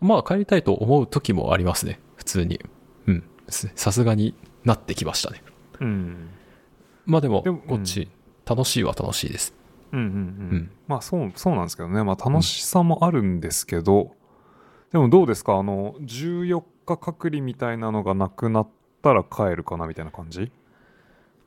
[0.00, 2.00] まあ、帰りたいと思う時もありますね。
[2.16, 2.60] 普通に。
[3.07, 3.25] うん。
[3.49, 4.34] すさすがに
[4.65, 5.42] なってきましたね。
[5.81, 6.28] うん
[7.05, 8.08] まあでも、こっち、
[8.44, 9.55] 楽しいは楽しいです。
[9.92, 10.16] うんうんうん、う
[10.57, 14.16] んまあそうそうなんですけどねまあ楽しさもあるんですけど、
[14.91, 15.55] でもどうですか？
[15.55, 18.68] あの14日隔離みたいなのがなくなっ
[19.02, 20.50] たら帰るかなみたいな感じ？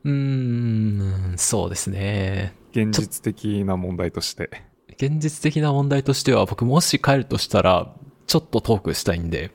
[0.05, 2.55] うーん、そうですね。
[2.71, 4.49] 現実的な問題として
[4.93, 7.93] 現実的な問題としては、僕もし帰るとしたら、
[8.29, 9.49] ちょっとトークしたいんで、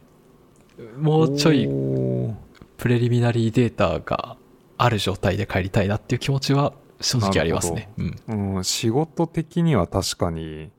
[0.98, 1.68] もうちょい
[2.76, 4.36] プレリミナリーデータが
[4.76, 7.88] ある状態で帰りたいなっていう気持ちは正直ありますね。
[8.26, 8.54] うん。
[8.56, 10.72] うん、仕事的には確かに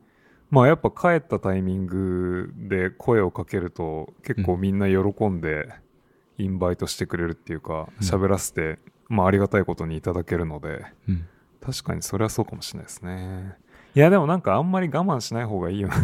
[0.51, 5.69] まあやっぱ帰ったタイミングで声をかけると結構みんな喜んで
[6.37, 11.25] インバイトしてくれるっていうかうん喋、らせて、まあ、ありがたいことにいただけるのでうん。
[11.65, 13.55] 確かにそれはそうかもしれないですね
[13.95, 15.95] いやでもなんかあんまり我慢しない方がいいよな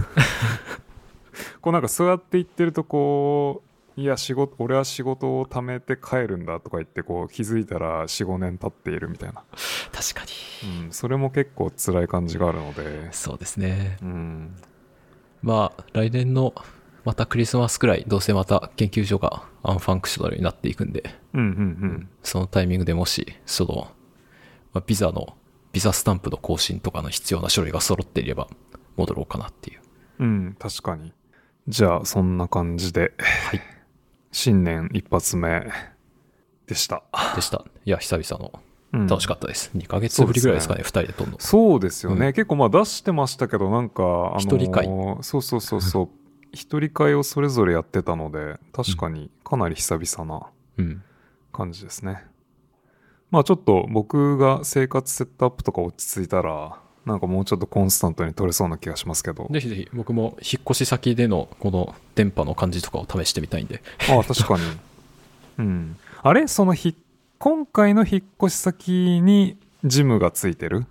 [1.61, 3.63] こうなんかそうやって言ってるとこ
[3.97, 9.43] ういや仕事俺は仕事を貯めて帰るんだとか言ってこう気づいたら45年経っているみたいな
[9.91, 10.25] 確か
[10.63, 10.85] に。
[10.85, 13.97] うん、それも結構辛い感じがあるので、そうですね。
[14.01, 14.55] うん、
[15.41, 16.53] まあ、来年の
[17.03, 21.51] またクリスマスくらい、どうせまた研究所が unfunctional になっていくんで、うん、うん、う
[21.87, 22.09] ん。
[22.21, 23.91] そのタイミングでもし、その、
[24.73, 25.35] まあ、ビザの、
[25.71, 28.47] ビザスタンプの更新とかの必要な書類が揃っていれば、
[28.97, 29.81] 戻ろうかなっていう。
[30.19, 31.11] うん、確かに。
[31.67, 33.61] じゃあ、そんな感じで、はい。
[34.31, 35.67] 新年一発目
[36.67, 37.03] でした。
[37.35, 37.65] でした。
[37.85, 38.59] いや、久々の
[38.93, 39.72] うん楽しかったです。
[39.75, 41.40] 2ヶ月ぶりぐらいですかね、2人で撮るの。
[41.40, 44.85] そうですよね、うん結構まあ出してましたけど、なんか、あのー一人会
[45.22, 46.09] そうそうそうそう。
[46.53, 51.03] 一人会をそれぞれやってたので、確かにかなり久々なうん。
[51.53, 52.25] 感じですね。
[53.30, 59.47] まあちょっと僕が生活セットアップとか落ち着いたら、なんかもうちょっとコンスタントに取れそうな気がしますけど。
[59.49, 63.81] ぜひぜひ、僕も引っ越し先でのこの電波の感じとかを試してみたいんで。
[64.09, 64.63] ああ、確かに。
[65.57, 65.97] うん。
[66.21, 66.95] あれそのひ、
[67.39, 70.85] 今回の引っ越し先にジムがついてる？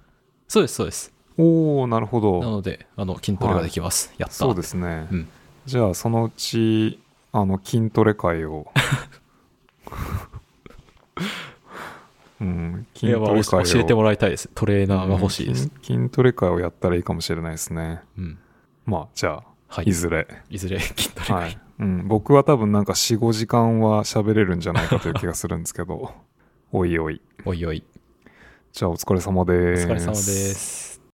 [0.48, 1.12] そうです、そうです。
[1.38, 2.40] おおなるほなど。
[2.42, 4.12] ので、あの、筋トレができます。
[4.18, 4.34] やった。
[4.34, 5.06] そうですね。
[5.12, 5.28] うん。
[5.64, 6.98] じゃあ、そのうち、
[7.32, 8.66] あの、筋トレ会を。
[12.40, 13.64] うん、筋トレ会を。
[13.64, 14.48] 教えてもらいたいです。
[14.54, 15.64] トレーナーが欲しいです。
[15.64, 18.00] うん筋筋トレ会をやったらいいかもしれないですね。
[18.16, 18.38] うん。
[18.86, 19.86] まあ、じゃあ、はい。
[19.86, 20.26] いずれ。
[20.48, 21.58] いずれ 筋トレが、はい。
[21.80, 26.12] うん、僕は多分なんか4、5時間は喋れるんじゃないかという気がするんですけど、
[26.72, 27.20] おいおい。
[27.44, 27.84] おいおい。
[28.72, 29.86] じゃあお疲れ様おです。
[29.86, 30.89] 疲れ様です。